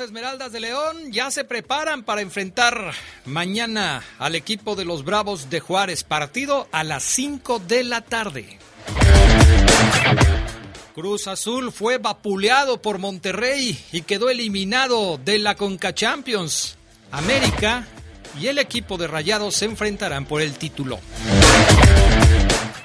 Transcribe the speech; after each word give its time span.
Esmeraldas 0.00 0.52
de 0.52 0.60
León 0.60 1.12
ya 1.12 1.30
se 1.30 1.44
preparan 1.44 2.02
para 2.02 2.20
enfrentar 2.20 2.92
mañana 3.24 4.02
al 4.18 4.34
equipo 4.34 4.74
de 4.74 4.84
los 4.84 5.04
Bravos 5.04 5.48
de 5.48 5.60
Juárez, 5.60 6.04
partido 6.04 6.68
a 6.72 6.84
las 6.84 7.02
5 7.04 7.60
de 7.60 7.84
la 7.84 8.00
tarde. 8.02 8.58
Cruz 10.94 11.26
Azul 11.28 11.72
fue 11.72 11.98
vapuleado 11.98 12.80
por 12.82 12.98
Monterrey 12.98 13.78
y 13.92 14.02
quedó 14.02 14.28
eliminado 14.30 15.18
de 15.18 15.38
la 15.38 15.54
Conca 15.54 15.94
Champions. 15.94 16.76
América 17.10 17.86
y 18.40 18.48
el 18.48 18.58
equipo 18.58 18.98
de 18.98 19.06
Rayados 19.06 19.56
se 19.56 19.64
enfrentarán 19.66 20.26
por 20.26 20.42
el 20.42 20.54
título. 20.54 20.98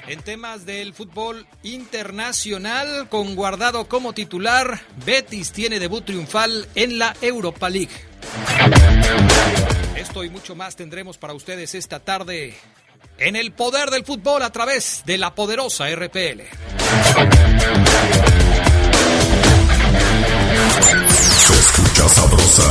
En 0.08 0.20
temas 0.20 0.66
del 0.66 0.94
fútbol 0.94 1.46
internacional, 1.62 3.08
con 3.08 3.36
guardado 3.36 3.88
como 3.88 4.12
titular, 4.12 4.80
Betis 5.06 5.52
tiene 5.52 5.78
debut 5.78 6.04
triunfal 6.04 6.68
en 6.74 6.98
la 6.98 7.14
Europa 7.20 7.70
League. 7.70 7.92
Esto 9.96 10.24
y 10.24 10.30
mucho 10.30 10.56
más 10.56 10.74
tendremos 10.74 11.18
para 11.18 11.34
ustedes 11.34 11.74
esta 11.76 12.00
tarde 12.00 12.54
en 13.18 13.36
el 13.36 13.52
poder 13.52 13.90
del 13.90 14.04
fútbol 14.04 14.42
a 14.42 14.50
través 14.50 15.02
de 15.06 15.18
la 15.18 15.34
poderosa 15.34 15.88
RPL. 15.88 16.42
Se 21.38 21.54
escucha 21.54 22.08
sabrosa, 22.08 22.70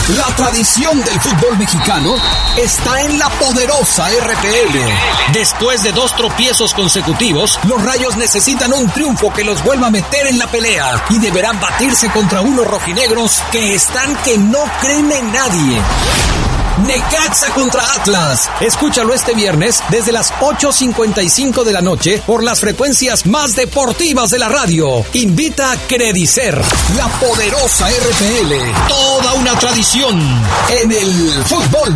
La 0.09 0.25
tradición 0.35 0.99
del 1.03 1.21
fútbol 1.21 1.57
mexicano 1.59 2.15
está 2.57 3.01
en 3.01 3.19
la 3.19 3.29
poderosa 3.29 4.09
RPL. 4.09 5.31
Después 5.31 5.83
de 5.83 5.91
dos 5.91 6.15
tropiezos 6.15 6.73
consecutivos, 6.73 7.59
Los 7.67 7.81
Rayos 7.83 8.17
necesitan 8.17 8.73
un 8.73 8.89
triunfo 8.89 9.31
que 9.31 9.43
los 9.43 9.63
vuelva 9.63 9.87
a 9.87 9.91
meter 9.91 10.27
en 10.27 10.39
la 10.39 10.47
pelea 10.47 11.05
y 11.11 11.19
deberán 11.19 11.59
batirse 11.61 12.09
contra 12.09 12.41
unos 12.41 12.67
rojinegros 12.67 13.41
que 13.51 13.75
están 13.75 14.15
que 14.23 14.37
no 14.37 14.59
creen 14.81 15.11
en 15.11 15.31
nadie. 15.31 15.81
Necaxa 16.85 17.53
contra 17.53 17.81
Atlas. 17.95 18.49
Escúchalo 18.59 19.13
este 19.13 19.33
viernes 19.33 19.83
desde 19.89 20.11
las 20.11 20.33
8.55 20.33 21.63
de 21.63 21.73
la 21.73 21.81
noche 21.81 22.21
por 22.25 22.43
las 22.43 22.59
frecuencias 22.59 23.25
más 23.25 23.55
deportivas 23.55 24.29
de 24.29 24.39
la 24.39 24.49
radio. 24.49 25.05
Invita 25.13 25.71
a 25.71 25.77
Credicer, 25.87 26.61
la 26.97 27.07
poderosa 27.19 27.89
RPL. 27.89 28.87
Toda 28.87 29.33
una 29.33 29.53
tradición 29.59 30.19
en 30.69 30.91
el 30.91 31.43
fútbol. 31.45 31.95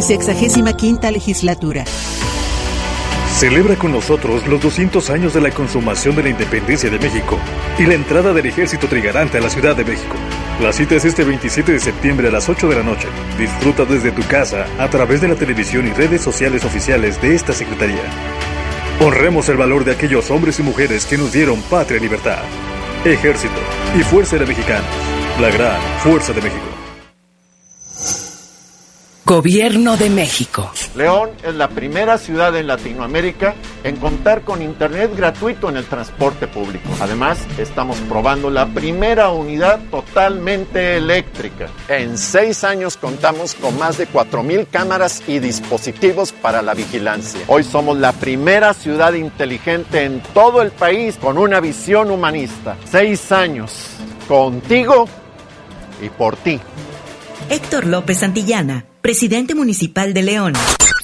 Sexagésima 0.00 0.74
quinta 0.74 1.10
legislatura. 1.10 1.84
Celebra 3.38 3.76
con 3.76 3.92
nosotros 3.92 4.46
los 4.46 4.60
200 4.60 5.10
años 5.10 5.34
de 5.34 5.40
la 5.40 5.50
consumación 5.50 6.16
de 6.16 6.22
la 6.22 6.28
independencia 6.30 6.90
de 6.90 6.98
México 6.98 7.38
y 7.78 7.84
la 7.84 7.94
entrada 7.94 8.32
del 8.32 8.46
ejército 8.46 8.88
trigarante 8.88 9.38
a 9.38 9.40
la 9.40 9.50
Ciudad 9.50 9.76
de 9.76 9.84
México. 9.84 10.14
La 10.60 10.72
cita 10.72 10.94
es 10.94 11.04
este 11.04 11.24
27 11.24 11.72
de 11.72 11.80
septiembre 11.80 12.28
a 12.28 12.30
las 12.30 12.48
8 12.48 12.68
de 12.68 12.76
la 12.76 12.82
noche. 12.82 13.08
Disfruta 13.38 13.84
desde 13.84 14.10
tu 14.10 14.22
casa 14.22 14.66
a 14.78 14.88
través 14.88 15.20
de 15.20 15.28
la 15.28 15.34
televisión 15.34 15.86
y 15.86 15.90
redes 15.90 16.22
sociales 16.22 16.64
oficiales 16.64 17.20
de 17.20 17.34
esta 17.34 17.52
Secretaría. 17.52 18.04
Honremos 19.00 19.48
el 19.48 19.56
valor 19.56 19.84
de 19.84 19.92
aquellos 19.92 20.30
hombres 20.30 20.58
y 20.58 20.62
mujeres 20.62 21.04
que 21.04 21.18
nos 21.18 21.32
dieron 21.32 21.60
patria 21.62 21.98
y 21.98 22.00
libertad. 22.00 22.38
Ejército 23.04 23.60
y 23.98 24.00
Fuerza 24.00 24.36
de 24.36 24.46
Mexicanos. 24.46 24.88
La 25.40 25.50
gran 25.50 25.80
Fuerza 26.00 26.32
de 26.32 26.40
México. 26.40 26.75
Gobierno 29.26 29.96
de 29.96 30.08
México. 30.08 30.70
León 30.94 31.30
es 31.42 31.52
la 31.56 31.68
primera 31.68 32.16
ciudad 32.16 32.56
en 32.56 32.68
Latinoamérica 32.68 33.56
en 33.82 33.96
contar 33.96 34.42
con 34.42 34.62
internet 34.62 35.10
gratuito 35.16 35.68
en 35.68 35.76
el 35.76 35.84
transporte 35.84 36.46
público. 36.46 36.88
Además, 37.00 37.36
estamos 37.58 37.96
probando 38.08 38.50
la 38.50 38.66
primera 38.66 39.30
unidad 39.30 39.80
totalmente 39.90 40.96
eléctrica. 40.96 41.66
En 41.88 42.16
seis 42.18 42.62
años 42.62 42.96
contamos 42.96 43.56
con 43.56 43.76
más 43.76 43.98
de 43.98 44.08
4.000 44.08 44.68
cámaras 44.70 45.20
y 45.26 45.40
dispositivos 45.40 46.30
para 46.30 46.62
la 46.62 46.74
vigilancia. 46.74 47.40
Hoy 47.48 47.64
somos 47.64 47.98
la 47.98 48.12
primera 48.12 48.74
ciudad 48.74 49.12
inteligente 49.14 50.04
en 50.04 50.20
todo 50.34 50.62
el 50.62 50.70
país 50.70 51.16
con 51.16 51.36
una 51.36 51.58
visión 51.58 52.12
humanista. 52.12 52.76
Seis 52.88 53.32
años 53.32 53.88
contigo 54.28 55.08
y 56.00 56.10
por 56.10 56.36
ti. 56.36 56.60
Héctor 57.48 57.86
López 57.86 58.18
Santillana, 58.18 58.86
presidente 59.06 59.54
municipal 59.54 60.12
de 60.12 60.20
León. 60.20 60.52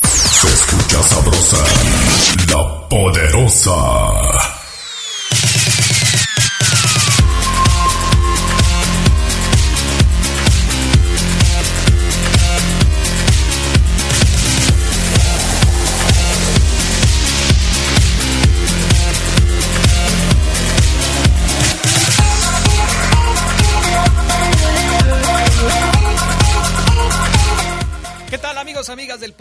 Se 0.02 0.48
escucha 0.48 1.00
sabrosa, 1.04 1.64
la 2.48 2.88
poderosa. 2.88 4.51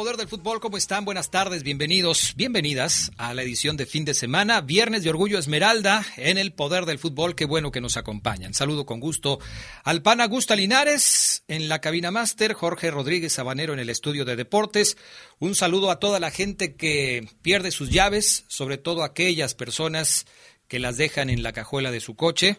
Poder 0.02 0.18
del 0.18 0.28
Fútbol? 0.28 0.60
¿Cómo 0.60 0.78
están? 0.78 1.06
Buenas 1.06 1.30
tardes, 1.30 1.62
bienvenidos, 1.62 2.34
bienvenidas 2.36 3.12
a 3.18 3.36
la 3.36 3.44
edición 3.44 3.78
de 3.78 3.86
fin 3.86 4.04
de 4.04 4.16
semana, 4.16 4.60
Viernes 4.62 5.04
de 5.04 5.12
Orgullo 5.12 5.38
Esmeralda 5.38 6.04
en 6.18 6.40
el 6.40 6.54
Poder 6.54 6.88
del 6.88 6.98
Fútbol. 6.98 7.36
Qué 7.36 7.46
bueno 7.46 7.72
que 7.72 7.82
nos 7.82 7.98
acompañan. 7.98 8.56
Saludo 8.56 8.88
con 8.88 9.00
gusto 9.00 9.38
al 9.84 10.02
pan 10.02 10.20
Augusta 10.20 10.56
Linares 10.56 11.44
en 11.48 11.70
la 11.70 11.82
cabina 11.82 12.10
máster, 12.10 12.54
Jorge 12.54 12.90
Rodríguez 12.90 13.34
Sabanero 13.34 13.74
en 13.74 13.80
el 13.80 13.92
estudio 13.92 14.26
de 14.26 14.36
deportes. 14.36 14.98
Un 15.38 15.54
saludo 15.54 15.92
a 15.92 16.00
toda 16.00 16.20
la 16.20 16.32
gente 16.32 16.76
que 16.76 17.30
pierde 17.44 17.70
sus 17.70 17.92
llaves, 17.92 18.46
sobre 18.48 18.80
todo 18.80 19.04
aquellas 19.04 19.54
personas 19.54 20.26
que 20.68 20.80
las 20.80 20.98
dejan 20.98 21.30
en 21.30 21.44
la 21.44 21.54
cajuela 21.54 21.92
de 21.92 22.00
su 22.00 22.16
coche. 22.16 22.58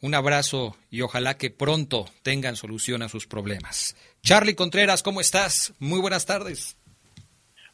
Un 0.00 0.14
abrazo 0.14 0.74
y 0.90 1.02
ojalá 1.02 1.36
que 1.36 1.50
pronto 1.50 2.08
tengan 2.22 2.56
solución 2.56 3.02
a 3.02 3.10
sus 3.10 3.26
problemas. 3.26 3.94
Charlie 4.22 4.54
Contreras, 4.54 5.02
¿cómo 5.02 5.20
estás? 5.20 5.74
Muy 5.80 6.00
buenas 6.00 6.24
tardes. 6.24 6.77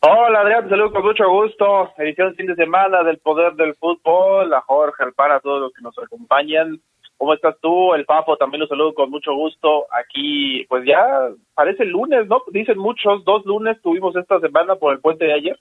Hola 0.07 0.41
Adrián, 0.41 0.69
saludo 0.69 0.93
con 0.93 1.03
mucho 1.03 1.27
gusto. 1.31 1.95
Edición 1.97 2.35
fin 2.35 2.47
de 2.47 2.55
semana 2.57 3.03
del 3.03 3.17
Poder 3.19 3.55
del 3.55 3.75
Fútbol. 3.77 4.53
A 4.53 4.61
Jorge, 4.61 5.03
al 5.03 5.15
para, 5.15 5.37
a 5.37 5.41
todos 5.41 5.63
los 5.63 5.73
que 5.73 5.81
nos 5.81 5.99
acompañan. 5.99 6.79
¿Cómo 7.17 7.33
estás 7.33 7.57
tú? 7.63 7.95
El 7.95 8.05
Papo 8.05 8.37
también 8.37 8.61
lo 8.61 8.67
saludo 8.67 8.93
con 8.93 9.09
mucho 9.09 9.35
gusto. 9.35 9.87
Aquí, 9.91 10.67
pues 10.69 10.85
ya 10.87 11.31
parece 11.55 11.87
lunes, 11.87 12.27
¿no? 12.27 12.43
Dicen 12.53 12.77
muchos, 12.77 13.25
dos 13.25 13.47
lunes 13.47 13.81
tuvimos 13.81 14.15
esta 14.17 14.39
semana 14.41 14.77
por 14.77 14.93
el 14.93 15.01
puente 15.01 15.25
de 15.25 15.33
ayer. 15.33 15.59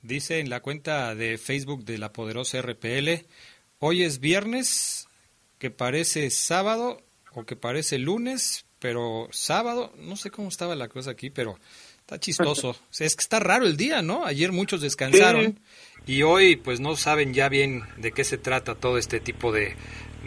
Dice 0.00 0.40
en 0.40 0.48
la 0.48 0.60
cuenta 0.60 1.14
de 1.14 1.36
Facebook 1.36 1.84
de 1.84 1.98
la 1.98 2.14
poderosa 2.14 2.62
RPL, 2.62 3.26
Hoy 3.78 4.04
es 4.04 4.20
viernes, 4.20 5.06
que 5.58 5.70
parece 5.70 6.30
sábado 6.30 7.02
o 7.34 7.44
que 7.44 7.56
parece 7.56 7.98
lunes, 7.98 8.64
pero 8.78 9.28
sábado, 9.32 9.92
no 9.98 10.16
sé 10.16 10.30
cómo 10.30 10.48
estaba 10.48 10.74
la 10.76 10.88
cosa 10.88 11.10
aquí, 11.10 11.28
pero 11.28 11.56
está 12.06 12.20
chistoso. 12.20 12.76
es 12.98 13.16
que 13.16 13.20
está 13.20 13.40
raro 13.40 13.66
el 13.66 13.76
día, 13.76 14.00
¿no? 14.00 14.24
Ayer 14.24 14.52
muchos 14.52 14.80
descansaron 14.80 15.58
y 16.06 16.22
hoy 16.22 16.54
pues 16.54 16.78
no 16.78 16.96
saben 16.96 17.34
ya 17.34 17.48
bien 17.48 17.82
de 17.96 18.12
qué 18.12 18.22
se 18.22 18.38
trata 18.38 18.76
todo 18.76 18.96
este 18.96 19.18
tipo 19.18 19.50
de, 19.50 19.74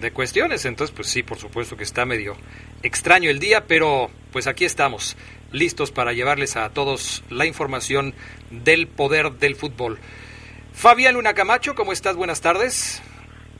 de 0.02 0.12
cuestiones. 0.12 0.66
Entonces, 0.66 0.94
pues 0.94 1.08
sí, 1.08 1.24
por 1.24 1.40
supuesto 1.40 1.78
que 1.78 1.86
está 1.86 2.06
medio 2.06 2.36
extraño 2.84 3.30
el 3.30 3.40
día, 3.40 3.66
pero 3.66 4.12
pues 4.34 4.48
aquí 4.48 4.66
estamos, 4.66 5.16
listos 5.54 5.92
para 5.92 6.12
llevarles 6.12 6.58
a 6.58 6.70
todos 6.70 7.24
la 7.30 7.46
información 7.46 8.14
del 8.52 8.88
poder 8.88 9.32
del 9.34 9.56
fútbol. 9.56 10.00
Fabián 10.74 11.16
Luna 11.16 11.34
Camacho, 11.34 11.76
¿cómo 11.76 11.94
estás? 11.94 12.18
Buenas 12.18 12.42
tardes. 12.42 13.02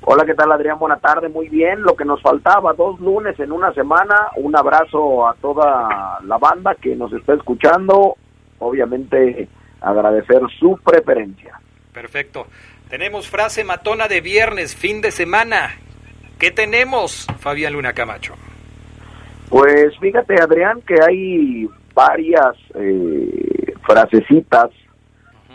Hola, 0.02 0.26
¿qué 0.26 0.34
tal 0.34 0.52
Adrián? 0.52 0.80
Buena 0.80 0.98
tarde, 0.98 1.30
muy 1.30 1.50
bien. 1.50 1.82
Lo 1.82 1.96
que 1.96 2.06
nos 2.06 2.22
faltaba, 2.22 2.74
dos 2.74 3.00
lunes 3.00 3.40
en 3.40 3.52
una 3.52 3.74
semana. 3.74 4.16
Un 4.38 4.56
abrazo 4.56 5.28
a 5.28 5.34
toda 5.36 6.20
la 6.24 6.38
banda 6.38 6.76
que 6.76 6.96
nos 6.96 7.12
está 7.14 7.34
escuchando. 7.34 8.16
Obviamente 8.60 9.48
agradecer 9.82 10.42
su 10.60 10.78
preferencia. 10.84 11.60
Perfecto. 11.94 12.48
Tenemos 12.90 13.30
frase 13.30 13.64
matona 13.64 14.08
de 14.08 14.22
viernes, 14.22 14.76
fin 14.76 15.02
de 15.02 15.12
semana. 15.12 15.76
¿Qué 16.40 16.52
tenemos, 16.52 17.28
Fabián 17.40 17.74
Luna 17.74 17.94
Camacho? 17.94 18.36
Pues 19.50 19.98
fíjate, 20.00 20.42
Adrián, 20.42 20.82
que 20.82 20.96
hay 21.02 21.70
varias 21.94 22.56
eh, 22.76 23.74
frasecitas 23.86 24.70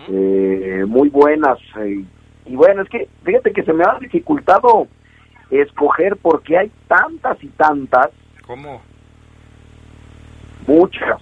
eh, 0.09 0.85
muy 0.87 1.09
buenas. 1.09 1.59
Eh, 1.81 2.05
y 2.47 2.57
bueno, 2.57 2.83
es 2.83 2.89
que 2.89 3.09
fíjate 3.25 3.53
que 3.53 3.63
se 3.63 3.73
me 3.73 3.85
ha 3.85 3.99
dificultado 3.99 4.89
escoger 5.51 6.17
porque 6.17 6.59
hay 6.59 6.71
tantas 6.89 7.43
y 7.43 7.49
tantas. 7.49 8.11
¿Cómo? 8.47 8.83
Muchas. 10.67 11.21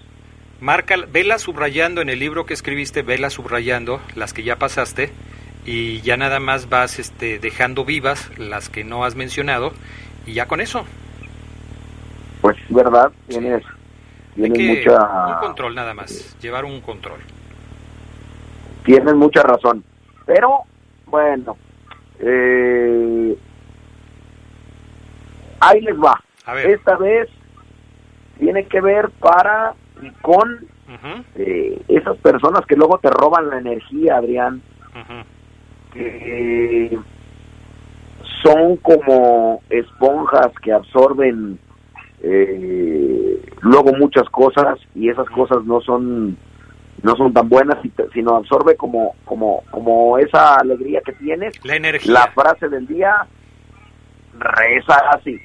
Marca, 0.60 0.94
vela 1.10 1.38
subrayando 1.38 2.00
en 2.00 2.08
el 2.08 2.19
libro 2.19 2.46
que 2.46 2.54
escribiste, 2.54 3.02
vela 3.02 3.30
subrayando 3.30 4.00
las 4.14 4.32
que 4.32 4.44
ya 4.44 4.56
pasaste 4.56 5.10
y 5.64 6.00
ya 6.02 6.16
nada 6.16 6.40
más 6.40 6.69
vas 6.69 6.98
este, 6.98 7.38
dejando 7.38 7.84
vivas 7.84 8.30
las 8.38 8.69
que 8.69 8.84
no 8.84 9.04
has 9.04 9.16
mencionado 9.16 9.72
y 10.26 10.34
ya 10.34 10.46
con 10.46 10.60
eso. 10.60 10.84
Pues 12.40 12.56
verdad, 12.69 13.10
tienes, 13.28 13.62
tienes 14.34 14.78
mucha... 14.78 15.34
Un 15.34 15.40
control 15.40 15.74
nada 15.74 15.94
más, 15.94 16.36
llevar 16.40 16.64
un 16.64 16.80
control. 16.80 17.20
Tienes 18.84 19.14
mucha 19.14 19.42
razón, 19.42 19.84
pero 20.26 20.64
bueno, 21.12 21.59
eh, 22.20 23.37
ahí 25.61 25.81
les 25.82 25.97
va. 25.97 26.19
Esta 26.64 26.97
vez 26.97 27.29
tiene 28.38 28.64
que 28.67 28.81
ver 28.81 29.11
para 29.20 29.75
y 30.00 30.11
con 30.23 30.67
eh, 31.37 31.82
esas 31.87 32.17
personas 32.17 32.64
que 32.67 32.76
luego 32.76 32.99
te 32.99 33.11
roban 33.11 33.50
la 33.50 33.59
energía, 33.59 34.17
Adrián. 34.17 34.62
Que 35.93 36.99
son 38.43 38.79
como 38.79 39.62
esponjas 39.69 40.50
que 40.62 40.73
absorben 40.73 41.58
eh, 42.23 43.44
luego 43.61 43.93
muchas 43.99 44.29
cosas 44.31 44.79
y 44.94 45.11
esas 45.11 45.29
cosas 45.29 45.62
no 45.65 45.82
son 45.82 46.38
no 47.02 47.16
son 47.16 47.32
tan 47.32 47.49
buenas 47.49 47.78
sino 48.12 48.37
absorbe 48.37 48.76
como 48.76 49.14
como 49.25 49.62
como 49.70 50.19
esa 50.19 50.56
alegría 50.56 51.00
que 51.04 51.12
tienes. 51.12 51.64
La 51.64 51.76
energía. 51.76 52.12
La 52.12 52.26
frase 52.28 52.69
del 52.69 52.87
día 52.87 53.26
reza 54.38 54.96
así. 55.10 55.40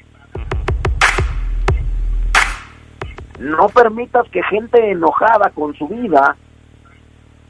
No 3.40 3.68
permitas 3.70 4.28
que 4.30 4.42
gente 4.44 4.92
enojada 4.92 5.52
con 5.52 5.76
su 5.76 5.88
vida 5.88 6.36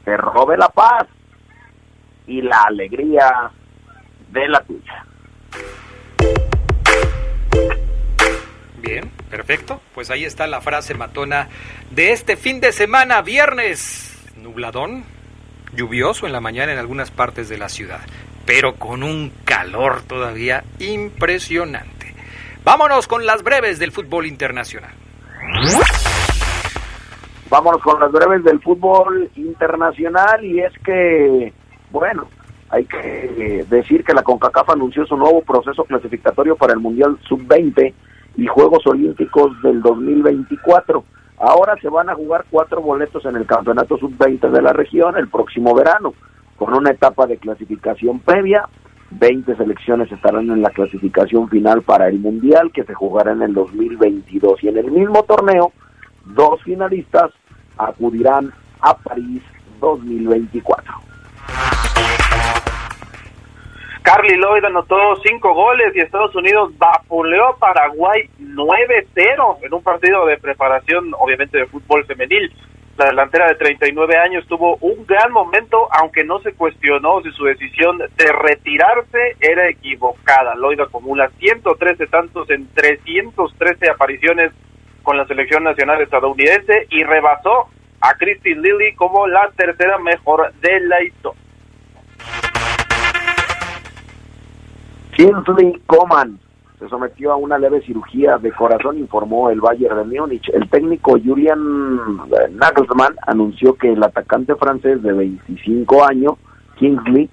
te 0.04 0.16
robe 0.16 0.56
la 0.56 0.68
paz 0.68 1.06
y 2.26 2.42
la 2.42 2.62
alegría 2.62 3.50
de 4.30 4.48
la 4.48 4.60
tuya. 4.60 5.04
Bien, 8.80 9.10
perfecto. 9.30 9.80
Pues 9.94 10.10
ahí 10.10 10.24
está 10.24 10.46
la 10.46 10.60
frase 10.60 10.94
matona 10.94 11.48
de 11.90 12.12
este 12.12 12.36
fin 12.36 12.60
de 12.60 12.72
semana, 12.72 13.22
viernes. 13.22 14.14
Nubladón, 14.36 15.04
lluvioso 15.74 16.26
en 16.26 16.32
la 16.32 16.40
mañana 16.40 16.72
en 16.72 16.78
algunas 16.78 17.10
partes 17.10 17.48
de 17.48 17.58
la 17.58 17.68
ciudad, 17.68 18.00
pero 18.46 18.76
con 18.76 19.02
un 19.02 19.32
calor 19.44 20.02
todavía 20.02 20.64
impresionante. 20.78 22.14
Vámonos 22.64 23.08
con 23.08 23.26
las 23.26 23.42
breves 23.42 23.78
del 23.78 23.92
fútbol 23.92 24.26
internacional. 24.26 24.92
Vámonos 27.50 27.82
con 27.82 27.98
las 27.98 28.12
breves 28.12 28.44
del 28.44 28.60
fútbol 28.60 29.30
internacional 29.36 30.44
y 30.44 30.60
es 30.60 30.72
que 30.84 31.52
bueno, 31.90 32.28
hay 32.70 32.84
que 32.84 33.64
decir 33.68 34.04
que 34.04 34.12
la 34.12 34.22
CONCACAF 34.22 34.70
anunció 34.70 35.06
su 35.06 35.16
nuevo 35.16 35.40
proceso 35.42 35.84
clasificatorio 35.84 36.56
para 36.56 36.74
el 36.74 36.80
Mundial 36.80 37.18
Sub-20 37.26 37.94
y 38.38 38.46
Juegos 38.46 38.86
Olímpicos 38.86 39.60
del 39.62 39.82
2024. 39.82 41.04
Ahora 41.38 41.74
se 41.82 41.88
van 41.88 42.08
a 42.08 42.14
jugar 42.14 42.44
cuatro 42.48 42.80
boletos 42.80 43.24
en 43.24 43.34
el 43.34 43.44
Campeonato 43.46 43.98
Sub-20 43.98 44.50
de 44.50 44.62
la 44.62 44.72
región 44.72 45.16
el 45.16 45.28
próximo 45.28 45.74
verano, 45.74 46.14
con 46.56 46.72
una 46.72 46.92
etapa 46.92 47.26
de 47.26 47.36
clasificación 47.36 48.20
previa. 48.20 48.68
20 49.10 49.56
selecciones 49.56 50.12
estarán 50.12 50.50
en 50.50 50.62
la 50.62 50.70
clasificación 50.70 51.48
final 51.48 51.82
para 51.82 52.08
el 52.08 52.20
Mundial 52.20 52.70
que 52.72 52.84
se 52.84 52.94
jugará 52.94 53.32
en 53.32 53.42
el 53.42 53.54
2022 53.54 54.62
y 54.62 54.68
en 54.68 54.78
el 54.78 54.90
mismo 54.92 55.24
torneo, 55.24 55.72
dos 56.26 56.62
finalistas 56.62 57.32
acudirán 57.76 58.52
a 58.80 58.96
París 58.96 59.42
2024. 59.80 61.07
Carly 64.08 64.38
Lloyd 64.38 64.64
anotó 64.64 64.96
cinco 65.22 65.52
goles 65.52 65.94
y 65.94 66.00
Estados 66.00 66.34
Unidos 66.34 66.72
vapuleó 66.78 67.58
Paraguay 67.58 68.22
9-0 68.40 69.58
en 69.60 69.74
un 69.74 69.82
partido 69.82 70.24
de 70.24 70.38
preparación, 70.38 71.12
obviamente, 71.18 71.58
de 71.58 71.66
fútbol 71.66 72.06
femenil. 72.06 72.50
La 72.96 73.04
delantera 73.04 73.48
de 73.48 73.56
39 73.56 74.16
años 74.16 74.46
tuvo 74.48 74.78
un 74.80 75.04
gran 75.04 75.30
momento, 75.30 75.88
aunque 75.90 76.24
no 76.24 76.40
se 76.40 76.54
cuestionó 76.54 77.20
si 77.20 77.30
su 77.32 77.44
decisión 77.44 77.98
de 77.98 78.32
retirarse 78.32 79.36
era 79.40 79.68
equivocada. 79.68 80.54
Lloyd 80.54 80.80
acumula 80.80 81.28
113 81.38 82.06
tantos 82.06 82.48
en 82.48 82.66
313 82.72 83.90
apariciones 83.90 84.52
con 85.02 85.18
la 85.18 85.26
selección 85.26 85.64
nacional 85.64 86.00
estadounidense 86.00 86.86
y 86.88 87.04
rebasó 87.04 87.68
a 88.00 88.14
Christine 88.14 88.62
Lilly 88.62 88.94
como 88.94 89.26
la 89.26 89.50
tercera 89.54 89.98
mejor 89.98 90.50
de 90.62 90.80
la 90.80 91.02
historia. 91.02 91.42
Kingsley 95.18 95.82
Coman 95.86 96.38
se 96.78 96.88
sometió 96.88 97.32
a 97.32 97.36
una 97.36 97.58
leve 97.58 97.82
cirugía 97.82 98.38
de 98.38 98.52
corazón, 98.52 98.98
informó 98.98 99.50
el 99.50 99.60
Bayern 99.60 100.08
de 100.08 100.20
Múnich. 100.20 100.48
El 100.50 100.70
técnico 100.70 101.18
Julian 101.18 101.58
Nagelsmann 102.52 103.16
anunció 103.26 103.74
que 103.74 103.92
el 103.92 104.00
atacante 104.04 104.54
francés 104.54 105.02
de 105.02 105.12
25 105.12 106.04
años, 106.04 106.34
Kingsley, 106.76 107.28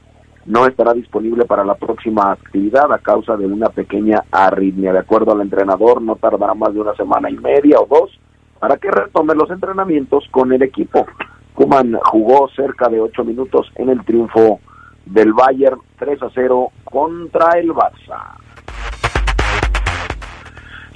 no 0.47 0.65
estará 0.65 0.93
disponible 0.93 1.45
para 1.45 1.63
la 1.63 1.75
próxima 1.75 2.31
actividad 2.31 2.91
a 2.91 2.97
causa 2.97 3.37
de 3.37 3.45
una 3.45 3.69
pequeña 3.69 4.23
arritmia. 4.31 4.91
De 4.91 4.99
acuerdo 4.99 5.33
al 5.33 5.41
entrenador, 5.41 6.01
no 6.01 6.15
tardará 6.15 6.55
más 6.55 6.73
de 6.73 6.81
una 6.81 6.95
semana 6.95 7.29
y 7.29 7.37
media 7.37 7.77
o 7.79 7.85
dos 7.85 8.19
para 8.59 8.77
que 8.77 8.89
retome 8.89 9.35
los 9.35 9.51
entrenamientos 9.51 10.27
con 10.31 10.51
el 10.51 10.63
equipo. 10.63 11.05
Kuman 11.53 11.99
jugó 12.03 12.49
cerca 12.55 12.89
de 12.89 12.99
ocho 12.99 13.23
minutos 13.23 13.71
en 13.75 13.89
el 13.89 14.03
triunfo 14.03 14.59
del 15.05 15.33
Bayern 15.33 15.79
3 15.97 16.23
a 16.23 16.29
0 16.33 16.71
contra 16.83 17.59
el 17.59 17.69
Barça. 17.69 18.37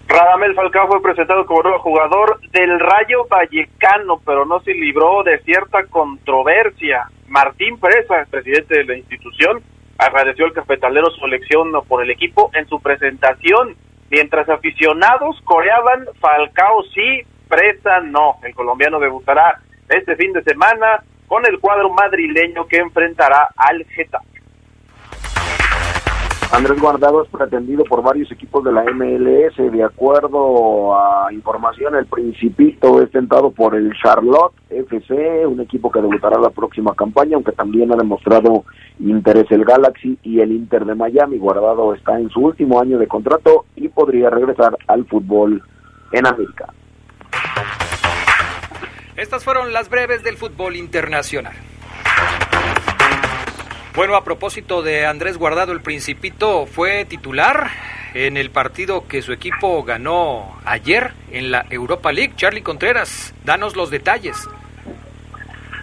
Radamel 0.08 0.56
Falcao 0.56 0.88
fue 0.88 1.04
presentado 1.04 1.46
como 1.46 1.62
nuevo 1.62 1.80
jugador 1.80 2.40
del 2.52 2.80
Rayo 2.80 3.28
Vallecano, 3.30 4.20
pero 4.26 4.44
no 4.44 4.60
se 4.62 4.74
libró 4.74 5.22
de 5.22 5.40
cierta 5.44 5.86
controversia. 5.86 7.08
Martín 7.28 7.80
Presa, 7.80 8.26
presidente 8.30 8.80
de 8.80 8.86
la 8.86 8.98
institución, 8.98 9.62
agradeció 10.00 10.46
al 10.46 10.54
cafetalero 10.54 11.12
su 11.12 11.26
elección 11.26 11.72
por 11.88 12.02
el 12.02 12.10
equipo 12.10 12.50
en 12.56 12.68
su 12.68 12.82
presentación, 12.82 13.76
mientras 14.10 14.50
aficionados 14.50 15.40
coreaban 15.46 16.08
Falcao 16.20 16.84
sí, 16.94 17.22
Presa 17.48 18.00
no. 18.00 18.38
El 18.42 18.56
colombiano 18.56 19.00
debutará 19.00 19.60
este 19.90 20.16
fin 20.16 20.34
de 20.34 20.44
semana 20.44 21.04
con 21.30 21.46
el 21.46 21.60
cuadro 21.60 21.92
madrileño 21.92 22.68
que 22.68 22.78
enfrentará 22.78 23.50
al 23.56 23.86
Getafe. 23.86 24.28
Andrés 26.52 26.82
Guardado 26.82 27.22
es 27.22 27.30
pretendido 27.30 27.84
por 27.84 28.02
varios 28.02 28.32
equipos 28.32 28.64
de 28.64 28.72
la 28.72 28.84
MLS. 28.86 29.56
De 29.72 29.84
acuerdo 29.84 30.96
a 31.00 31.32
información, 31.32 31.96
el 31.96 32.08
Principito 32.08 33.04
es 33.04 33.12
tentado 33.12 33.52
por 33.52 33.76
el 33.76 33.94
Charlotte 33.94 34.54
FC, 34.72 35.46
un 35.46 35.62
equipo 35.62 35.92
que 35.92 36.02
debutará 36.02 36.40
la 36.40 36.50
próxima 36.50 36.96
campaña, 36.96 37.36
aunque 37.36 37.52
también 37.52 37.94
ha 37.94 37.96
demostrado 37.96 38.66
interés 39.00 39.46
el 39.52 39.64
Galaxy 39.64 40.18
y 40.24 40.40
el 40.40 40.52
Inter 40.52 40.86
de 40.86 40.96
Miami. 40.96 41.38
Guardado 41.38 41.94
está 41.94 42.20
en 42.20 42.32
su 42.32 42.40
último 42.40 42.82
año 42.82 42.98
de 42.98 43.08
contrato 43.08 43.66
y 43.76 43.88
podría 43.88 44.32
regresar 44.32 44.76
al 44.88 45.06
fútbol 45.06 45.62
en 46.12 46.26
América. 46.26 46.74
Estas 49.20 49.44
fueron 49.44 49.74
las 49.74 49.90
breves 49.90 50.24
del 50.24 50.38
fútbol 50.38 50.78
internacional. 50.78 51.52
Bueno, 53.94 54.16
a 54.16 54.24
propósito 54.24 54.82
de 54.82 55.06
Andrés 55.06 55.38
Guardado, 55.38 55.74
el 55.74 55.82
Principito 55.82 56.66
fue 56.66 57.04
titular 57.04 57.68
en 58.14 58.38
el 58.38 58.50
partido 58.50 59.10
que 59.10 59.22
su 59.22 59.34
equipo 59.34 59.84
ganó 59.84 60.58
ayer 60.64 61.12
en 61.32 61.52
la 61.52 61.66
Europa 61.70 62.14
League. 62.14 62.32
Charlie 62.38 62.64
Contreras, 62.64 63.36
danos 63.44 63.76
los 63.76 63.90
detalles. 63.90 64.48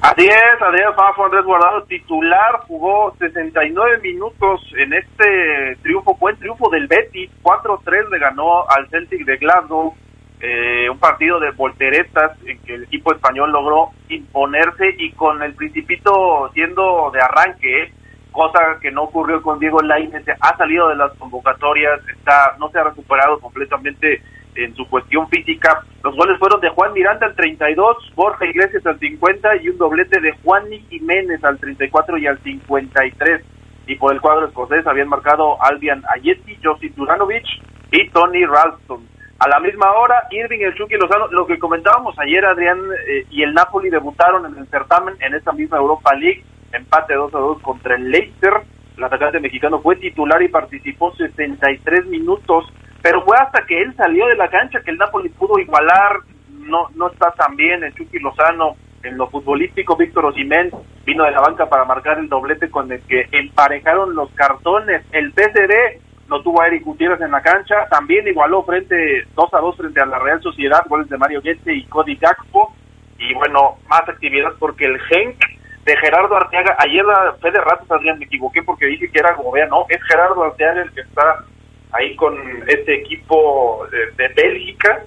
Así 0.01 0.25
es, 0.25 0.63
Adrián 0.63 0.95
Fafo, 0.95 1.27
Andrés 1.27 1.45
Guardado, 1.45 1.83
titular, 1.83 2.61
jugó 2.67 3.15
69 3.19 3.99
minutos 4.03 4.63
en 4.79 4.95
este 4.95 5.77
triunfo, 5.83 6.15
buen 6.15 6.39
triunfo 6.39 6.71
del 6.71 6.87
Betis, 6.87 7.31
4-3 7.43 8.09
le 8.09 8.19
ganó 8.19 8.67
al 8.71 8.89
Celtic 8.89 9.27
de 9.27 9.37
Glasgow, 9.37 9.95
eh, 10.41 10.89
un 10.91 10.99
partido 10.99 11.41
de 11.41 11.51
volteretas 11.53 12.33
en 12.45 12.59
que 12.59 12.75
el 12.75 12.83
equipo 12.85 13.13
español 13.13 13.53
logró 13.53 13.91
imponerse 14.09 14.95
y 14.99 15.13
con 15.13 15.43
el 15.43 15.55
Principito 15.55 16.51
siendo 16.53 17.11
de 17.13 17.21
arranque, 17.21 17.93
cosa 18.33 18.79
que 18.83 18.91
no 18.91 19.05
ocurrió 19.05 19.41
con 19.41 19.59
Diego 19.59 19.81
Lainez, 19.81 20.25
ha 20.41 20.57
salido 20.57 20.89
de 20.89 20.97
las 20.97 21.13
convocatorias, 21.15 22.01
está 22.09 22.55
no 22.59 22.69
se 22.69 22.79
ha 22.79 22.85
recuperado 22.85 23.39
completamente 23.41 24.23
en 24.57 24.75
su 24.75 24.87
cuestión 24.89 25.29
física. 25.29 25.83
Los 26.03 26.15
goles 26.17 26.39
fueron 26.39 26.61
de 26.61 26.69
Juan 26.71 26.93
Miranda 26.93 27.27
al 27.27 27.35
32, 27.35 28.13
Borja 28.15 28.47
Iglesias 28.47 28.85
al 28.87 28.99
50 28.99 29.57
y 29.63 29.71
un 29.71 29.79
doblete 29.79 30.21
de 30.21 30.33
Juan 30.43 30.65
Jiménez 30.89 31.43
al 31.45 31.59
34 31.59 32.19
y 32.19 32.27
al 32.27 32.39
53. 32.43 33.43
Y 33.87 33.95
por 33.97 34.13
el 34.13 34.21
cuadro 34.21 34.47
escocés 34.47 34.87
habían 34.87 35.09
marcado 35.09 35.63
Albian 35.63 36.03
Ayeti, 36.15 36.59
Josi 36.63 36.89
Duranovic 36.89 37.47
y 37.93 38.09
Tony 38.11 38.45
Ralston. 38.45 39.16
A 39.39 39.49
la 39.49 39.61
misma 39.61 39.93
hora, 39.93 40.27
Irving, 40.31 40.61
el 40.61 40.75
Chucky 40.75 40.95
Lozano, 40.95 41.27
lo 41.29 41.47
que 41.47 41.59
comentábamos 41.59 42.19
ayer, 42.19 42.43
Adrián 42.47 42.81
eh, 43.07 43.27
y 43.31 43.43
el 43.43 43.53
Napoli 43.53 43.91
debutaron 43.91 44.47
en 44.47 44.59
el 44.59 44.67
certamen 44.69 45.15
en 45.21 45.35
esta 45.35 45.53
misma 45.53 45.77
Europa 45.77 46.15
League, 46.15 46.43
empate 46.73 47.13
2 47.13 47.35
a 47.35 47.39
2 47.39 47.61
contra 47.61 47.97
el 47.97 48.11
Leicester. 48.11 48.55
El 48.97 49.05
atacante 49.05 49.39
mexicano 49.39 49.83
fue 49.83 49.97
titular 49.97 50.41
y 50.43 50.49
participó 50.49 51.15
63 51.15 52.07
minutos, 52.07 52.65
pero 53.03 53.23
fue 53.25 53.37
hasta 53.37 53.67
que 53.67 53.79
él 53.83 53.95
salió 53.95 54.27
de 54.27 54.37
la 54.37 54.49
cancha 54.49 54.81
que 54.81 54.91
el 54.91 54.97
Napoli 54.97 55.29
pudo 55.29 55.59
igualar. 55.59 56.21
No, 56.49 56.89
no 56.95 57.09
está 57.09 57.31
tan 57.33 57.57
bien 57.57 57.85
el 57.85 57.95
Chucky 57.95 58.19
Lozano 58.19 58.77
en 59.03 59.19
lo 59.19 59.29
futbolístico. 59.29 59.97
Víctor 59.97 60.25
Osimén 60.25 60.71
vino 61.05 61.25
de 61.25 61.33
la 61.33 61.41
banca 61.41 61.69
para 61.69 61.85
marcar 61.85 62.19
el 62.19 62.31
doblete 62.31 62.71
con 62.71 62.91
el 62.91 63.03
que 63.03 63.29
emparejaron 63.33 64.15
los 64.15 64.31
cartones. 64.31 65.05
El 65.13 65.33
PCD 65.33 66.06
no 66.29 66.43
tuvo 66.43 66.61
a 66.61 66.67
Eric 66.67 66.85
Gutiérrez 66.85 67.21
en 67.21 67.31
la 67.31 67.43
cancha, 67.43 67.87
también 67.89 68.27
igualó 68.27 68.65
frente 68.65 69.27
2 69.35 69.55
a 69.55 69.59
2 69.59 69.77
frente 69.77 70.01
a 70.01 70.07
la 70.07 70.19
Real 70.19 70.41
Sociedad, 70.43 70.85
goles 70.89 71.09
de 71.09 71.19
Mario 71.19 71.41
Guete 71.41 71.73
y 71.73 71.85
Cody 71.87 72.17
Gakpo, 72.17 72.75
y 73.19 73.35
bueno, 73.35 73.77
más 73.89 74.09
actividad 74.09 74.53
porque 74.59 74.87
el 74.87 75.01
Genk 75.01 75.39
de 75.85 75.97
Gerardo 75.99 76.37
Arteaga, 76.37 76.77
ayer 76.79 77.05
la 77.05 77.35
fe 77.41 77.51
de 77.51 77.61
ratos, 77.61 77.91
Adrián, 77.91 78.19
me 78.19 78.25
equivoqué 78.25 78.63
porque 78.63 78.87
dije 78.87 79.11
que 79.11 79.21
era 79.21 79.35
Gobea, 79.35 79.67
no, 79.67 79.87
es 79.89 80.03
Gerardo 80.03 80.43
Arteaga 80.43 80.83
el 80.83 80.93
que 80.93 81.03
está 81.03 81.45
ahí 81.93 82.17
con 82.17 82.37
este 82.67 82.97
equipo 82.97 83.87
de, 83.91 84.11
de 84.17 84.35
Bélgica, 84.35 85.03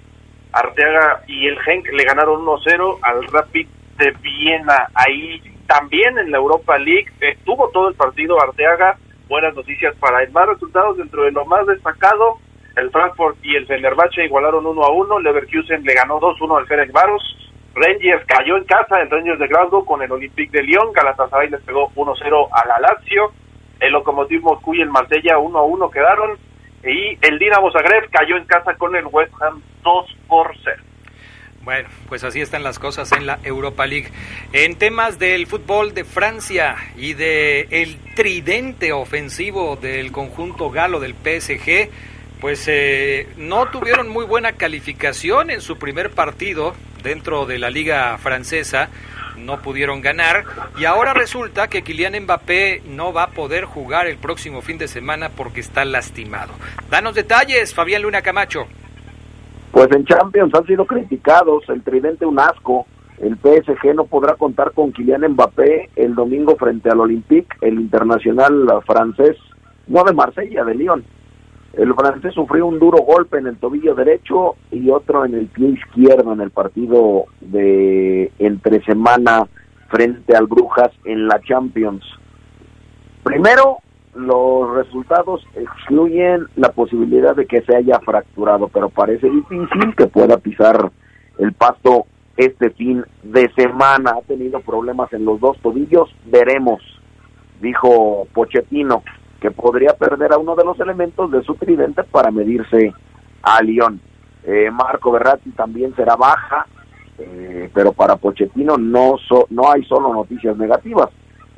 Arteaga 0.54 1.24
y 1.28 1.48
el 1.48 1.60
Genk 1.60 1.92
le 1.92 2.04
ganaron 2.06 2.46
1-0 2.46 3.00
al 3.02 3.28
Rapid 3.28 3.68
de 3.98 4.12
Viena, 4.22 4.88
ahí 4.96 5.42
también 5.68 6.18
en 6.18 6.32
la 6.32 6.38
Europa 6.38 6.78
League, 6.78 7.12
estuvo 7.20 7.70
todo 7.70 7.90
el 7.90 7.96
partido 7.96 8.42
Arteaga, 8.42 8.98
buenas 9.30 9.56
noticias 9.56 9.96
para 9.98 10.24
él. 10.24 10.32
Más 10.32 10.48
resultados 10.48 10.98
dentro 10.98 11.24
de 11.24 11.32
lo 11.32 11.46
más 11.46 11.66
destacado, 11.68 12.40
el 12.76 12.90
Frankfurt 12.92 13.38
y 13.44 13.56
el 13.56 13.68
Fenerbahce 13.68 14.26
igualaron 14.26 14.66
1 14.66 14.84
a 14.84 14.92
1, 14.92 15.20
Leverkusen 15.20 15.84
le 15.84 15.94
ganó 15.94 16.20
2-1 16.20 16.58
al 16.58 16.68
Ferencváros, 16.68 17.22
Rangers 17.76 18.26
cayó 18.26 18.58
en 18.58 18.66
casa, 18.66 19.00
el 19.00 19.10
Rangers 19.10 19.40
de 19.40 19.48
Glasgow 19.48 19.86
con 19.86 20.02
el 20.02 20.12
Olympique 20.12 20.52
de 20.52 20.64
Lyon, 20.64 20.92
Galatasaray 20.92 21.50
les 21.50 21.62
pegó 21.62 21.92
1-0 21.96 22.48
a 22.52 22.68
la 22.68 22.80
Lazio, 22.80 23.32
el 23.80 23.94
Lokomotiv 23.94 24.42
Moscú 24.42 24.74
y 24.74 24.82
el 24.82 24.90
Marsella 24.90 25.38
1-1 25.38 25.92
quedaron, 25.92 26.38
y 26.84 27.18
el 27.22 27.40
Dinamo 27.40 27.72
Zagreb 27.72 28.10
cayó 28.10 28.36
en 28.36 28.46
casa 28.46 28.76
con 28.76 28.96
el 28.96 29.06
West 29.06 29.34
Ham 29.42 29.62
2 29.84 30.18
por 30.28 30.56
0. 30.64 30.89
Bueno, 31.64 31.90
pues 32.08 32.24
así 32.24 32.40
están 32.40 32.64
las 32.64 32.80
cosas 32.80 33.12
en 33.12 33.26
la 33.26 33.40
Europa 33.44 33.86
League. 33.86 34.10
En 34.54 34.76
temas 34.76 35.20
del 35.20 35.46
fútbol 35.46 35.94
de 35.94 36.06
Francia 36.06 36.76
y 36.96 37.14
de 37.14 37.68
el 37.70 37.98
tridente 38.16 38.94
ofensivo 38.94 39.76
del 39.76 40.12
conjunto 40.12 40.72
galo 40.72 41.00
del 41.00 41.14
PSG, 41.14 41.90
pues 42.40 42.64
eh, 42.68 43.28
no 43.38 43.68
tuvieron 43.68 44.08
muy 44.08 44.26
buena 44.26 44.54
calificación 44.54 45.50
en 45.50 45.62
su 45.62 45.78
primer 45.78 46.12
partido 46.12 46.74
dentro 47.04 47.46
de 47.46 47.60
la 47.60 47.70
liga 47.70 48.18
francesa, 48.18 48.90
no 49.38 49.62
pudieron 49.62 50.02
ganar 50.02 50.46
y 50.78 50.86
ahora 50.86 51.14
resulta 51.14 51.68
que 51.68 51.82
Kylian 51.82 52.24
Mbappé 52.24 52.84
no 52.86 53.12
va 53.14 53.24
a 53.24 53.32
poder 53.32 53.66
jugar 53.66 54.08
el 54.08 54.18
próximo 54.18 54.62
fin 54.62 54.78
de 54.78 54.88
semana 54.88 55.30
porque 55.30 55.60
está 55.60 55.84
lastimado. 55.84 56.54
Danos 56.90 57.16
detalles, 57.16 57.74
Fabián 57.74 58.02
Luna 58.02 58.22
Camacho. 58.22 58.68
Pues 59.72 59.88
en 59.92 60.06
Champions 60.06 60.54
han 60.56 60.66
sido 60.66 60.86
criticados, 60.86 61.64
el 61.70 61.84
tridente 61.84 62.26
un 62.26 62.40
asco, 62.40 62.86
el 63.20 63.38
PSG 63.38 63.94
no 63.94 64.06
podrá 64.06 64.36
contar 64.36 64.72
con 64.72 64.92
Kylian 64.92 65.34
Mbappé 65.34 65.90
el 65.96 66.16
domingo 66.16 66.56
frente 66.56 66.90
al 66.90 67.02
Olympique, 67.02 67.56
el 67.62 67.80
internacional 67.80 68.68
francés, 68.86 69.38
no 69.88 70.04
de 70.04 70.14
Marsella, 70.14 70.64
de 70.64 70.76
Lyon. 70.76 71.04
El 71.74 71.94
francés 71.94 72.34
sufrió 72.34 72.66
un 72.66 72.80
duro 72.80 73.00
golpe 73.00 73.38
en 73.38 73.48
el 73.48 73.58
tobillo 73.58 73.94
derecho 73.94 74.56
y 74.72 74.90
otro 74.90 75.26
en 75.26 75.36
el 75.36 75.48
pie 75.48 75.70
izquierdo 75.70 76.34
en 76.34 76.42
el 76.42 76.50
partido 76.50 77.26
de 77.42 78.32
entre 78.40 78.84
semana 78.86 79.48
frente 79.90 80.36
al 80.36 80.48
Brujas 80.48 80.92
en 81.06 81.28
la 81.28 81.40
Champions. 81.42 82.04
Primero, 83.24 83.80
los 84.20 84.74
resultados 84.76 85.46
excluyen 85.56 86.46
la 86.56 86.72
posibilidad 86.72 87.36
de 87.36 87.46
que 87.46 87.62
se 87.62 87.76
haya 87.76 88.00
fracturado, 88.00 88.68
pero 88.68 88.90
parece 88.90 89.30
difícil 89.30 89.96
que 89.96 90.08
pueda 90.08 90.38
pisar 90.38 90.92
el 91.38 91.54
pasto 91.54 92.06
este 92.38 92.70
fin 92.72 93.04
de 93.24 93.52
semana. 93.56 94.16
Ha 94.18 94.22
tenido 94.22 94.60
problemas 94.62 95.12
en 95.14 95.26
los 95.26 95.40
dos 95.40 95.58
tobillos, 95.62 96.14
veremos, 96.26 96.82
dijo 97.62 98.28
Pochettino, 98.34 99.04
que 99.40 99.52
podría 99.52 99.94
perder 99.94 100.34
a 100.34 100.38
uno 100.38 100.56
de 100.56 100.66
los 100.66 100.80
elementos 100.80 101.32
de 101.32 101.42
su 101.44 101.56
tridente 101.56 102.04
para 102.04 102.32
medirse 102.32 102.94
a 103.42 103.62
Lyon. 103.64 104.02
Eh, 104.44 104.70
Marco 104.72 105.12
Berratti 105.12 105.52
también 105.52 105.96
será 105.96 106.16
baja, 106.16 106.66
eh, 107.18 107.70
pero 107.74 107.94
para 107.94 108.18
Pochettino 108.18 108.78
no, 108.78 109.16
no 109.50 109.72
hay 109.72 109.84
solo 109.86 110.14
noticias 110.14 110.58
negativas 110.58 111.10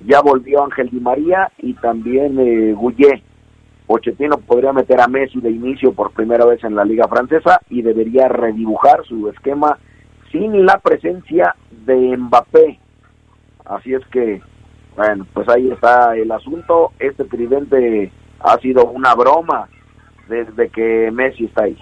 ya 0.05 0.21
volvió 0.21 0.63
Ángel 0.63 0.89
Di 0.89 0.99
María 0.99 1.51
y 1.57 1.73
también 1.75 2.39
eh, 2.39 2.73
Gouillet. 2.73 3.21
Pochettino 3.87 4.37
podría 4.37 4.71
meter 4.71 5.01
a 5.01 5.07
Messi 5.07 5.41
de 5.41 5.51
inicio 5.51 5.91
por 5.93 6.11
primera 6.11 6.45
vez 6.45 6.63
en 6.63 6.75
la 6.75 6.85
liga 6.85 7.07
francesa 7.07 7.61
y 7.69 7.81
debería 7.81 8.27
redibujar 8.29 9.03
su 9.05 9.27
esquema 9.29 9.77
sin 10.31 10.65
la 10.65 10.77
presencia 10.79 11.55
de 11.85 12.15
Mbappé. 12.17 12.79
Así 13.65 13.93
es 13.93 14.05
que, 14.07 14.41
bueno, 14.95 15.27
pues 15.33 15.49
ahí 15.49 15.69
está 15.71 16.15
el 16.15 16.31
asunto. 16.31 16.93
Este 16.99 17.25
tridente 17.25 18.11
ha 18.39 18.57
sido 18.59 18.85
una 18.85 19.13
broma 19.13 19.67
desde 20.29 20.69
que 20.69 21.11
Messi 21.11 21.45
está 21.45 21.63
ahí. 21.63 21.77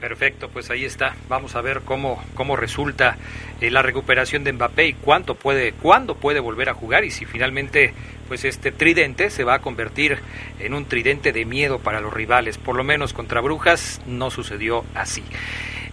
Perfecto, 0.00 0.48
pues 0.48 0.70
ahí 0.70 0.84
está. 0.84 1.16
Vamos 1.28 1.56
a 1.56 1.60
ver 1.60 1.80
cómo, 1.84 2.22
cómo 2.34 2.54
resulta 2.54 3.16
eh, 3.60 3.70
la 3.70 3.82
recuperación 3.82 4.44
de 4.44 4.52
Mbappé 4.52 4.86
y 4.86 4.92
cuánto 4.92 5.34
puede, 5.34 5.72
cuándo 5.72 6.14
puede 6.14 6.38
volver 6.38 6.68
a 6.68 6.74
jugar 6.74 7.04
y 7.04 7.10
si 7.10 7.24
finalmente 7.24 7.92
pues 8.28 8.44
este 8.44 8.70
tridente 8.70 9.30
se 9.30 9.42
va 9.42 9.54
a 9.54 9.58
convertir 9.60 10.18
en 10.60 10.74
un 10.74 10.84
tridente 10.84 11.32
de 11.32 11.44
miedo 11.44 11.80
para 11.80 12.00
los 12.00 12.12
rivales. 12.12 12.58
Por 12.58 12.76
lo 12.76 12.84
menos 12.84 13.12
contra 13.12 13.40
Brujas 13.40 14.00
no 14.06 14.30
sucedió 14.30 14.84
así. 14.94 15.24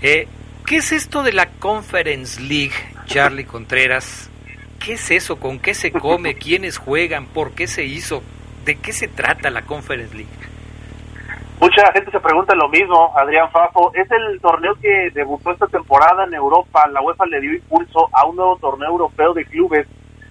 Eh, 0.01 0.27
¿Qué 0.65 0.77
es 0.77 0.91
esto 0.91 1.23
de 1.23 1.33
la 1.33 1.49
Conference 1.49 2.41
League, 2.41 2.73
Charlie 3.05 3.45
Contreras? 3.45 4.29
¿Qué 4.79 4.93
es 4.93 5.11
eso? 5.11 5.37
¿Con 5.37 5.59
qué 5.59 5.73
se 5.73 5.91
come? 5.91 6.35
¿Quiénes 6.39 6.77
juegan? 6.77 7.25
¿Por 7.27 7.53
qué 7.53 7.67
se 7.67 7.85
hizo? 7.85 8.21
¿De 8.65 8.75
qué 8.75 8.93
se 8.93 9.07
trata 9.07 9.49
la 9.49 9.63
Conference 9.63 10.15
League? 10.15 10.54
Mucha 11.59 11.91
gente 11.93 12.11
se 12.11 12.19
pregunta 12.19 12.53
lo 12.53 12.67
mismo, 12.67 13.11
Adrián 13.17 13.49
Fafo. 13.51 13.91
Es 13.93 14.09
el 14.11 14.41
torneo 14.41 14.75
que 14.81 15.09
debutó 15.13 15.51
esta 15.51 15.67
temporada 15.67 16.25
en 16.25 16.33
Europa. 16.33 16.87
La 16.91 17.01
UEFA 17.01 17.25
le 17.27 17.39
dio 17.39 17.53
impulso 17.53 18.09
a 18.11 18.25
un 18.25 18.35
nuevo 18.35 18.57
torneo 18.57 18.89
europeo 18.89 19.33
de 19.33 19.45
clubes. 19.45 19.87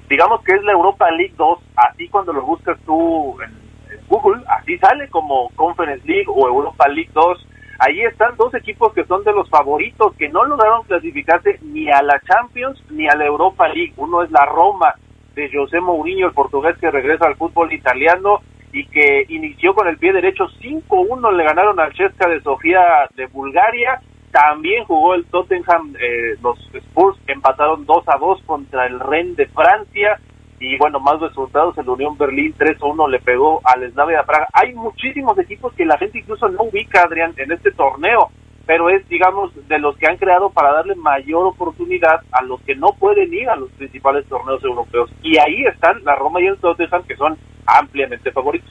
Digamos 0.08 0.42
que 0.42 0.52
es 0.52 0.62
la 0.64 0.72
Europa 0.72 1.10
League 1.10 1.34
2. 1.36 1.58
Así 1.76 2.08
cuando 2.08 2.32
lo 2.32 2.42
buscas 2.42 2.78
tú 2.84 3.40
en, 3.40 3.64
Google, 4.08 4.42
así 4.48 4.76
sale 4.78 5.08
como 5.08 5.48
Conference 5.56 6.06
League 6.06 6.26
o 6.28 6.46
Europa 6.46 6.86
League 6.88 7.10
2, 7.14 7.46
ahí 7.78 8.02
están 8.02 8.36
dos 8.36 8.54
equipos 8.54 8.92
que 8.92 9.04
son 9.04 9.24
de 9.24 9.32
los 9.32 9.48
favoritos, 9.48 10.14
que 10.16 10.28
no 10.28 10.44
lograron 10.44 10.84
clasificarse 10.84 11.58
ni 11.62 11.90
a 11.90 12.02
la 12.02 12.20
Champions 12.20 12.82
ni 12.90 13.08
a 13.08 13.16
la 13.16 13.24
Europa 13.24 13.66
League. 13.68 13.94
Uno 13.96 14.22
es 14.22 14.30
la 14.30 14.44
Roma 14.44 14.94
de 15.34 15.50
José 15.50 15.80
Mourinho, 15.80 16.26
el 16.26 16.34
portugués 16.34 16.76
que 16.78 16.90
regresa 16.90 17.26
al 17.26 17.36
fútbol 17.36 17.72
italiano 17.72 18.40
y 18.74 18.84
que 18.86 19.24
inició 19.28 19.72
con 19.72 19.86
el 19.86 19.98
pie 19.98 20.12
derecho 20.12 20.48
5-1, 20.60 21.32
le 21.32 21.44
ganaron 21.44 21.78
al 21.78 21.92
Chesca 21.92 22.28
de 22.28 22.42
Sofía 22.42 22.82
de 23.14 23.26
Bulgaria. 23.26 24.00
También 24.32 24.84
jugó 24.84 25.14
el 25.14 25.24
Tottenham, 25.26 25.94
eh, 25.98 26.36
los 26.42 26.58
Spurs 26.74 27.16
empataron 27.28 27.86
2 27.86 28.04
a 28.08 28.18
2 28.18 28.42
contra 28.44 28.86
el 28.86 28.98
Rennes 28.98 29.36
de 29.36 29.46
Francia 29.46 30.18
y 30.58 30.76
bueno, 30.78 30.98
más 30.98 31.20
resultados, 31.20 31.76
el 31.78 31.88
Unión 31.88 32.18
Berlín 32.18 32.54
3-1 32.56 33.08
le 33.10 33.20
pegó 33.20 33.60
al 33.64 33.88
Slavia 33.92 34.24
Praga. 34.24 34.48
Hay 34.52 34.74
muchísimos 34.74 35.38
equipos 35.38 35.72
que 35.74 35.84
la 35.84 35.98
gente 35.98 36.18
incluso 36.18 36.48
no 36.48 36.64
ubica, 36.64 37.02
Adrián, 37.02 37.32
en 37.36 37.52
este 37.52 37.70
torneo, 37.72 38.30
pero 38.66 38.88
es, 38.88 39.06
digamos, 39.08 39.52
de 39.68 39.78
los 39.78 39.96
que 39.98 40.06
han 40.08 40.16
creado 40.16 40.50
para 40.50 40.72
darle 40.72 40.94
mayor 40.96 41.46
oportunidad 41.46 42.20
a 42.32 42.42
los 42.42 42.60
que 42.62 42.74
no 42.74 42.88
pueden 42.98 43.32
ir 43.34 43.48
a 43.48 43.56
los 43.56 43.70
principales 43.72 44.26
torneos 44.26 44.64
europeos. 44.64 45.10
Y 45.22 45.38
ahí 45.38 45.64
están 45.64 46.02
la 46.02 46.16
Roma 46.16 46.40
y 46.40 46.46
el 46.46 46.58
Tottenham, 46.58 47.04
que 47.04 47.16
son 47.16 47.36
ampliamente 47.66 48.30
favoritos. 48.32 48.70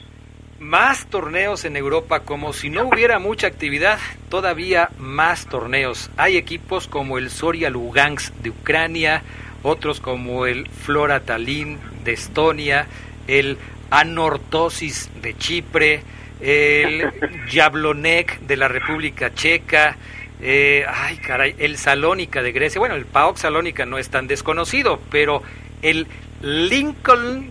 Más 0.60 1.06
torneos 1.06 1.64
en 1.64 1.76
Europa, 1.76 2.20
como 2.20 2.52
si 2.52 2.70
no 2.70 2.84
hubiera 2.84 3.18
mucha 3.18 3.46
actividad, 3.46 3.98
todavía 4.28 4.90
más 4.98 5.46
torneos. 5.46 6.10
Hay 6.16 6.36
equipos 6.36 6.88
como 6.88 7.18
el 7.18 7.30
Soria 7.30 7.70
Lugansk 7.70 8.32
de 8.36 8.50
Ucrania, 8.50 9.22
otros 9.62 10.00
como 10.00 10.46
el 10.46 10.68
Flora 10.68 11.20
Tallinn 11.20 11.78
de 12.04 12.12
Estonia, 12.12 12.86
el 13.26 13.58
Anortosis 13.90 15.10
de 15.20 15.36
Chipre, 15.36 16.02
el 16.40 17.10
Jablonec 17.50 18.40
de 18.40 18.56
la 18.56 18.68
República 18.68 19.34
Checa, 19.34 19.96
eh, 20.40 20.84
ay 20.86 21.16
caray, 21.18 21.54
el 21.58 21.76
Salónica 21.78 22.42
de 22.42 22.52
Grecia, 22.52 22.78
bueno, 22.78 22.94
el 22.96 23.06
PAOK 23.06 23.38
Salónica 23.38 23.86
no 23.86 23.98
es 23.98 24.10
tan 24.10 24.26
desconocido, 24.26 25.00
pero 25.10 25.42
el 25.80 26.06
Lincoln, 26.42 27.50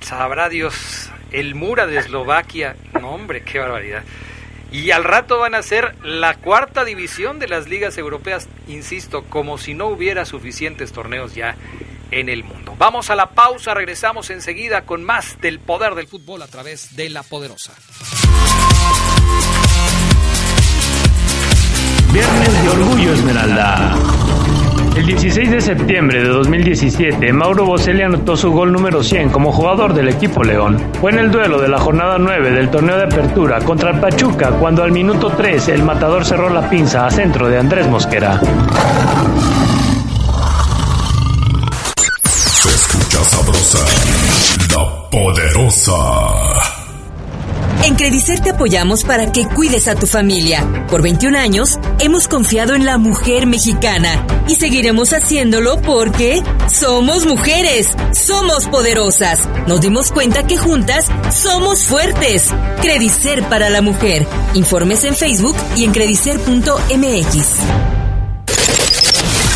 sabrá 0.00 0.48
Dios, 0.48 1.10
el 1.32 1.54
Mura 1.54 1.86
de 1.86 1.98
Eslovaquia, 1.98 2.76
no 3.00 3.10
hombre, 3.10 3.42
qué 3.42 3.58
barbaridad. 3.58 4.02
Y 4.72 4.90
al 4.90 5.04
rato 5.04 5.38
van 5.38 5.54
a 5.54 5.62
ser 5.62 5.94
la 6.02 6.34
cuarta 6.34 6.84
división 6.84 7.38
de 7.38 7.48
las 7.48 7.68
ligas 7.68 7.96
europeas, 7.98 8.48
insisto, 8.68 9.24
como 9.24 9.58
si 9.58 9.74
no 9.74 9.86
hubiera 9.86 10.24
suficientes 10.24 10.92
torneos 10.92 11.34
ya 11.34 11.56
en 12.10 12.28
el 12.28 12.44
mundo. 12.44 12.74
Vamos 12.78 13.10
a 13.10 13.16
la 13.16 13.30
pausa, 13.30 13.74
regresamos 13.74 14.30
enseguida 14.30 14.82
con 14.82 15.04
más 15.04 15.40
del 15.40 15.60
poder 15.60 15.94
del 15.94 16.08
fútbol 16.08 16.42
a 16.42 16.46
través 16.46 16.96
de 16.96 17.10
la 17.10 17.22
poderosa. 17.22 17.72
Viernes 22.12 22.62
de 22.62 22.68
Orgullo 22.68 23.12
Esmeralda. 23.12 24.15
El 24.96 25.04
16 25.04 25.50
de 25.50 25.60
septiembre 25.60 26.22
de 26.22 26.28
2017, 26.28 27.30
Mauro 27.34 27.66
Boselli 27.66 28.00
anotó 28.00 28.34
su 28.34 28.50
gol 28.50 28.72
número 28.72 29.02
100 29.02 29.28
como 29.28 29.52
jugador 29.52 29.92
del 29.92 30.08
equipo 30.08 30.42
León. 30.42 30.82
Fue 31.02 31.12
en 31.12 31.18
el 31.18 31.30
duelo 31.30 31.60
de 31.60 31.68
la 31.68 31.78
jornada 31.78 32.16
9 32.18 32.50
del 32.50 32.70
torneo 32.70 32.96
de 32.96 33.04
apertura 33.04 33.60
contra 33.60 33.90
el 33.90 34.00
Pachuca 34.00 34.52
cuando 34.52 34.82
al 34.82 34.92
minuto 34.92 35.30
3 35.36 35.68
el 35.68 35.82
matador 35.82 36.24
cerró 36.24 36.48
la 36.48 36.70
pinza 36.70 37.04
a 37.06 37.10
centro 37.10 37.46
de 37.46 37.58
Andrés 37.58 37.86
Mosquera. 37.88 38.40
Escucha 42.64 43.22
sabrosa, 43.24 43.84
la 44.74 45.10
poderosa. 45.10 46.75
En 47.86 47.94
Credicer 47.94 48.40
te 48.40 48.50
apoyamos 48.50 49.04
para 49.04 49.30
que 49.30 49.46
cuides 49.46 49.86
a 49.86 49.94
tu 49.94 50.08
familia. 50.08 50.86
Por 50.90 51.02
21 51.02 51.38
años 51.38 51.78
hemos 52.00 52.26
confiado 52.26 52.74
en 52.74 52.84
la 52.84 52.98
mujer 52.98 53.46
mexicana 53.46 54.26
y 54.48 54.56
seguiremos 54.56 55.12
haciéndolo 55.12 55.80
porque 55.82 56.42
somos 56.68 57.26
mujeres, 57.26 57.94
somos 58.12 58.66
poderosas. 58.66 59.48
Nos 59.68 59.82
dimos 59.82 60.10
cuenta 60.10 60.48
que 60.48 60.56
juntas 60.56 61.06
somos 61.30 61.84
fuertes. 61.84 62.52
Credicer 62.82 63.44
para 63.44 63.70
la 63.70 63.82
mujer. 63.82 64.26
Informes 64.54 65.04
en 65.04 65.14
Facebook 65.14 65.54
y 65.76 65.84
en 65.84 65.92
credicer.mx. 65.92 67.95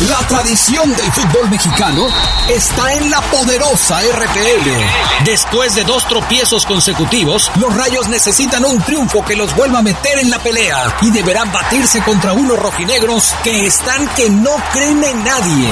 La 0.09 0.17
tradición 0.27 0.89
del 0.95 1.11
fútbol 1.11 1.47
mexicano 1.51 2.07
está 2.49 2.93
en 2.93 3.11
la 3.11 3.21
poderosa 3.21 4.01
RPL. 4.01 5.23
Después 5.25 5.75
de 5.75 5.83
dos 5.83 6.07
tropiezos 6.07 6.65
consecutivos, 6.65 7.51
los 7.59 7.75
Rayos 7.75 8.09
necesitan 8.09 8.65
un 8.65 8.81
triunfo 8.81 9.23
que 9.23 9.35
los 9.35 9.55
vuelva 9.55 9.79
a 9.79 9.83
meter 9.83 10.17
en 10.17 10.31
la 10.31 10.39
pelea 10.39 10.97
y 11.03 11.11
deberán 11.11 11.51
batirse 11.51 12.01
contra 12.01 12.33
unos 12.33 12.57
rojinegros 12.57 13.35
que 13.43 13.67
están 13.67 14.07
que 14.15 14.27
no 14.27 14.55
creen 14.73 15.03
en 15.03 15.23
nadie. 15.23 15.69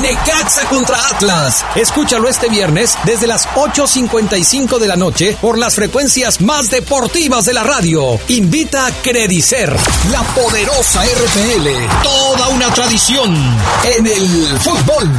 Necaxa 0.00 0.68
contra 0.68 0.96
Atlas. 1.08 1.64
Escúchalo 1.76 2.28
este 2.28 2.48
viernes 2.48 2.98
desde 3.04 3.26
las 3.26 3.48
8.55 3.48 4.78
de 4.78 4.88
la 4.88 4.96
noche 4.96 5.36
por 5.40 5.58
las 5.58 5.74
frecuencias 5.74 6.40
más 6.40 6.70
deportivas 6.70 7.44
de 7.44 7.54
la 7.54 7.62
radio. 7.62 8.18
Invita 8.28 8.86
a 8.86 8.90
Credicer, 8.90 9.76
la 10.10 10.22
poderosa 10.34 11.04
RPL. 11.04 11.68
Toda 12.02 12.48
una 12.48 12.72
tradición 12.74 13.34
en 13.96 14.06
el 14.06 14.58
fútbol. 14.58 15.10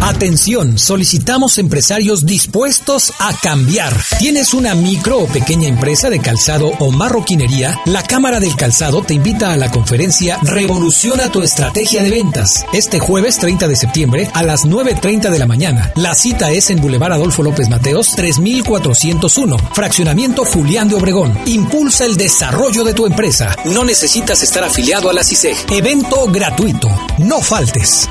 Atención, 0.00 0.78
solicitamos 0.78 1.58
empresarios 1.58 2.24
dispuestos 2.24 3.12
a 3.18 3.36
cambiar. 3.42 3.92
¿Tienes 4.20 4.54
una 4.54 4.76
micro 4.76 5.18
o 5.18 5.26
pequeña 5.26 5.68
empresa 5.68 6.08
de 6.08 6.20
calzado 6.20 6.68
o 6.78 6.92
marroquinería? 6.92 7.80
La 7.84 8.04
Cámara 8.04 8.38
del 8.38 8.54
Calzado 8.54 9.02
te 9.02 9.14
invita 9.14 9.52
a 9.52 9.56
la 9.56 9.72
conferencia 9.72 10.38
Revoluciona 10.42 11.32
tu 11.32 11.42
estrategia 11.42 12.02
de 12.04 12.10
ventas. 12.10 12.64
Este 12.72 13.00
jueves 13.00 13.38
30 13.38 13.66
de 13.66 13.74
septiembre 13.74 14.30
a 14.34 14.44
las 14.44 14.66
9.30 14.66 15.30
de 15.30 15.38
la 15.38 15.46
mañana. 15.46 15.92
La 15.96 16.14
cita 16.14 16.52
es 16.52 16.70
en 16.70 16.80
Boulevard 16.80 17.14
Adolfo 17.14 17.42
López 17.42 17.68
Mateos 17.68 18.12
3401, 18.14 19.58
Fraccionamiento 19.74 20.44
Julián 20.44 20.88
de 20.88 20.94
Obregón. 20.94 21.36
Impulsa 21.46 22.04
el 22.04 22.16
desarrollo 22.16 22.84
de 22.84 22.94
tu 22.94 23.04
empresa. 23.04 23.54
No 23.64 23.84
necesitas 23.84 24.44
estar 24.44 24.62
afiliado 24.62 25.10
a 25.10 25.12
la 25.12 25.24
CISEG. 25.24 25.56
Evento 25.72 26.26
gratuito. 26.30 26.88
No 27.18 27.40
faltes. 27.40 28.08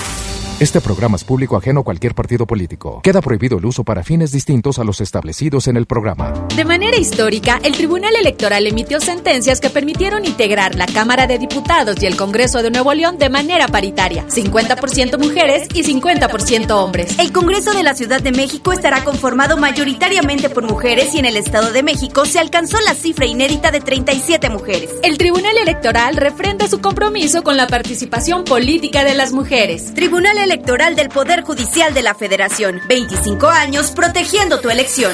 Este 0.64 0.80
programa 0.80 1.18
es 1.18 1.26
público 1.26 1.58
ajeno 1.58 1.82
a 1.82 1.84
cualquier 1.84 2.16
partido 2.16 2.48
político. 2.48 3.02
Queda 3.04 3.20
prohibido 3.20 3.58
el 3.58 3.66
uso 3.66 3.84
para 3.84 4.02
fines 4.02 4.32
distintos 4.32 4.80
a 4.80 4.86
los 4.86 5.02
establecidos 5.02 5.68
en 5.68 5.76
el 5.76 5.88
programa. 5.88 6.32
De 6.56 6.64
manera 6.64 6.96
histórica, 6.96 7.60
el 7.62 7.74
Tribunal 7.74 8.16
Electoral 8.16 8.66
emitió 8.66 9.02
sentencias 9.02 9.60
que 9.60 9.70
permitieron 9.70 10.24
integrar 10.24 10.76
la 10.76 10.86
Cámara 10.86 11.28
de 11.28 11.38
Diputados 11.38 12.02
y 12.02 12.06
el 12.06 12.16
Congreso 12.16 12.64
de 12.64 12.72
Nuevo 12.72 12.94
León 12.94 13.18
de 13.18 13.28
manera 13.28 13.68
paritaria, 13.68 14.26
50% 14.30 15.20
mujeres 15.20 15.68
y 15.74 15.84
50% 15.84 16.72
hombres. 16.72 17.20
El 17.20 17.34
Congreso 17.34 17.74
de 17.74 17.84
la 17.84 17.94
Ciudad 17.94 18.22
de 18.22 18.32
México 18.32 18.72
estará 18.72 19.04
conformado 19.04 19.58
mayoritariamente 19.58 20.50
por 20.50 20.64
mujeres 20.64 21.14
y 21.14 21.20
en 21.20 21.26
el 21.26 21.36
Estado 21.36 21.74
de 21.74 21.84
México 21.84 22.26
se 22.26 22.40
alcanzó 22.40 22.78
la 22.86 22.94
cifra 22.94 23.26
inédita 23.26 23.72
de 23.72 23.82
37 23.82 24.50
mujeres. 24.50 24.92
El 25.04 25.18
Tribunal 25.18 25.58
Electoral 25.58 26.16
refrenda 26.16 26.70
su 26.70 26.80
compromiso 26.80 27.44
con 27.44 27.58
la 27.58 27.68
participación 27.68 28.46
política 28.46 29.04
de 29.04 29.14
las 29.14 29.34
mujeres. 29.34 29.94
Tribunal 29.94 30.38
Electoral 30.38 30.53
del 30.62 31.10
Poder 31.10 31.42
Judicial 31.42 31.96
de 31.96 32.04
la 32.04 32.14
Federación. 32.14 32.80
25 32.88 33.48
años 33.48 33.90
protegiendo 33.90 34.60
tu 34.60 34.70
elección. 34.70 35.12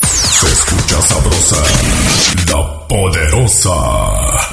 Se 0.00 0.46
escucha 0.46 1.02
sabrosa, 1.02 1.56
la 2.48 2.88
poderosa. 2.88 3.70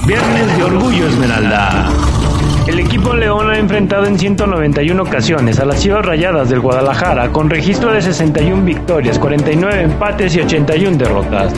Viernes 0.05 0.57
de 0.57 0.63
Orgullo 0.63 1.07
Esmeralda. 1.07 1.89
El 2.67 2.79
equipo 2.81 3.13
León 3.13 3.49
ha 3.49 3.57
enfrentado 3.57 4.05
en 4.07 4.19
191 4.19 5.01
ocasiones 5.01 5.57
a 5.59 5.65
las 5.65 5.81
Chivas 5.81 6.05
Rayadas 6.05 6.49
del 6.49 6.59
Guadalajara 6.59 7.31
con 7.31 7.49
registro 7.49 7.93
de 7.93 8.01
61 8.01 8.63
victorias, 8.65 9.17
49 9.17 9.83
empates 9.83 10.35
y 10.35 10.41
81 10.41 10.97
derrotas. 10.97 11.53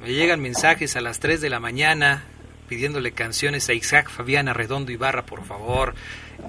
Me 0.00 0.12
llegan 0.12 0.40
mensajes 0.40 0.94
a 0.94 1.00
las 1.00 1.18
3 1.18 1.40
de 1.40 1.50
la 1.50 1.58
mañana 1.58 2.22
pidiéndole 2.68 3.10
canciones 3.12 3.68
a 3.68 3.74
Isaac 3.74 4.10
Fabiana 4.10 4.52
Redondo 4.52 4.92
Ibarra, 4.92 5.26
por 5.26 5.44
favor. 5.44 5.96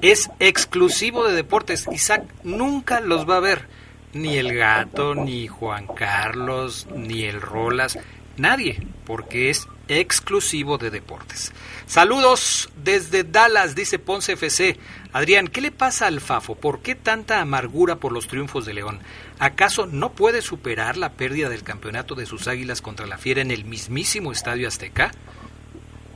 Es 0.02 0.30
exclusivo 0.40 1.28
de 1.28 1.34
deportes. 1.34 1.88
Isaac 1.92 2.26
nunca 2.44 3.00
los 3.00 3.28
va 3.28 3.38
a 3.38 3.42
ver. 3.42 3.80
Ni 4.12 4.38
el 4.38 4.56
gato, 4.56 5.14
ni 5.14 5.48
Juan 5.48 5.86
Carlos, 5.88 6.88
ni 6.96 7.26
el 7.26 7.42
Rolas 7.42 7.98
Nadie, 8.40 8.88
porque 9.06 9.50
es 9.50 9.68
exclusivo 9.90 10.78
de 10.78 10.92
deportes. 10.92 11.52
Saludos 11.86 12.72
desde 12.82 13.26
Dallas, 13.26 13.76
dice 13.76 14.00
Ponce 14.00 14.34
FC. 14.34 14.78
Adrián, 15.12 15.48
¿qué 15.48 15.60
le 15.60 15.72
pasa 15.72 16.08
al 16.08 16.22
Fafo? 16.22 16.56
¿Por 16.56 16.80
qué 16.80 16.96
tanta 16.96 17.42
amargura 17.42 17.98
por 17.98 18.14
los 18.14 18.28
triunfos 18.28 18.66
de 18.66 18.76
León? 18.76 19.00
¿Acaso 19.40 19.88
no 19.88 20.12
puede 20.12 20.42
superar 20.42 20.96
la 20.96 21.14
pérdida 21.14 21.50
del 21.50 21.64
campeonato 21.64 22.16
de 22.16 22.26
sus 22.26 22.48
águilas 22.48 22.82
contra 22.82 23.08
la 23.08 23.18
Fiera 23.18 23.42
en 23.42 23.52
el 23.52 23.66
mismísimo 23.66 24.32
Estadio 24.32 24.68
Azteca? 24.68 25.12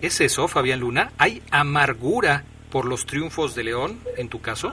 ¿Es 0.02 0.22
eso, 0.22 0.48
Fabián 0.48 0.80
Luna? 0.80 1.12
¿Hay 1.18 1.42
amargura 1.52 2.46
por 2.70 2.86
los 2.86 3.06
triunfos 3.06 3.54
de 3.54 3.66
León 3.66 4.00
en 4.18 4.30
tu 4.30 4.40
caso? 4.40 4.72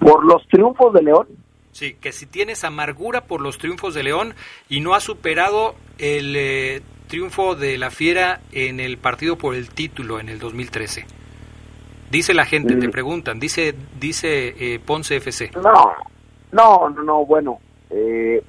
Por 0.00 0.24
los 0.24 0.46
triunfos 0.48 0.92
de 0.94 1.02
León, 1.02 1.28
Sí, 1.76 1.92
que 1.92 2.10
si 2.10 2.24
tienes 2.24 2.64
amargura 2.64 3.24
por 3.26 3.42
los 3.42 3.58
triunfos 3.58 3.92
de 3.92 4.02
León 4.02 4.32
y 4.70 4.80
no 4.80 4.94
has 4.94 5.02
superado 5.02 5.74
el 5.98 6.34
eh, 6.34 6.80
triunfo 7.06 7.54
de 7.54 7.76
la 7.76 7.90
Fiera 7.90 8.40
en 8.50 8.80
el 8.80 8.96
partido 8.96 9.36
por 9.36 9.54
el 9.54 9.68
título 9.68 10.18
en 10.18 10.30
el 10.30 10.38
2013. 10.38 11.04
Dice 12.10 12.32
la 12.32 12.46
gente, 12.46 12.76
te 12.76 12.88
mm. 12.88 12.90
preguntan, 12.90 13.38
dice 13.38 13.74
dice 14.00 14.54
eh, 14.58 14.78
Ponce 14.78 15.16
FC. 15.16 15.50
No, 15.54 16.88
no, 16.88 16.88
no, 16.88 17.26
bueno. 17.26 17.58
Eh, 17.90 18.42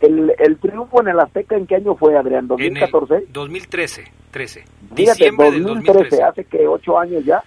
el, 0.00 0.32
el, 0.38 0.56
triunfo 0.58 1.00
en 1.00 1.08
el 1.08 1.18
Azteca, 1.18 1.56
¿en 1.56 1.66
qué 1.66 1.74
año 1.74 1.96
fue, 1.96 2.16
Adrián? 2.16 2.46
¿2014? 2.46 3.24
2013, 3.32 4.04
13. 4.30 4.64
Diciembre 4.92 5.58
2013, 5.58 6.22
hace 6.22 6.44
que 6.44 6.68
ocho 6.68 7.00
años 7.00 7.24
ya. 7.24 7.42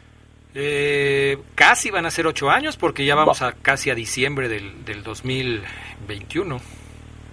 Eh, 0.59 1.37
casi 1.53 1.91
van 1.91 2.07
a 2.07 2.09
ser 2.09 2.25
ocho 2.25 2.49
años 2.49 2.77
porque 2.77 3.05
ya 3.05 3.13
vamos 3.13 3.43
a 3.43 3.51
casi 3.51 3.91
a 3.91 3.95
diciembre 3.95 4.49
del, 4.49 4.83
del 4.85 5.03
2021. 5.03 6.57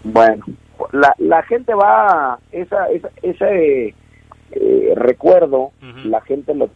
Bueno, 0.05 0.45
la, 0.93 1.15
la 1.17 1.43
gente 1.45 1.73
va, 1.73 2.39
esa, 2.53 2.87
esa 2.91 3.09
ese 3.23 3.95
eh, 4.51 4.93
recuerdo, 4.95 5.73
la 6.05 6.21
gente 6.21 6.55
lo 6.55 6.69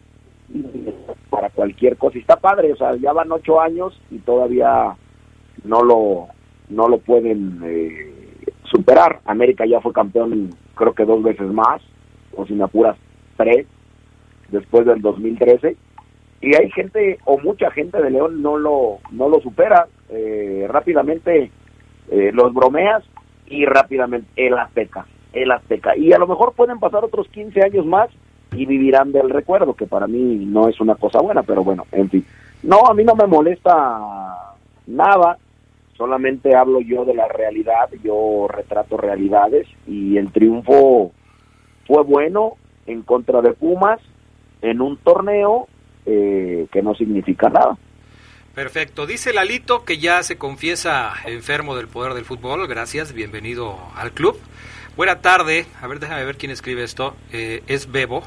para 1.29 1.51
cualquier 1.51 1.97
cosa. 1.97 2.17
Y 2.17 2.21
está 2.21 2.37
padre, 2.37 2.73
o 2.73 2.75
sea, 2.75 2.95
ya 2.95 3.13
van 3.13 3.31
ocho 3.31 3.61
años 3.61 3.93
y 4.09 4.17
todavía 4.17 4.95
no 5.63 5.83
lo, 5.83 6.29
no 6.69 6.87
lo 6.87 6.97
pueden 6.97 7.61
eh, 7.63 8.35
superar. 8.63 9.19
América 9.25 9.67
ya 9.67 9.81
fue 9.81 9.93
campeón 9.93 10.49
creo 10.73 10.95
que 10.95 11.05
dos 11.05 11.21
veces 11.21 11.45
más, 11.45 11.79
o 12.35 12.43
sin 12.47 12.59
apuras 12.59 12.97
tres, 13.37 13.67
después 14.49 14.87
del 14.87 14.99
2013 15.03 15.77
y 16.41 16.55
hay 16.55 16.69
gente 16.71 17.19
o 17.25 17.37
mucha 17.37 17.69
gente 17.71 18.01
de 18.01 18.11
León 18.11 18.41
no 18.41 18.57
lo 18.57 18.99
no 19.11 19.29
lo 19.29 19.41
supera 19.41 19.87
eh, 20.09 20.65
rápidamente 20.69 21.51
eh, 22.09 22.31
los 22.33 22.53
bromeas 22.53 23.03
y 23.47 23.65
rápidamente 23.65 24.29
el 24.35 24.57
Azteca 24.57 25.05
el 25.33 25.51
Azteca. 25.51 25.95
Y 25.95 26.13
a 26.13 26.17
lo 26.17 26.27
mejor 26.27 26.53
pueden 26.53 26.79
pasar 26.79 27.03
otros 27.03 27.27
15 27.29 27.61
años 27.61 27.85
más 27.85 28.09
y 28.55 28.65
vivirán 28.65 29.11
del 29.11 29.29
recuerdo 29.29 29.75
que 29.75 29.85
para 29.85 30.07
mí 30.07 30.45
no 30.45 30.67
es 30.67 30.79
una 30.79 30.95
cosa 30.95 31.21
buena 31.21 31.43
pero 31.43 31.63
bueno 31.63 31.85
en 31.91 32.09
fin. 32.09 32.25
No 32.63 32.87
a 32.87 32.93
mí 32.93 33.03
no 33.03 33.15
me 33.15 33.27
molesta 33.27 34.55
nada 34.87 35.37
solamente 35.95 36.55
hablo 36.55 36.79
yo 36.79 37.05
de 37.05 37.13
la 37.13 37.27
realidad 37.27 37.89
yo 38.03 38.47
retrato 38.47 38.97
realidades 38.97 39.67
y 39.85 40.17
el 40.17 40.31
triunfo 40.31 41.11
fue 41.85 42.03
bueno 42.03 42.53
en 42.87 43.03
contra 43.03 43.41
de 43.41 43.51
Pumas 43.51 43.99
en 44.61 44.81
un 44.81 44.97
torneo 44.97 45.67
eh, 46.09 46.67
que 46.71 46.81
no 46.81 46.95
significa 46.95 47.49
nada. 47.49 47.77
Perfecto. 48.55 49.05
Dice 49.05 49.31
Lalito 49.31 49.85
que 49.85 49.99
ya 49.99 50.23
se 50.23 50.37
confiesa 50.37 51.13
enfermo 51.25 51.75
del 51.75 51.87
poder 51.87 52.13
del 52.13 52.25
fútbol. 52.25 52.67
Gracias, 52.67 53.13
bienvenido 53.13 53.77
al 53.95 54.11
club. 54.11 54.39
Buena 54.97 55.21
tarde. 55.21 55.67
A 55.81 55.87
ver, 55.87 55.99
déjame 55.99 56.25
ver 56.25 56.37
quién 56.37 56.51
escribe 56.51 56.83
esto. 56.83 57.15
Eh, 57.31 57.63
es 57.67 57.91
Bebo. 57.91 58.23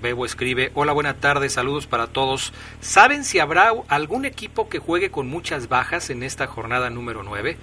Bebo 0.00 0.24
escribe, 0.24 0.70
hola, 0.74 0.92
buena 0.92 1.14
tarde, 1.14 1.48
saludos 1.48 1.86
para 1.86 2.06
todos. 2.06 2.52
¿Saben 2.80 3.24
si 3.24 3.38
habrá 3.38 3.72
algún 3.88 4.24
equipo 4.24 4.68
que 4.68 4.78
juegue 4.78 5.10
con 5.10 5.26
muchas 5.26 5.68
bajas 5.68 6.10
en 6.10 6.22
esta 6.22 6.46
jornada 6.46 6.90
número 6.90 7.22
9? 7.22 7.56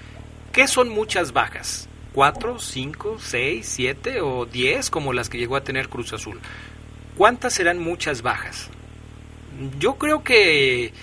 ¿Qué 0.51 0.67
son 0.67 0.89
muchas 0.89 1.31
bajas? 1.31 1.87
¿Cuatro, 2.11 2.59
cinco, 2.59 3.17
seis, 3.19 3.67
siete 3.67 4.21
o 4.21 4.45
diez 4.45 4.89
como 4.89 5.13
las 5.13 5.29
que 5.29 5.37
llegó 5.37 5.55
a 5.55 5.63
tener 5.63 5.89
Cruz 5.89 6.11
Azul? 6.13 6.39
¿Cuántas 7.17 7.53
serán 7.53 7.79
muchas 7.79 8.23
bajas? 8.23 8.69
Yo 9.79 9.95
creo 9.95 10.23
que 10.23 10.93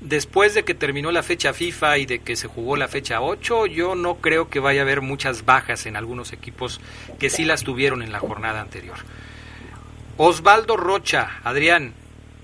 después 0.00 0.54
de 0.54 0.64
que 0.64 0.74
terminó 0.74 1.12
la 1.12 1.22
fecha 1.22 1.52
FIFA 1.52 1.98
y 1.98 2.06
de 2.06 2.18
que 2.20 2.36
se 2.36 2.48
jugó 2.48 2.76
la 2.76 2.88
fecha 2.88 3.20
8, 3.20 3.66
yo 3.66 3.94
no 3.94 4.16
creo 4.16 4.48
que 4.48 4.60
vaya 4.60 4.80
a 4.80 4.84
haber 4.84 5.00
muchas 5.00 5.44
bajas 5.44 5.86
en 5.86 5.96
algunos 5.96 6.32
equipos 6.32 6.80
que 7.18 7.30
sí 7.30 7.44
las 7.44 7.62
tuvieron 7.62 8.02
en 8.02 8.12
la 8.12 8.18
jornada 8.18 8.60
anterior. 8.60 8.96
Osvaldo 10.16 10.76
Rocha, 10.76 11.40
Adrián, 11.44 11.94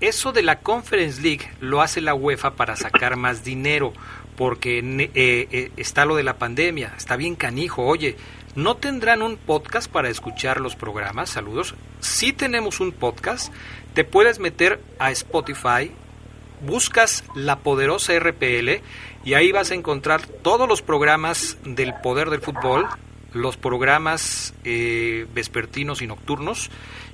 eso 0.01 0.31
de 0.31 0.41
la 0.41 0.59
Conference 0.59 1.21
League 1.21 1.51
lo 1.59 1.81
hace 1.81 2.01
la 2.01 2.13
UEFA 2.13 2.55
para 2.55 2.75
sacar 2.75 3.15
más 3.15 3.43
dinero, 3.43 3.93
porque 4.37 4.79
eh, 4.79 5.09
eh, 5.13 5.71
está 5.75 6.05
lo 6.05 6.15
de 6.15 6.23
la 6.23 6.37
pandemia, 6.37 6.93
está 6.97 7.17
bien 7.17 7.35
canijo, 7.35 7.85
oye, 7.85 8.15
¿no 8.55 8.77
tendrán 8.77 9.21
un 9.21 9.37
podcast 9.37 9.91
para 9.91 10.09
escuchar 10.09 10.61
los 10.61 10.75
programas? 10.75 11.29
Saludos. 11.29 11.75
Sí 11.99 12.31
tenemos 12.31 12.79
un 12.79 12.93
podcast, 12.93 13.53
te 13.93 14.03
puedes 14.03 14.39
meter 14.39 14.79
a 14.99 15.11
Spotify, 15.11 15.91
buscas 16.61 17.23
la 17.35 17.59
poderosa 17.59 18.17
RPL 18.17 18.81
y 19.23 19.33
ahí 19.33 19.51
vas 19.51 19.71
a 19.71 19.75
encontrar 19.75 20.25
todos 20.25 20.67
los 20.67 20.81
programas 20.81 21.57
del 21.63 21.93
poder 21.95 22.29
del 22.29 22.41
fútbol, 22.41 22.87
los 23.33 23.57
programas 23.57 24.53
eh, 24.63 25.27
vespertinos 25.33 26.01
y 26.01 26.07
nocturnos 26.07 26.69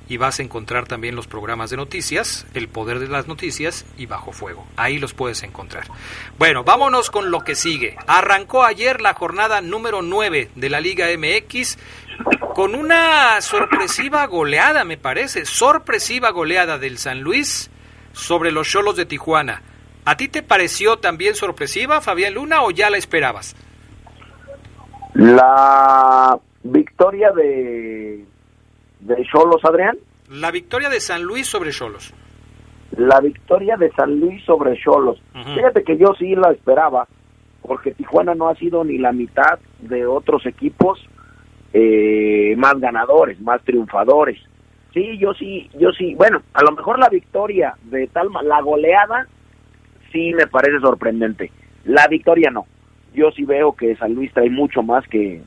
y 0.07 0.17
vas 0.17 0.39
a 0.39 0.43
encontrar 0.43 0.87
también 0.87 1.15
los 1.15 1.27
programas 1.27 1.69
de 1.69 1.77
noticias, 1.77 2.45
El 2.53 2.67
Poder 2.67 2.99
de 2.99 3.07
las 3.07 3.27
Noticias 3.27 3.85
y 3.97 4.05
Bajo 4.05 4.31
Fuego. 4.31 4.67
Ahí 4.75 4.99
los 4.99 5.13
puedes 5.13 5.43
encontrar. 5.43 5.85
Bueno, 6.37 6.63
vámonos 6.63 7.09
con 7.09 7.31
lo 7.31 7.41
que 7.41 7.55
sigue. 7.55 7.97
Arrancó 8.07 8.63
ayer 8.63 9.01
la 9.01 9.13
jornada 9.13 9.61
número 9.61 10.01
9 10.01 10.51
de 10.55 10.69
la 10.69 10.79
Liga 10.79 11.07
MX 11.17 11.77
con 12.53 12.75
una 12.75 13.41
sorpresiva 13.41 14.25
goleada, 14.27 14.85
me 14.85 14.97
parece, 14.97 15.45
sorpresiva 15.45 16.29
goleada 16.29 16.77
del 16.77 16.97
San 16.97 17.21
Luis 17.21 17.69
sobre 18.13 18.51
los 18.51 18.69
Cholos 18.69 18.95
de 18.95 19.05
Tijuana. 19.05 19.61
¿A 20.05 20.15
ti 20.15 20.27
te 20.27 20.43
pareció 20.43 20.97
también 20.97 21.35
sorpresiva, 21.35 21.99
Fabián 21.99 22.35
Luna, 22.35 22.61
o 22.61 22.71
ya 22.71 22.89
la 22.89 22.97
esperabas? 22.97 23.55
La 25.15 26.37
victoria 26.63 27.31
de 27.31 28.23
de 29.05 29.25
Cholos, 29.31 29.63
Adrián? 29.63 29.97
La 30.29 30.51
victoria 30.51 30.89
de 30.89 30.99
San 30.99 31.23
Luis 31.23 31.47
sobre 31.47 31.71
Cholos. 31.71 32.13
La 32.97 33.19
victoria 33.19 33.77
de 33.77 33.91
San 33.91 34.19
Luis 34.19 34.43
sobre 34.43 34.77
Cholos. 34.77 35.21
Fíjate 35.33 35.83
que 35.83 35.97
yo 35.97 36.13
sí 36.17 36.35
la 36.35 36.51
esperaba, 36.51 37.07
porque 37.61 37.91
Tijuana 37.91 38.33
no 38.35 38.49
ha 38.49 38.55
sido 38.55 38.83
ni 38.83 38.97
la 38.97 39.11
mitad 39.11 39.59
de 39.79 40.05
otros 40.05 40.45
equipos 40.45 40.99
eh, 41.73 42.55
más 42.57 42.79
ganadores, 42.79 43.39
más 43.41 43.61
triunfadores. 43.63 44.39
Sí, 44.93 45.17
yo 45.17 45.33
sí, 45.33 45.69
yo 45.77 45.91
sí. 45.91 46.15
Bueno, 46.15 46.41
a 46.53 46.63
lo 46.63 46.71
mejor 46.71 46.99
la 46.99 47.09
victoria 47.09 47.75
de 47.83 48.07
tal, 48.07 48.29
la 48.43 48.61
goleada, 48.61 49.27
sí 50.11 50.33
me 50.33 50.47
parece 50.47 50.79
sorprendente. 50.79 51.51
La 51.83 52.07
victoria 52.07 52.49
no. 52.49 52.65
Yo 53.13 53.29
sí 53.31 53.43
veo 53.43 53.73
que 53.73 53.95
San 53.97 54.13
Luis 54.13 54.33
trae 54.33 54.49
mucho 54.49 54.81
más 54.81 55.05
que, 55.07 55.41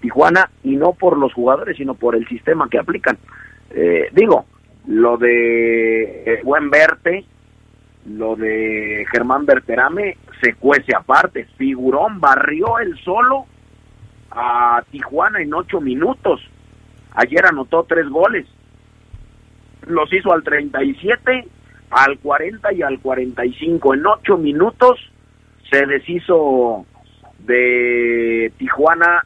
Tijuana 0.00 0.50
y 0.62 0.76
no 0.76 0.92
por 0.92 1.16
los 1.16 1.32
jugadores, 1.32 1.76
sino 1.76 1.94
por 1.94 2.14
el 2.14 2.26
sistema 2.28 2.68
que 2.68 2.78
aplican. 2.78 3.18
Eh, 3.70 4.08
digo, 4.12 4.46
lo 4.86 5.16
de 5.16 6.40
Buen 6.44 6.70
Verte, 6.70 7.24
lo 8.06 8.36
de 8.36 9.04
Germán 9.12 9.44
Berterame 9.46 10.16
se 10.42 10.54
cuece 10.54 10.94
aparte. 10.96 11.46
Figurón 11.56 12.20
barrió 12.20 12.78
el 12.78 12.98
solo 13.00 13.46
a 14.30 14.82
Tijuana 14.90 15.40
en 15.40 15.52
ocho 15.54 15.80
minutos. 15.80 16.40
Ayer 17.12 17.44
anotó 17.46 17.84
tres 17.84 18.08
goles. 18.08 18.46
Los 19.86 20.12
hizo 20.12 20.32
al 20.32 20.42
37, 20.42 21.48
al 21.90 22.18
40 22.18 22.72
y 22.72 22.82
al 22.82 22.98
45. 23.00 23.94
En 23.94 24.06
ocho 24.06 24.36
minutos 24.36 24.98
se 25.70 25.86
deshizo 25.86 26.86
de 27.40 28.52
Tijuana 28.58 29.24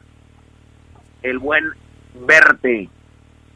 el 1.23 1.39
buen 1.39 1.63
Verte. 2.27 2.89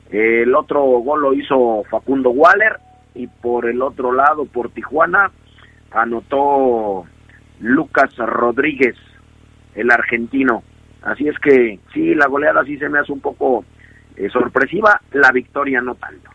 El 0.09 0.55
otro 0.55 0.81
gol 0.81 1.21
lo 1.21 1.33
hizo 1.33 1.83
Facundo 1.89 2.31
Waller 2.31 2.79
y 3.13 3.27
por 3.27 3.69
el 3.69 3.81
otro 3.81 4.11
lado, 4.11 4.45
por 4.45 4.69
Tijuana, 4.69 5.31
anotó 5.91 7.05
Lucas 7.59 8.15
Rodríguez, 8.17 8.95
el 9.75 9.91
argentino. 9.91 10.63
Así 11.03 11.27
es 11.27 11.37
que 11.39 11.79
sí, 11.93 12.15
la 12.15 12.27
goleada 12.27 12.63
sí 12.63 12.77
se 12.77 12.89
me 12.89 12.99
hace 12.99 13.11
un 13.11 13.19
poco 13.19 13.65
eh, 14.15 14.29
sorpresiva, 14.29 15.01
la 15.11 15.31
victoria 15.31 15.81
no 15.81 15.95
tanto. 15.95 16.29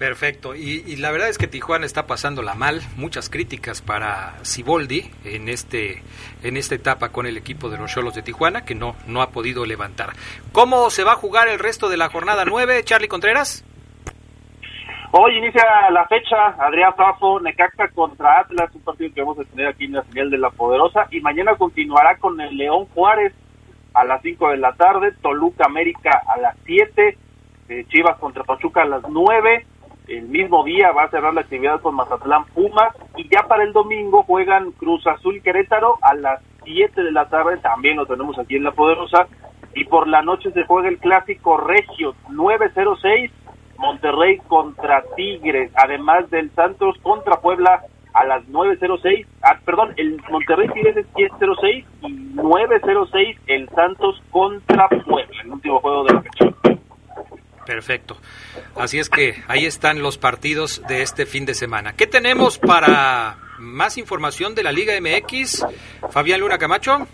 Perfecto, 0.00 0.54
y, 0.54 0.96
la 0.96 1.10
verdad 1.10 1.28
es 1.28 1.36
que 1.36 1.46
Tijuana 1.46 1.84
está 1.84 2.06
pasándola 2.06 2.54
mal, 2.54 2.80
muchas 2.96 3.28
críticas 3.28 3.82
para 3.82 4.32
Siboldi 4.40 5.10
en 5.26 5.50
este 5.50 6.02
en 6.42 6.56
esta 6.56 6.74
etapa 6.74 7.10
con 7.10 7.26
el 7.26 7.36
equipo 7.36 7.68
de 7.68 7.76
los 7.76 7.92
Cholos 7.92 8.14
de 8.14 8.22
Tijuana 8.22 8.64
que 8.64 8.74
no 8.74 8.96
no 9.06 9.20
ha 9.20 9.28
podido 9.28 9.66
levantar. 9.66 10.14
¿Cómo 10.52 10.88
se 10.88 11.04
va 11.04 11.12
a 11.12 11.16
jugar 11.16 11.48
el 11.48 11.58
resto 11.58 11.90
de 11.90 11.98
la 11.98 12.08
jornada 12.08 12.46
9, 12.46 12.82
Charlie 12.82 13.08
Contreras? 13.08 13.62
Hoy 15.10 15.36
inicia 15.36 15.66
la 15.90 16.06
fecha, 16.06 16.46
Adrián 16.58 16.94
Fafo, 16.96 17.38
Necaxa 17.38 17.88
contra 17.88 18.40
Atlas, 18.40 18.74
un 18.74 18.80
partido 18.80 19.12
que 19.14 19.20
vamos 19.20 19.38
a 19.38 19.44
tener 19.44 19.66
aquí 19.66 19.84
en 19.84 19.92
la 19.92 20.04
señal 20.04 20.30
de 20.30 20.38
la 20.38 20.48
Poderosa, 20.48 21.08
y 21.10 21.20
mañana 21.20 21.56
continuará 21.56 22.16
con 22.16 22.40
el 22.40 22.56
León 22.56 22.86
Juárez 22.94 23.34
a 23.92 24.04
las 24.04 24.22
5 24.22 24.48
de 24.48 24.56
la 24.56 24.72
tarde, 24.72 25.12
Toluca 25.20 25.66
América 25.66 26.22
a 26.26 26.40
las 26.40 26.56
7, 26.64 27.18
eh, 27.68 27.84
Chivas 27.88 28.18
contra 28.18 28.44
Pachuca 28.44 28.80
a 28.80 28.86
las 28.86 29.02
9, 29.06 29.66
el 30.08 30.28
mismo 30.28 30.64
día 30.64 30.92
va 30.92 31.04
a 31.04 31.10
cerrar 31.10 31.34
la 31.34 31.42
actividad 31.42 31.80
con 31.80 31.94
Mazatlán 31.94 32.44
Pumas 32.46 32.94
y 33.16 33.28
ya 33.28 33.42
para 33.46 33.64
el 33.64 33.72
domingo 33.72 34.22
juegan 34.24 34.72
Cruz 34.72 35.06
Azul 35.06 35.40
Querétaro 35.42 35.98
a 36.02 36.14
las 36.14 36.42
7 36.64 37.02
de 37.02 37.12
la 37.12 37.28
tarde, 37.28 37.58
también 37.58 37.96
lo 37.96 38.06
tenemos 38.06 38.38
aquí 38.38 38.56
en 38.56 38.64
La 38.64 38.72
Poderosa, 38.72 39.26
y 39.74 39.84
por 39.84 40.08
la 40.08 40.22
noche 40.22 40.50
se 40.52 40.64
juega 40.64 40.88
el 40.88 40.98
clásico 40.98 41.56
Regio 41.56 42.14
906, 42.28 43.30
Monterrey 43.78 44.38
contra 44.48 45.02
Tigres, 45.16 45.70
además 45.74 46.28
del 46.30 46.50
Santos 46.50 46.96
contra 47.02 47.40
Puebla 47.40 47.82
a 48.12 48.24
las 48.24 48.44
9.06, 48.48 49.26
ah, 49.42 49.58
perdón, 49.64 49.94
el 49.96 50.20
Monterrey 50.30 50.68
Tigres 50.68 50.96
es 50.96 51.12
10.06 51.14 51.84
y 52.02 52.34
9.06 52.34 53.38
el 53.46 53.68
Santos 53.70 54.20
contra 54.30 54.88
Puebla, 54.88 55.42
el 55.42 55.52
último 55.52 55.80
juego 55.80 56.04
de 56.04 56.14
la 56.14 56.22
fecha. 56.22 56.46
Perfecto. 57.70 58.16
Así 58.74 58.98
es 58.98 59.08
que 59.08 59.44
ahí 59.46 59.64
están 59.64 60.02
los 60.02 60.18
partidos 60.18 60.82
de 60.88 61.02
este 61.02 61.24
fin 61.24 61.46
de 61.46 61.54
semana. 61.54 61.92
¿Qué 61.92 62.08
tenemos 62.08 62.58
para 62.58 63.38
más 63.60 63.96
información 63.96 64.56
de 64.56 64.64
la 64.64 64.72
Liga 64.72 64.92
MX? 65.00 65.64
Fabián 66.10 66.40
Luna 66.40 66.58
Camacho. 66.58 67.06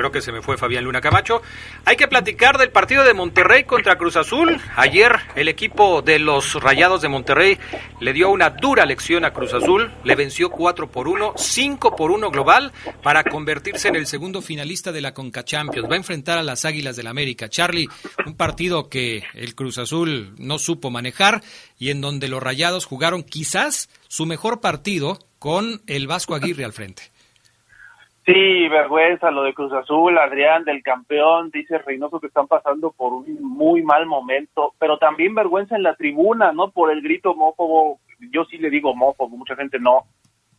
Creo 0.00 0.10
que 0.10 0.22
se 0.22 0.32
me 0.32 0.40
fue 0.40 0.56
Fabián 0.56 0.84
Luna 0.84 1.02
Camacho. 1.02 1.42
Hay 1.84 1.96
que 1.96 2.08
platicar 2.08 2.56
del 2.56 2.70
partido 2.70 3.04
de 3.04 3.12
Monterrey 3.12 3.64
contra 3.64 3.98
Cruz 3.98 4.16
Azul. 4.16 4.58
Ayer 4.74 5.14
el 5.34 5.46
equipo 5.46 6.00
de 6.00 6.18
los 6.18 6.54
Rayados 6.54 7.02
de 7.02 7.08
Monterrey 7.08 7.58
le 8.00 8.14
dio 8.14 8.30
una 8.30 8.48
dura 8.48 8.86
lección 8.86 9.26
a 9.26 9.34
Cruz 9.34 9.52
Azul, 9.52 9.92
le 10.02 10.14
venció 10.14 10.48
4 10.48 10.90
por 10.90 11.06
1, 11.06 11.34
5 11.36 11.96
por 11.96 12.12
1 12.12 12.30
global 12.30 12.72
para 13.02 13.24
convertirse 13.24 13.88
en 13.88 13.96
el 13.96 14.06
segundo 14.06 14.40
finalista 14.40 14.90
de 14.90 15.02
la 15.02 15.12
Conca 15.12 15.44
Champions. 15.44 15.86
Va 15.86 15.96
a 15.96 15.98
enfrentar 15.98 16.38
a 16.38 16.42
las 16.42 16.64
Águilas 16.64 16.96
del 16.96 17.04
la 17.04 17.10
América. 17.10 17.50
Charlie, 17.50 17.88
un 18.24 18.36
partido 18.36 18.88
que 18.88 19.24
el 19.34 19.54
Cruz 19.54 19.76
Azul 19.76 20.34
no 20.38 20.58
supo 20.58 20.90
manejar 20.90 21.42
y 21.78 21.90
en 21.90 22.00
donde 22.00 22.28
los 22.28 22.42
Rayados 22.42 22.86
jugaron 22.86 23.22
quizás 23.22 23.90
su 24.08 24.24
mejor 24.24 24.62
partido 24.62 25.18
con 25.38 25.82
el 25.86 26.06
Vasco 26.06 26.34
Aguirre 26.34 26.64
al 26.64 26.72
frente. 26.72 27.10
Sí, 28.32 28.68
vergüenza 28.68 29.32
lo 29.32 29.42
de 29.42 29.54
Cruz 29.54 29.72
Azul, 29.72 30.16
Adrián 30.16 30.62
del 30.62 30.84
campeón, 30.84 31.50
dice 31.50 31.78
Reynoso 31.78 32.20
que 32.20 32.28
están 32.28 32.46
pasando 32.46 32.92
por 32.92 33.12
un 33.12 33.38
muy 33.40 33.82
mal 33.82 34.06
momento, 34.06 34.74
pero 34.78 34.98
también 34.98 35.34
vergüenza 35.34 35.74
en 35.74 35.82
la 35.82 35.96
tribuna, 35.96 36.52
¿no? 36.52 36.70
Por 36.70 36.92
el 36.92 37.02
grito 37.02 37.32
homófobo, 37.32 37.98
yo 38.30 38.44
sí 38.44 38.58
le 38.58 38.70
digo 38.70 38.90
homófobo, 38.90 39.36
mucha 39.36 39.56
gente 39.56 39.80
no, 39.80 40.04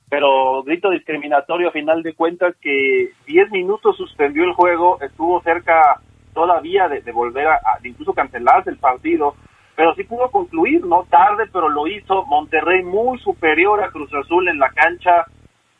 pero 0.09 0.63
grito 0.63 0.89
discriminatorio 0.89 1.69
a 1.69 1.71
final 1.71 2.03
de 2.03 2.13
cuentas 2.13 2.55
que 2.59 3.11
10 3.27 3.51
minutos 3.51 3.95
suspendió 3.95 4.43
el 4.43 4.51
juego, 4.51 4.99
estuvo 4.99 5.41
cerca 5.41 6.01
todavía 6.33 6.89
de, 6.89 7.09
volver 7.13 7.47
a, 7.47 7.55
a, 7.55 7.79
incluso 7.85 8.11
cancelarse 8.11 8.69
el 8.69 8.79
partido, 8.79 9.35
pero 9.77 9.95
sí 9.95 10.03
pudo 10.03 10.29
concluir, 10.29 10.85
¿no? 10.85 11.05
Tarde, 11.09 11.45
pero 11.53 11.69
lo 11.69 11.87
hizo, 11.87 12.25
Monterrey 12.25 12.83
muy 12.83 13.17
superior 13.19 13.81
a 13.81 13.91
Cruz 13.91 14.13
Azul 14.13 14.49
en 14.49 14.59
la 14.59 14.71
cancha, 14.71 15.25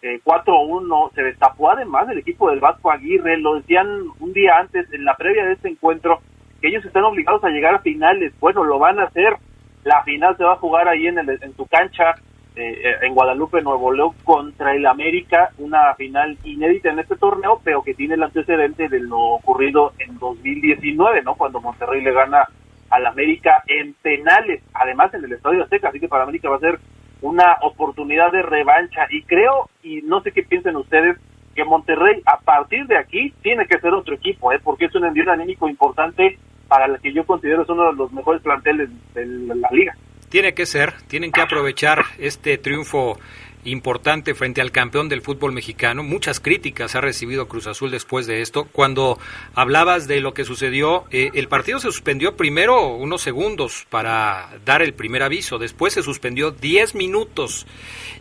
eh, 0.02 0.20
4-1, 0.24 1.14
se 1.14 1.24
destapó 1.24 1.72
además 1.72 2.10
el 2.10 2.20
equipo 2.20 2.50
del 2.50 2.60
Vasco 2.60 2.92
Aguirre, 2.92 3.38
lo 3.38 3.56
decían 3.56 3.88
un 4.20 4.34
día 4.34 4.54
antes, 4.60 4.92
en 4.92 5.06
la 5.06 5.16
previa 5.16 5.46
de 5.46 5.54
este 5.54 5.70
encuentro, 5.70 6.20
que 6.60 6.68
ellos 6.68 6.84
están 6.86 7.04
obligados 7.04 7.44
a 7.44 7.50
llegar 7.50 7.76
a 7.76 7.80
finales, 7.80 8.34
bueno, 8.40 8.64
lo 8.64 8.80
van 8.80 9.00
a 9.00 9.04
hacer, 9.04 9.36
la 9.84 10.04
final 10.04 10.36
se 10.38 10.44
va 10.44 10.54
a 10.54 10.58
jugar 10.58 10.88
ahí 10.88 11.08
en, 11.08 11.20
el, 11.20 11.30
en 11.30 11.56
su 11.56 11.66
cancha, 11.68 12.16
eh, 12.56 12.82
eh, 12.84 12.96
en 13.04 13.14
Guadalupe, 13.14 13.62
Nuevo 13.62 13.94
León, 13.94 14.12
contra 14.24 14.76
el 14.76 14.86
América, 14.86 15.52
una 15.58 15.94
final 15.96 16.38
inédita 16.44 16.90
en 16.90 17.00
este 17.00 17.16
torneo, 17.16 17.62
pero 17.64 17.82
que 17.82 17.94
tiene 17.94 18.16
el 18.16 18.24
antecedente 18.24 18.90
de 18.90 19.00
lo 19.00 19.20
ocurrido 19.20 19.94
en 20.00 20.18
2019, 20.20 21.22
¿no? 21.24 21.36
Cuando 21.36 21.62
Monterrey 21.62 22.02
le 22.02 22.12
gana 22.12 22.46
al 22.90 23.06
América 23.06 23.64
en 23.68 23.94
penales, 23.94 24.62
además 24.74 25.14
en 25.14 25.24
el 25.24 25.32
Estadio 25.32 25.64
Azteca, 25.64 25.90
así 25.90 26.00
que 26.00 26.10
para 26.10 26.24
América 26.24 26.50
va 26.50 26.58
a 26.58 26.60
ser 26.60 26.80
una 27.22 27.58
oportunidad 27.62 28.32
de 28.32 28.42
revancha 28.42 29.08
y 29.10 29.24
creo, 29.24 29.70
y 29.84 30.02
no 30.02 30.22
sé 30.22 30.32
qué 30.32 30.44
piensen 30.44 30.76
ustedes, 30.76 31.18
que 31.56 31.66
Monterrey 31.66 32.22
a 32.26 32.40
partir 32.40 32.86
de 32.88 32.98
aquí 32.98 33.34
tiene 33.42 33.66
que 33.68 33.80
ser 33.80 33.94
otro 33.94 34.16
equipo, 34.16 34.52
¿eh? 34.52 34.60
porque 34.64 34.86
es 34.86 34.96
un 34.96 35.06
envío 35.06 35.30
anímico 35.30 35.68
importante 35.68 36.38
para 36.68 36.86
el 36.86 37.00
que 37.02 37.14
yo 37.14 37.26
considero 37.26 37.64
es 37.64 37.70
uno 37.70 37.92
de 37.92 37.98
los 37.98 38.12
mejores 38.14 38.42
planteles 38.42 38.90
de 39.14 39.26
la 39.26 39.70
liga. 39.72 39.96
Tiene 40.30 40.54
que 40.54 40.66
ser, 40.66 40.94
tienen 41.08 41.32
que 41.32 41.42
aprovechar 41.42 42.00
este 42.18 42.58
triunfo 42.58 43.18
importante 43.63 44.34
frente 44.34 44.62
al 44.62 44.71
campeón 44.71 45.10
del 45.10 45.21
fútbol 45.21 45.52
mexicano. 45.52 46.04
Muchas 46.04 46.39
críticas 46.39 46.95
ha 46.95 47.02
recibido 47.02 47.47
Cruz 47.47 47.67
Azul 47.67 47.91
después 47.91 48.28
de 48.28 48.41
esto. 48.41 48.65
Cuando 48.71 49.19
hablabas 49.54 50.08
de 50.08 50.21
lo 50.21 50.34
que 50.34 50.45
sucedió, 50.45 51.06
eh, 51.12 51.32
el 51.34 51.47
partido 51.47 51.80
se 51.80 51.88
suspendió 51.88 52.36
primero 52.36 52.88
unos 52.95 53.21
segundos 53.21 53.86
para 53.89 54.50
dar 54.65 54.82
el 54.82 54.93
primer 54.93 55.24
aviso, 55.24 55.58
después 55.58 55.93
se 55.93 56.04
suspendió 56.04 56.52
10 56.52 56.95
minutos 56.95 57.65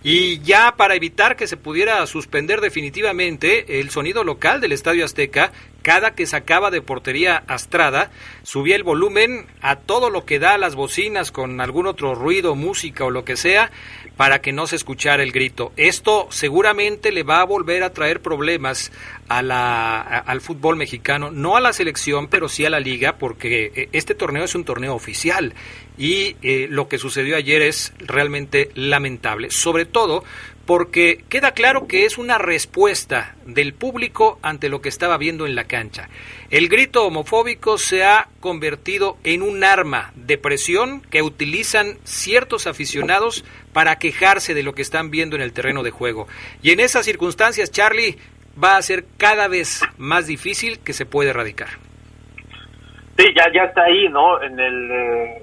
y 0.03 0.41
ya 0.41 0.75
para 0.77 0.95
evitar 0.95 1.37
que 1.37 1.47
se 1.47 1.57
pudiera 1.57 2.07
suspender 2.07 2.61
definitivamente 2.61 3.81
el 3.81 3.91
sonido 3.91 4.25
local 4.25 4.61
del 4.61 4.73
Estadio 4.73 5.05
Azteca, 5.05 5.53
cada 5.83 6.15
que 6.15 6.27
sacaba 6.27 6.71
de 6.71 6.83
portería 6.83 7.43
Astrada, 7.47 8.11
subía 8.43 8.77
el 8.77 8.83
volumen 8.83 9.47
a 9.61 9.77
todo 9.77 10.11
lo 10.11 10.25
que 10.25 10.39
da 10.39 10.59
las 10.59 10.75
bocinas 10.75 11.33
con 11.33 11.61
algún 11.61 11.87
otro 11.87 12.15
ruido, 12.15 12.55
música 12.55 13.05
o 13.05 13.11
lo 13.11 13.25
que 13.25 13.37
sea, 13.37 13.71
para 14.17 14.41
que 14.41 14.53
no 14.53 14.67
se 14.67 14.77
escuchara 14.77 15.23
el 15.23 15.33
grito. 15.33 15.73
Esto 15.77 16.29
seguramente 16.31 17.13
le 17.13 17.23
va 17.23 17.41
a 17.41 17.45
volver 17.45 17.83
a 17.83 17.93
traer 17.93 18.21
problemas 18.21 18.93
a 19.29 19.43
la, 19.43 20.01
al 20.01 20.41
fútbol 20.41 20.77
mexicano, 20.77 21.31
no 21.31 21.57
a 21.57 21.61
la 21.61 21.73
selección, 21.73 22.29
pero 22.29 22.49
sí 22.49 22.65
a 22.65 22.71
la 22.71 22.81
liga, 22.81 23.17
porque 23.17 23.73
eh, 23.75 23.89
este 23.93 24.15
torneo 24.15 24.45
es 24.45 24.55
un 24.55 24.65
torneo 24.65 24.95
oficial 24.95 25.55
y 25.97 26.37
eh, 26.43 26.67
lo 26.69 26.89
que 26.89 26.99
sucedió 26.99 27.37
ayer 27.37 27.63
es 27.63 27.93
realmente 27.99 28.71
lamentable, 28.75 29.51
sobre 29.51 29.85
todo 29.85 30.25
porque 30.67 31.25
queda 31.29 31.53
claro 31.53 31.87
que 31.87 32.05
es 32.05 32.19
una 32.19 32.39
respuesta 32.39 33.35
del 33.45 33.75
público 33.75 34.39
ante 34.43 34.69
lo 34.69 34.81
que 34.81 34.89
estaba 34.89 35.19
viendo 35.19 35.47
en 35.47 35.55
la 35.55 35.65
cancha. 35.65 36.09
El 36.51 36.69
grito 36.69 37.05
homofóbico 37.07 37.79
se 37.79 38.05
ha 38.05 38.29
convertido 38.41 39.17
en 39.25 39.43
un 39.43 39.65
arma 39.65 40.13
de 40.15 40.39
presión 40.39 41.03
que 41.11 41.23
utilizan 41.23 41.99
ciertos 42.05 42.67
aficionados 42.67 43.45
para 43.73 43.97
quejarse 43.97 44.55
de 44.55 44.63
lo 44.63 44.75
que 44.75 44.83
están 44.83 45.11
viendo 45.11 45.37
en 45.37 45.43
el 45.43 45.53
terreno 45.53 45.83
de 45.83 45.91
juego. 45.91 46.29
Y 46.63 46.71
en 46.71 46.81
esas 46.81 47.05
circunstancias, 47.05 47.71
Charlie, 47.71 48.17
va 48.63 48.77
a 48.77 48.83
ser 48.83 49.05
cada 49.17 49.49
vez 49.49 49.83
más 49.99 50.27
difícil 50.27 50.79
que 50.81 50.93
se 50.93 51.07
pueda 51.07 51.31
erradicar. 51.31 51.69
Sí, 53.17 53.27
ya, 53.37 53.45
ya 53.53 53.65
está 53.65 53.83
ahí, 53.83 54.09
¿no? 54.09 54.43
En 54.43 54.59
el 54.59 54.91
eh, 54.91 55.43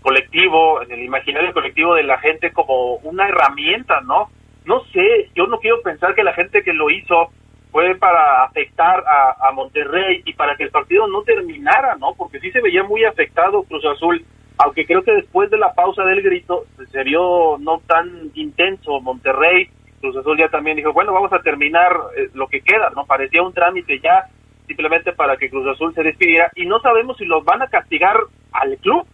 colectivo, 0.00 0.82
en 0.82 0.92
el 0.92 1.02
imaginario 1.02 1.52
colectivo 1.52 1.94
de 1.94 2.04
la 2.04 2.18
gente 2.18 2.52
como 2.52 2.94
una 2.96 3.28
herramienta, 3.28 4.00
¿no? 4.02 4.30
No 4.68 4.84
sé, 4.92 5.30
yo 5.34 5.46
no 5.46 5.58
quiero 5.60 5.80
pensar 5.80 6.14
que 6.14 6.22
la 6.22 6.34
gente 6.34 6.62
que 6.62 6.74
lo 6.74 6.90
hizo 6.90 7.30
fue 7.72 7.94
para 7.94 8.44
afectar 8.44 9.02
a, 9.06 9.50
Monterrey 9.52 10.22
y 10.24 10.34
para 10.34 10.56
que 10.56 10.64
el 10.64 10.70
partido 10.70 11.08
no 11.08 11.22
terminara, 11.22 11.96
¿no? 11.96 12.14
Porque 12.16 12.38
sí 12.38 12.52
se 12.52 12.60
veía 12.60 12.84
muy 12.84 13.02
afectado 13.04 13.62
Cruz 13.62 13.84
Azul, 13.86 14.24
aunque 14.58 14.84
creo 14.84 15.02
que 15.02 15.12
después 15.12 15.50
de 15.50 15.56
la 15.56 15.72
pausa 15.72 16.04
del 16.04 16.22
grito 16.22 16.66
se 16.92 17.02
vio 17.02 17.56
no 17.58 17.80
tan 17.86 18.30
intenso 18.34 19.00
Monterrey, 19.00 19.68
Cruz 20.00 20.16
Azul 20.16 20.38
ya 20.38 20.48
también 20.48 20.76
dijo, 20.76 20.92
bueno, 20.92 21.12
vamos 21.12 21.32
a 21.32 21.40
terminar 21.40 21.90
eh, 22.16 22.28
lo 22.34 22.46
que 22.46 22.60
queda, 22.60 22.90
¿no? 22.94 23.06
Parecía 23.06 23.42
un 23.42 23.54
trámite 23.54 23.98
ya 24.00 24.26
simplemente 24.66 25.12
para 25.12 25.38
que 25.38 25.48
Cruz 25.48 25.66
Azul 25.66 25.94
se 25.94 26.02
despidiera 26.02 26.52
y 26.54 26.66
no 26.66 26.78
sabemos 26.80 27.16
si 27.16 27.24
los 27.24 27.42
van 27.42 27.62
a 27.62 27.68
castigar 27.68 28.16
al 28.52 28.76
club 28.76 29.06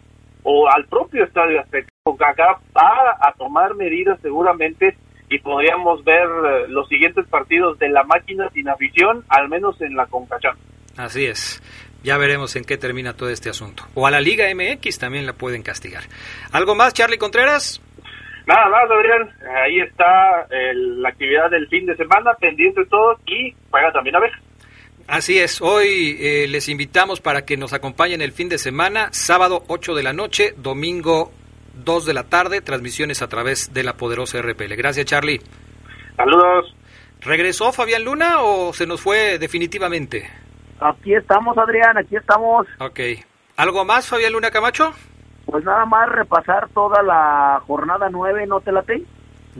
o 0.43 0.69
al 0.69 0.85
propio 0.85 1.23
Estadio 1.23 1.61
Azteca. 1.61 1.87
Acá 2.05 2.59
va 2.75 3.17
a 3.19 3.33
tomar 3.33 3.73
medidas 3.73 4.19
seguramente 4.21 4.95
y 5.29 5.39
podríamos 5.39 6.03
ver 6.03 6.27
eh, 6.27 6.65
los 6.69 6.87
siguientes 6.87 7.25
partidos 7.27 7.79
de 7.79 7.89
la 7.89 8.03
máquina 8.03 8.49
sin 8.53 8.69
afición, 8.69 9.23
al 9.29 9.49
menos 9.49 9.79
en 9.81 9.95
la 9.95 10.05
CONCACHAF. 10.05 10.57
Así 10.97 11.25
es. 11.25 11.61
Ya 12.03 12.17
veremos 12.17 12.55
en 12.55 12.63
qué 12.63 12.77
termina 12.77 13.13
todo 13.13 13.29
este 13.29 13.49
asunto. 13.49 13.83
O 13.95 14.05
a 14.05 14.11
la 14.11 14.21
Liga 14.21 14.45
MX 14.53 14.99
también 14.99 15.25
la 15.25 15.33
pueden 15.33 15.63
castigar. 15.63 16.03
¿Algo 16.51 16.75
más, 16.75 16.93
Charlie 16.93 17.17
Contreras? 17.17 17.81
Nada 18.45 18.69
más, 18.69 18.83
Adrián. 18.91 19.35
Ahí 19.63 19.79
está 19.79 20.47
la 20.51 21.09
actividad 21.09 21.49
del 21.49 21.67
fin 21.67 21.87
de 21.87 21.95
semana, 21.95 22.33
pendiente 22.39 22.85
todos 22.85 23.19
y 23.25 23.55
juega 23.71 23.91
también 23.91 24.15
a 24.15 24.19
ver. 24.19 24.31
Así 25.07 25.37
es, 25.37 25.61
hoy 25.61 26.17
eh, 26.19 26.47
les 26.47 26.67
invitamos 26.67 27.21
para 27.21 27.45
que 27.45 27.57
nos 27.57 27.73
acompañen 27.73 28.21
el 28.21 28.31
fin 28.31 28.49
de 28.49 28.57
semana, 28.57 29.09
sábado 29.11 29.63
8 29.67 29.93
de 29.93 30.01
la 30.01 30.13
noche, 30.13 30.55
domingo 30.57 31.31
2 31.83 32.05
de 32.05 32.13
la 32.13 32.23
tarde, 32.23 32.61
transmisiones 32.61 33.21
a 33.21 33.27
través 33.27 33.73
de 33.73 33.83
la 33.83 33.93
poderosa 33.93 34.41
RPL. 34.41 34.75
Gracias, 34.75 35.05
Charlie. 35.05 35.41
Saludos. 36.15 36.75
¿Regresó 37.21 37.71
Fabián 37.71 38.03
Luna 38.03 38.41
o 38.41 38.73
se 38.73 38.85
nos 38.85 39.01
fue 39.01 39.39
definitivamente? 39.39 40.29
Aquí 40.79 41.13
estamos, 41.13 41.57
Adrián, 41.57 41.97
aquí 41.97 42.15
estamos. 42.15 42.67
Ok. 42.79 42.99
¿Algo 43.57 43.85
más, 43.85 44.07
Fabián 44.07 44.33
Luna 44.33 44.51
Camacho? 44.51 44.93
Pues 45.45 45.63
nada 45.63 45.85
más 45.85 46.09
repasar 46.09 46.69
toda 46.69 47.01
la 47.03 47.61
jornada 47.65 48.09
9, 48.09 48.45
¿no 48.47 48.59
te 48.61 48.71
la 48.71 48.83
te? 48.83 49.03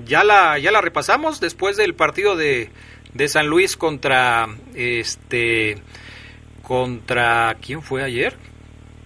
Ya 0.05 0.23
la, 0.23 0.57
ya 0.57 0.71
la 0.71 0.81
repasamos 0.81 1.39
después 1.39 1.77
del 1.77 1.95
partido 1.95 2.35
de 2.35 2.69
de 3.15 3.29
San 3.29 3.47
Luis 3.47 3.77
contra 3.77 4.47
este 4.75 5.77
contra 6.61 7.55
quién 7.61 7.81
fue 7.81 8.03
ayer 8.03 8.35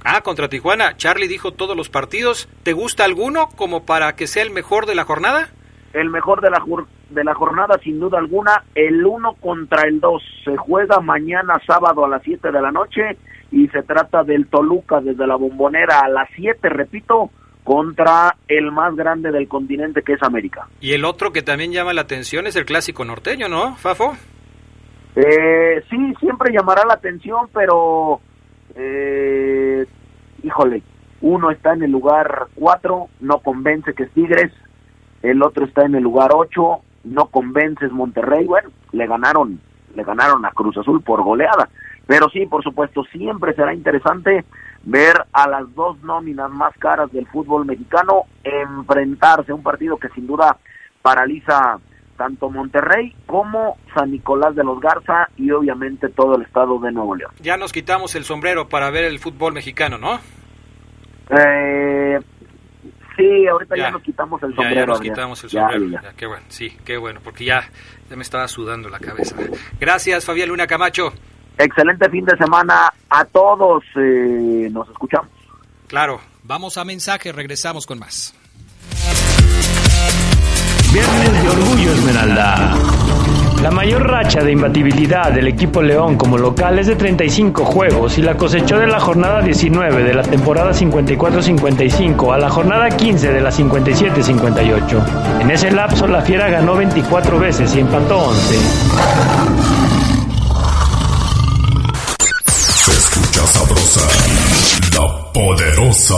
ah 0.03 0.21
contra 0.21 0.49
Tijuana 0.49 0.97
Charlie 0.97 1.27
dijo 1.27 1.51
todos 1.51 1.75
los 1.75 1.89
partidos 1.89 2.49
te 2.63 2.73
gusta 2.73 3.05
alguno 3.05 3.49
como 3.55 3.85
para 3.85 4.15
que 4.15 4.27
sea 4.27 4.43
el 4.43 4.51
mejor 4.51 4.85
de 4.85 4.95
la 4.95 5.03
jornada 5.03 5.49
el 5.93 6.09
mejor 6.09 6.41
de 6.41 6.49
la 6.49 6.63
de 7.09 7.23
la 7.23 7.33
jornada 7.33 7.79
sin 7.83 7.99
duda 7.99 8.19
alguna 8.19 8.63
el 8.75 9.05
uno 9.05 9.33
contra 9.33 9.87
el 9.87 9.99
dos 9.99 10.23
se 10.43 10.55
juega 10.57 10.99
mañana 10.99 11.59
sábado 11.65 12.05
a 12.05 12.09
las 12.09 12.23
7 12.23 12.51
de 12.51 12.61
la 12.61 12.71
noche 12.71 13.17
y 13.51 13.67
se 13.69 13.81
trata 13.81 14.23
del 14.23 14.47
Toluca 14.47 15.01
desde 15.01 15.25
la 15.25 15.35
bombonera 15.35 16.01
a 16.01 16.09
las 16.09 16.29
7 16.35 16.69
repito 16.69 17.31
contra 17.63 18.35
el 18.47 18.71
más 18.71 18.95
grande 18.95 19.31
del 19.31 19.47
continente 19.47 20.01
que 20.01 20.13
es 20.13 20.23
América. 20.23 20.67
Y 20.81 20.93
el 20.93 21.05
otro 21.05 21.31
que 21.31 21.43
también 21.43 21.71
llama 21.71 21.93
la 21.93 22.01
atención 22.01 22.47
es 22.47 22.55
el 22.55 22.65
clásico 22.65 23.05
norteño, 23.05 23.47
¿no, 23.47 23.75
Fafo? 23.75 24.15
Eh, 25.15 25.83
sí, 25.87 26.13
siempre 26.19 26.51
llamará 26.51 26.83
la 26.87 26.95
atención, 26.95 27.47
pero 27.53 28.21
eh, 28.75 29.85
híjole, 30.43 30.83
uno 31.21 31.51
está 31.51 31.73
en 31.73 31.83
el 31.83 31.91
lugar 31.91 32.47
4, 32.55 33.07
no 33.21 33.39
convence 33.39 33.93
que 33.93 34.03
es 34.03 34.11
Tigres, 34.11 34.51
el 35.21 35.43
otro 35.43 35.65
está 35.65 35.85
en 35.85 35.95
el 35.95 36.03
lugar 36.03 36.31
8, 36.33 36.79
no 37.05 37.25
convence 37.27 37.85
es 37.85 37.91
Monterrey, 37.91 38.45
bueno, 38.45 38.69
le 38.91 39.07
ganaron, 39.07 39.59
le 39.95 40.03
ganaron 40.03 40.45
a 40.45 40.51
Cruz 40.51 40.77
Azul 40.77 41.01
por 41.01 41.23
goleada, 41.23 41.69
pero 42.07 42.29
sí, 42.29 42.45
por 42.45 42.63
supuesto, 42.63 43.03
siempre 43.05 43.53
será 43.53 43.73
interesante 43.73 44.45
ver 44.83 45.25
a 45.33 45.47
las 45.47 45.73
dos 45.75 46.01
nóminas 46.03 46.49
más 46.49 46.73
caras 46.77 47.11
del 47.11 47.27
fútbol 47.27 47.65
mexicano 47.65 48.23
enfrentarse 48.43 49.51
a 49.51 49.55
un 49.55 49.63
partido 49.63 49.97
que 49.97 50.09
sin 50.09 50.25
duda 50.25 50.57
paraliza 51.01 51.79
tanto 52.19 52.49
Monterrey 52.49 53.15
como 53.25 53.77
San 53.95 54.11
Nicolás 54.11 54.53
de 54.53 54.63
los 54.65 54.77
Garza 54.81 55.29
y 55.37 55.49
obviamente 55.51 56.09
todo 56.09 56.35
el 56.35 56.41
estado 56.41 56.77
de 56.77 56.91
Nuevo 56.91 57.15
León. 57.15 57.31
Ya 57.39 57.55
nos 57.55 57.71
quitamos 57.71 58.13
el 58.15 58.25
sombrero 58.25 58.67
para 58.67 58.91
ver 58.91 59.05
el 59.05 59.19
fútbol 59.19 59.53
mexicano, 59.53 59.97
¿no? 59.97 60.19
Eh, 61.29 62.19
sí, 63.15 63.47
ahorita 63.47 63.77
ya, 63.77 63.91
nos 63.91 64.01
quitamos 64.01 64.43
el 64.43 64.53
sombrero. 64.53 64.81
Ya, 64.81 64.85
nos 64.85 64.99
quitamos 64.99 65.43
el 65.45 65.49
sombrero. 65.49 66.01
qué 66.17 66.25
bueno, 66.27 66.45
sí, 66.49 66.77
qué 66.83 66.97
bueno, 66.97 67.21
porque 67.23 67.45
ya, 67.45 67.61
ya 68.09 68.17
me 68.17 68.23
estaba 68.23 68.49
sudando 68.49 68.89
la 68.89 68.99
cabeza. 68.99 69.37
Gracias, 69.79 70.25
Fabián 70.25 70.49
Luna 70.49 70.67
Camacho. 70.67 71.13
Excelente 71.57 72.09
fin 72.09 72.25
de 72.25 72.35
semana 72.37 72.91
a 73.09 73.23
todos. 73.23 73.83
Eh, 73.95 74.67
nos 74.71 74.89
escuchamos. 74.89 75.29
Claro, 75.87 76.19
vamos 76.43 76.77
a 76.77 76.83
mensaje, 76.83 77.31
regresamos 77.31 77.85
con 77.87 77.97
más. 77.97 78.35
Viernes 80.91 81.43
de 81.43 81.49
Orgullo 81.49 81.93
Esmeralda. 81.93 82.73
La 83.61 83.69
mayor 83.69 84.07
racha 84.09 84.41
de 84.41 84.53
imbatibilidad 84.53 85.31
del 85.31 85.47
equipo 85.49 85.81
León 85.81 86.17
como 86.17 86.37
local 86.37 86.79
es 86.79 86.87
de 86.87 86.95
35 86.95 87.63
juegos 87.65 88.17
y 88.17 88.21
la 88.21 88.35
cosechó 88.35 88.79
de 88.79 88.87
la 88.87 88.99
jornada 88.99 89.41
19 89.41 90.03
de 90.03 90.13
la 90.13 90.23
temporada 90.23 90.71
54-55 90.71 92.33
a 92.33 92.37
la 92.37 92.49
jornada 92.49 92.89
15 92.89 93.31
de 93.31 93.41
la 93.41 93.51
57-58. 93.51 95.41
En 95.41 95.51
ese 95.51 95.69
lapso 95.71 96.07
la 96.07 96.21
Fiera 96.21 96.49
ganó 96.49 96.75
24 96.75 97.37
veces 97.37 97.75
y 97.75 97.79
empató 97.81 98.17
11. 98.17 98.55
sabrosa, 103.45 104.01
la 104.93 105.31
poderosa. 105.33 106.15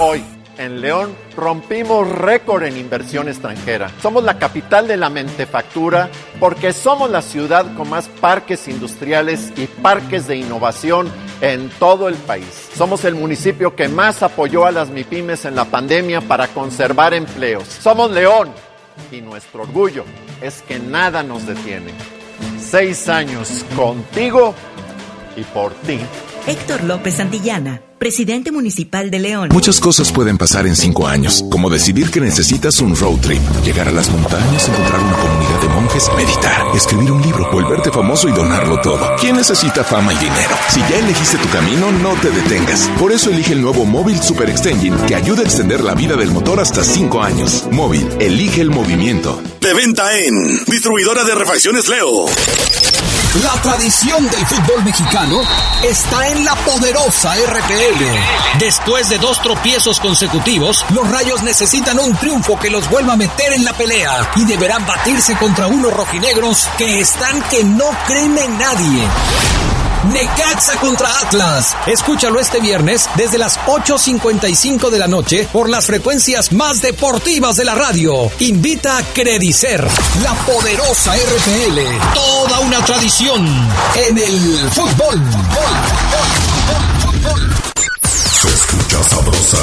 Hoy, 0.00 0.22
en 0.64 0.80
León, 0.80 1.14
rompimos 1.36 2.08
récord 2.08 2.62
en 2.62 2.76
inversión 2.76 3.28
extranjera. 3.28 3.90
Somos 4.00 4.24
la 4.24 4.38
capital 4.38 4.88
de 4.88 4.96
la 4.96 5.10
mentefactura 5.10 6.10
porque 6.40 6.72
somos 6.72 7.10
la 7.10 7.22
ciudad 7.22 7.66
con 7.76 7.90
más 7.90 8.08
parques 8.08 8.68
industriales 8.68 9.52
y 9.56 9.66
parques 9.66 10.26
de 10.26 10.36
innovación 10.36 11.10
en 11.40 11.68
todo 11.78 12.08
el 12.08 12.14
país. 12.14 12.70
Somos 12.74 13.04
el 13.04 13.14
municipio 13.14 13.74
que 13.74 13.88
más 13.88 14.22
apoyó 14.22 14.64
a 14.64 14.72
las 14.72 14.90
MIPIMES 14.90 15.44
en 15.46 15.56
la 15.56 15.64
pandemia 15.64 16.20
para 16.20 16.48
conservar 16.48 17.14
empleos. 17.14 17.64
Somos 17.64 18.10
León 18.10 18.50
y 19.10 19.20
nuestro 19.20 19.62
orgullo 19.62 20.04
es 20.40 20.62
que 20.62 20.78
nada 20.78 21.22
nos 21.22 21.46
detiene. 21.46 21.92
Seis 22.60 23.08
años 23.08 23.64
contigo 23.76 24.54
y 25.36 25.42
por 25.42 25.72
ti. 25.74 25.98
Héctor 26.46 26.84
López 26.84 27.14
Santillana, 27.14 27.80
presidente 28.02 28.50
municipal 28.50 29.12
de 29.12 29.20
León. 29.20 29.50
Muchas 29.52 29.78
cosas 29.78 30.10
pueden 30.10 30.36
pasar 30.36 30.66
en 30.66 30.74
cinco 30.74 31.06
años, 31.06 31.44
como 31.48 31.70
decidir 31.70 32.10
que 32.10 32.20
necesitas 32.20 32.80
un 32.80 32.96
road 32.96 33.20
trip, 33.20 33.40
llegar 33.64 33.86
a 33.86 33.92
las 33.92 34.10
montañas, 34.10 34.68
encontrar 34.68 35.00
una 35.00 35.16
comunidad 35.16 35.60
de 35.60 35.68
monjes, 35.68 36.10
meditar, 36.16 36.66
escribir 36.74 37.12
un 37.12 37.22
libro, 37.22 37.48
volverte 37.52 37.92
famoso 37.92 38.28
y 38.28 38.32
donarlo 38.32 38.80
todo. 38.80 39.14
¿Quién 39.20 39.36
necesita 39.36 39.84
fama 39.84 40.12
y 40.14 40.16
dinero? 40.16 40.56
Si 40.70 40.80
ya 40.80 40.98
elegiste 40.98 41.38
tu 41.38 41.48
camino, 41.50 41.92
no 41.92 42.14
te 42.14 42.32
detengas. 42.32 42.90
Por 42.98 43.12
eso 43.12 43.30
elige 43.30 43.52
el 43.52 43.62
nuevo 43.62 43.84
Móvil 43.84 44.20
Super 44.20 44.50
Extension, 44.50 45.06
que 45.06 45.14
ayuda 45.14 45.42
a 45.42 45.44
extender 45.44 45.84
la 45.84 45.94
vida 45.94 46.16
del 46.16 46.32
motor 46.32 46.58
hasta 46.58 46.82
cinco 46.82 47.22
años. 47.22 47.68
Móvil, 47.70 48.04
elige 48.18 48.62
el 48.62 48.70
movimiento. 48.70 49.40
De 49.60 49.74
venta 49.74 50.18
en 50.18 50.64
Distribuidora 50.66 51.22
de 51.22 51.36
Refacciones 51.36 51.88
Leo. 51.88 52.26
La 53.40 53.54
tradición 53.62 54.28
del 54.28 54.44
fútbol 54.44 54.84
mexicano 54.84 55.40
está 55.82 56.28
en 56.28 56.44
la 56.44 56.54
poderosa 56.54 57.34
RPL. 57.34 58.58
Después 58.58 59.08
de 59.08 59.16
dos 59.16 59.40
tropiezos 59.40 60.00
consecutivos, 60.00 60.84
los 60.90 61.10
Rayos 61.10 61.42
necesitan 61.42 61.98
un 61.98 62.14
triunfo 62.14 62.58
que 62.58 62.68
los 62.68 62.90
vuelva 62.90 63.14
a 63.14 63.16
meter 63.16 63.54
en 63.54 63.64
la 63.64 63.72
pelea 63.72 64.30
y 64.36 64.44
deberán 64.44 64.84
batirse 64.86 65.34
contra 65.36 65.66
unos 65.66 65.94
rojinegros 65.94 66.68
que 66.76 67.00
están 67.00 67.40
que 67.48 67.64
no 67.64 67.86
creen 68.06 68.36
en 68.36 68.58
nadie. 68.58 69.08
Necaxa 70.10 70.78
contra 70.80 71.08
Atlas. 71.20 71.76
Escúchalo 71.86 72.40
este 72.40 72.60
viernes 72.60 73.08
desde 73.16 73.38
las 73.38 73.58
8.55 73.60 74.90
de 74.90 74.98
la 74.98 75.06
noche 75.06 75.48
por 75.52 75.68
las 75.70 75.86
frecuencias 75.86 76.52
más 76.52 76.82
deportivas 76.82 77.56
de 77.56 77.64
la 77.64 77.74
radio. 77.74 78.30
Invita 78.40 78.98
a 78.98 79.02
Credicer, 79.04 79.86
la 80.22 80.34
poderosa 80.44 81.14
RPL. 81.14 82.14
Toda 82.14 82.60
una 82.60 82.84
tradición 82.84 83.46
en 84.08 84.18
el 84.18 84.70
fútbol. 84.70 85.22
Se 88.40 88.48
escucha 88.48 89.02
sabrosa, 89.04 89.58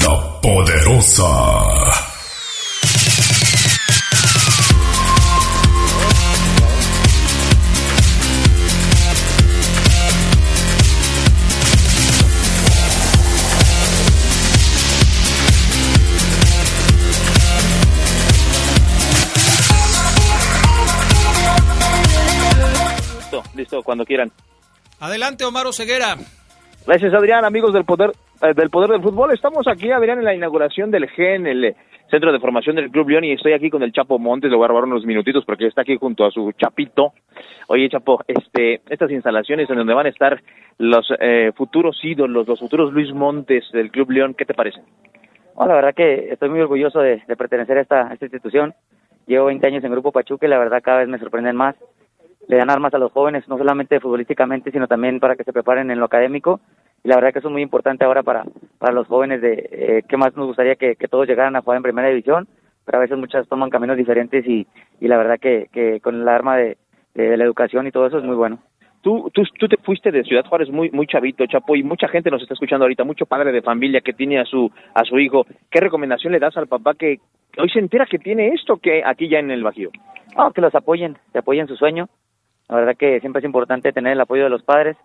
la 0.00 0.40
poderosa. 0.40 2.13
Gusto, 23.54 23.82
cuando 23.82 24.04
quieran. 24.04 24.30
Adelante, 25.00 25.44
Omar 25.44 25.72
Ceguera. 25.72 26.16
Gracias, 26.86 27.14
Adrián, 27.14 27.44
amigos 27.44 27.72
del 27.72 27.84
poder, 27.84 28.12
eh, 28.42 28.52
del 28.54 28.70
poder 28.70 28.90
del 28.90 29.02
fútbol. 29.02 29.32
Estamos 29.32 29.66
aquí, 29.66 29.90
Adrián, 29.90 30.18
en 30.18 30.24
la 30.24 30.34
inauguración 30.34 30.90
del 30.90 31.08
GEN, 31.08 31.46
el 31.46 31.74
Centro 32.10 32.30
de 32.32 32.38
Formación 32.38 32.76
del 32.76 32.90
Club 32.90 33.08
León, 33.08 33.24
y 33.24 33.32
estoy 33.32 33.54
aquí 33.54 33.70
con 33.70 33.82
el 33.82 33.92
Chapo 33.92 34.18
Montes. 34.18 34.50
Le 34.50 34.56
voy 34.56 34.66
a 34.66 34.68
robar 34.68 34.84
unos 34.84 35.04
minutitos 35.04 35.44
porque 35.44 35.66
está 35.66 35.82
aquí 35.82 35.96
junto 35.96 36.26
a 36.26 36.30
su 36.30 36.52
chapito. 36.52 37.12
Oye, 37.68 37.88
Chapo, 37.88 38.20
este, 38.28 38.82
estas 38.88 39.10
instalaciones 39.10 39.68
en 39.70 39.76
donde 39.76 39.94
van 39.94 40.06
a 40.06 40.10
estar 40.10 40.42
los 40.78 41.06
eh, 41.18 41.52
futuros 41.56 41.98
ídolos, 42.02 42.46
los 42.46 42.60
futuros 42.60 42.92
Luis 42.92 43.12
Montes 43.14 43.64
del 43.72 43.90
Club 43.90 44.10
León, 44.10 44.34
¿qué 44.34 44.44
te 44.44 44.54
parece? 44.54 44.80
la 45.56 45.74
verdad 45.74 45.94
que 45.94 46.32
estoy 46.32 46.50
muy 46.50 46.60
orgulloso 46.60 46.98
de, 46.98 47.22
pertenecer 47.38 47.78
a 47.78 47.80
esta, 47.82 48.08
a 48.08 48.12
esta 48.12 48.26
institución. 48.26 48.74
Llevo 49.26 49.46
20 49.46 49.66
años 49.66 49.84
en 49.84 49.92
Grupo 49.92 50.12
Pachuca 50.12 50.46
y 50.46 50.50
la 50.50 50.58
verdad 50.58 50.82
cada 50.82 50.98
vez 50.98 51.08
me 51.08 51.18
sorprenden 51.18 51.56
más 51.56 51.76
le 52.48 52.56
dan 52.56 52.70
armas 52.70 52.94
a 52.94 52.98
los 52.98 53.12
jóvenes, 53.12 53.48
no 53.48 53.58
solamente 53.58 54.00
futbolísticamente, 54.00 54.70
sino 54.70 54.86
también 54.86 55.20
para 55.20 55.36
que 55.36 55.44
se 55.44 55.52
preparen 55.52 55.90
en 55.90 55.98
lo 55.98 56.06
académico. 56.06 56.60
Y 57.02 57.08
la 57.08 57.16
verdad 57.16 57.32
que 57.32 57.38
eso 57.40 57.48
es 57.48 57.52
muy 57.52 57.62
importante 57.62 58.04
ahora 58.04 58.22
para, 58.22 58.44
para 58.78 58.92
los 58.92 59.06
jóvenes 59.06 59.40
de 59.40 59.68
eh, 59.70 60.02
qué 60.08 60.16
más 60.16 60.34
nos 60.36 60.46
gustaría 60.46 60.76
que, 60.76 60.96
todos 61.10 61.26
llegaran 61.26 61.56
a 61.56 61.60
jugar 61.60 61.76
en 61.76 61.82
primera 61.82 62.08
división, 62.08 62.48
pero 62.84 62.98
a 62.98 63.00
veces 63.02 63.18
muchas 63.18 63.46
toman 63.48 63.70
caminos 63.70 63.96
diferentes 63.96 64.46
y, 64.46 64.66
y 65.00 65.08
la 65.08 65.18
verdad 65.18 65.38
que, 65.38 65.68
que 65.72 66.00
con 66.00 66.14
el 66.20 66.28
arma 66.28 66.56
de, 66.56 66.76
de, 67.14 67.36
la 67.36 67.44
educación 67.44 67.86
y 67.86 67.90
todo 67.90 68.06
eso 68.06 68.18
es 68.18 68.24
muy 68.24 68.36
bueno. 68.36 68.58
Tú, 69.02 69.30
tú, 69.34 69.42
tú 69.58 69.68
te 69.68 69.76
fuiste 69.76 70.10
de 70.10 70.24
Ciudad 70.24 70.46
Juárez 70.46 70.70
muy, 70.70 70.90
muy 70.90 71.06
chavito, 71.06 71.44
Chapo, 71.46 71.76
y 71.76 71.82
mucha 71.82 72.08
gente 72.08 72.30
nos 72.30 72.40
está 72.40 72.54
escuchando 72.54 72.84
ahorita, 72.84 73.04
mucho 73.04 73.26
padre 73.26 73.52
de 73.52 73.60
familia 73.60 74.00
que 74.00 74.14
tiene 74.14 74.40
a 74.40 74.46
su, 74.46 74.70
a 74.94 75.04
su 75.04 75.18
hijo. 75.18 75.46
¿Qué 75.70 75.80
recomendación 75.80 76.32
le 76.32 76.38
das 76.38 76.56
al 76.56 76.68
papá 76.68 76.94
que 76.94 77.18
hoy 77.58 77.68
se 77.68 77.80
entera 77.80 78.06
que 78.06 78.18
tiene 78.18 78.48
esto 78.48 78.78
que 78.78 79.02
aquí 79.04 79.28
ya 79.28 79.40
en 79.40 79.50
el 79.50 79.62
Bajío? 79.62 79.90
Oh, 80.36 80.50
que 80.52 80.62
los 80.62 80.74
apoyen, 80.74 81.18
que 81.32 81.38
apoyen 81.38 81.68
su 81.68 81.76
sueño, 81.76 82.08
la 82.68 82.76
verdad 82.76 82.96
que 82.96 83.20
siempre 83.20 83.40
es 83.40 83.44
importante 83.44 83.92
tener 83.92 84.12
el 84.12 84.20
apoyo 84.20 84.44
de 84.44 84.50
los 84.50 84.62
padres, 84.62 84.96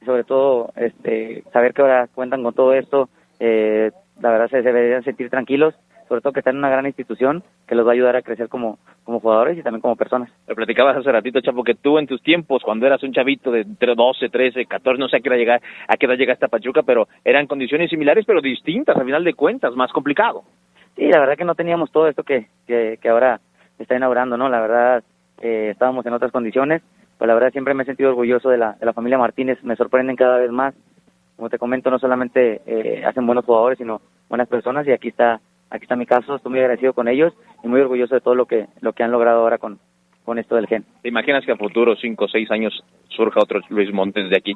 y 0.00 0.04
sobre 0.04 0.24
todo 0.24 0.72
este, 0.76 1.42
saber 1.52 1.72
que 1.72 1.82
ahora 1.82 2.08
cuentan 2.14 2.42
con 2.42 2.54
todo 2.54 2.74
esto. 2.74 3.08
Eh, 3.40 3.90
la 4.20 4.30
verdad 4.30 4.48
se 4.48 4.62
deberían 4.62 5.04
sentir 5.04 5.30
tranquilos, 5.30 5.74
sobre 6.08 6.20
todo 6.20 6.32
que 6.32 6.40
están 6.40 6.54
en 6.54 6.60
una 6.60 6.70
gran 6.70 6.86
institución 6.86 7.42
que 7.66 7.74
los 7.74 7.86
va 7.86 7.90
a 7.90 7.94
ayudar 7.94 8.16
a 8.16 8.22
crecer 8.22 8.48
como, 8.48 8.78
como 9.04 9.20
jugadores 9.20 9.58
y 9.58 9.62
también 9.62 9.80
como 9.80 9.96
personas. 9.96 10.30
Me 10.46 10.54
platicabas 10.54 10.96
hace 10.96 11.12
ratito, 11.12 11.40
Chapo, 11.40 11.64
que 11.64 11.74
tú 11.74 11.98
en 11.98 12.06
tus 12.06 12.22
tiempos, 12.22 12.62
cuando 12.62 12.86
eras 12.86 13.02
un 13.02 13.12
chavito 13.12 13.50
de 13.50 13.62
entre 13.62 13.94
12, 13.94 14.28
13, 14.28 14.66
14, 14.66 14.98
no 14.98 15.08
sé 15.08 15.16
a 15.16 15.20
qué 15.20 15.28
edad, 15.28 15.36
llegar, 15.36 15.62
a 15.88 15.96
qué 15.96 16.06
edad 16.06 16.16
llegaste 16.16 16.46
a 16.46 16.48
Pachuca, 16.48 16.82
pero 16.82 17.08
eran 17.24 17.46
condiciones 17.46 17.90
similares, 17.90 18.24
pero 18.26 18.40
distintas, 18.40 18.96
al 18.96 19.04
final 19.04 19.24
de 19.24 19.34
cuentas, 19.34 19.74
más 19.74 19.92
complicado. 19.92 20.44
Sí, 20.94 21.08
la 21.08 21.20
verdad 21.20 21.36
que 21.36 21.44
no 21.44 21.54
teníamos 21.54 21.90
todo 21.90 22.08
esto 22.08 22.22
que, 22.22 22.46
que, 22.66 22.98
que 23.02 23.08
ahora 23.08 23.40
está 23.78 23.96
inaugurando, 23.96 24.38
¿no? 24.38 24.48
La 24.48 24.60
verdad, 24.60 25.04
eh, 25.42 25.68
estábamos 25.72 26.06
en 26.06 26.14
otras 26.14 26.32
condiciones 26.32 26.82
pues 27.18 27.28
la 27.28 27.34
verdad 27.34 27.52
siempre 27.52 27.74
me 27.74 27.82
he 27.82 27.86
sentido 27.86 28.10
orgulloso 28.10 28.48
de 28.48 28.58
la, 28.58 28.72
de 28.72 28.86
la 28.86 28.92
familia 28.92 29.18
Martínez, 29.18 29.58
me 29.62 29.76
sorprenden 29.76 30.16
cada 30.16 30.38
vez 30.38 30.50
más. 30.50 30.74
Como 31.36 31.50
te 31.50 31.58
comento, 31.58 31.90
no 31.90 31.98
solamente 31.98 32.62
eh, 32.66 33.04
hacen 33.04 33.26
buenos 33.26 33.44
jugadores, 33.44 33.78
sino 33.78 34.00
buenas 34.28 34.48
personas 34.48 34.86
y 34.86 34.92
aquí 34.92 35.08
está 35.08 35.40
aquí 35.68 35.82
está 35.82 35.96
mi 35.96 36.06
caso, 36.06 36.36
estoy 36.36 36.50
muy 36.50 36.60
agradecido 36.60 36.92
con 36.92 37.08
ellos 37.08 37.34
y 37.62 37.68
muy 37.68 37.80
orgulloso 37.80 38.14
de 38.14 38.20
todo 38.20 38.34
lo 38.34 38.46
que 38.46 38.66
lo 38.80 38.92
que 38.92 39.02
han 39.02 39.10
logrado 39.10 39.40
ahora 39.40 39.58
con, 39.58 39.78
con 40.24 40.38
esto 40.38 40.56
del 40.56 40.66
gen. 40.66 40.84
¿Te 41.02 41.08
imaginas 41.08 41.44
que 41.44 41.52
a 41.52 41.56
futuro, 41.56 41.94
cinco 41.96 42.24
o 42.24 42.28
seis 42.28 42.50
años, 42.50 42.84
surja 43.08 43.40
otro 43.40 43.60
Luis 43.70 43.92
Montes 43.92 44.30
de 44.30 44.36
aquí? 44.36 44.54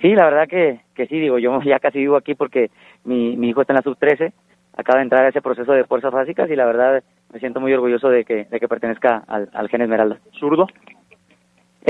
Sí, 0.00 0.14
la 0.14 0.24
verdad 0.24 0.48
que, 0.48 0.80
que 0.94 1.06
sí, 1.06 1.18
digo, 1.18 1.38
yo 1.38 1.60
ya 1.64 1.78
casi 1.78 1.98
vivo 1.98 2.16
aquí 2.16 2.34
porque 2.34 2.70
mi, 3.04 3.36
mi 3.36 3.50
hijo 3.50 3.62
está 3.62 3.72
en 3.72 3.78
la 3.78 3.82
sub-13, 3.82 4.32
acaba 4.76 4.98
de 4.98 5.04
entrar 5.04 5.24
a 5.24 5.28
ese 5.28 5.42
proceso 5.42 5.72
de 5.72 5.84
fuerzas 5.84 6.12
básicas 6.12 6.50
y 6.50 6.56
la 6.56 6.66
verdad 6.66 7.02
me 7.32 7.40
siento 7.40 7.60
muy 7.60 7.72
orgulloso 7.72 8.08
de 8.08 8.24
que, 8.24 8.44
de 8.44 8.60
que 8.60 8.68
pertenezca 8.68 9.24
al, 9.26 9.48
al 9.52 9.68
gen 9.68 9.82
Esmeralda. 9.82 10.18
¿Zurdo? 10.38 10.66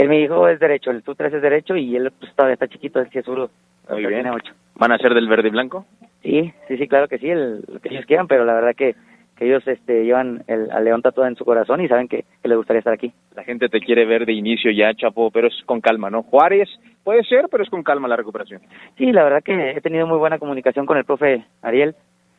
Él, 0.02 0.08
mi 0.08 0.22
hijo 0.22 0.48
es 0.48 0.60
derecho, 0.60 0.90
el 0.90 1.02
tú 1.02 1.14
3 1.14 1.34
es 1.34 1.42
derecho 1.42 1.76
y 1.76 1.96
él 1.96 2.10
pues, 2.18 2.32
todavía 2.34 2.54
está 2.54 2.68
chiquito, 2.68 3.00
él 3.00 3.08
sí 3.12 3.18
es 3.18 3.24
zurdo. 3.24 3.50
Muy 3.90 4.06
bien. 4.06 4.26
Ocho. 4.28 4.52
¿Van 4.76 4.92
a 4.92 4.98
ser 4.98 5.14
del 5.14 5.28
verde 5.28 5.48
y 5.48 5.50
blanco? 5.50 5.86
Sí, 6.22 6.52
sí, 6.68 6.76
sí, 6.76 6.88
claro 6.88 7.08
que 7.08 7.18
sí, 7.18 7.28
el, 7.28 7.64
lo 7.66 7.80
que 7.80 7.88
ellos 7.88 8.06
quieran, 8.06 8.28
pero 8.28 8.44
la 8.44 8.54
verdad 8.54 8.74
que, 8.76 8.94
que 9.36 9.46
ellos 9.46 9.66
este, 9.66 10.04
llevan 10.04 10.42
el, 10.46 10.70
al 10.70 10.84
León 10.84 11.02
tatuado 11.02 11.28
en 11.28 11.36
su 11.36 11.44
corazón 11.44 11.80
y 11.80 11.88
saben 11.88 12.06
que, 12.06 12.24
que 12.42 12.48
les 12.48 12.56
gustaría 12.56 12.78
estar 12.78 12.92
aquí. 12.92 13.12
La 13.34 13.44
gente 13.44 13.68
te 13.68 13.80
quiere 13.80 14.04
ver 14.04 14.26
de 14.26 14.32
inicio 14.32 14.70
ya, 14.70 14.94
Chapo, 14.94 15.30
pero 15.30 15.48
es 15.48 15.62
con 15.64 15.80
calma, 15.80 16.10
¿no? 16.10 16.22
Juárez 16.22 16.68
puede 17.02 17.24
ser, 17.24 17.46
pero 17.50 17.64
es 17.64 17.70
con 17.70 17.82
calma 17.82 18.08
la 18.08 18.16
recuperación. 18.16 18.60
Sí, 18.96 19.12
la 19.12 19.24
verdad 19.24 19.42
que 19.42 19.70
he 19.70 19.80
tenido 19.80 20.06
muy 20.06 20.18
buena 20.18 20.38
comunicación 20.38 20.86
con 20.86 20.98
el 20.98 21.04
profe 21.04 21.44
Ariel. 21.62 21.94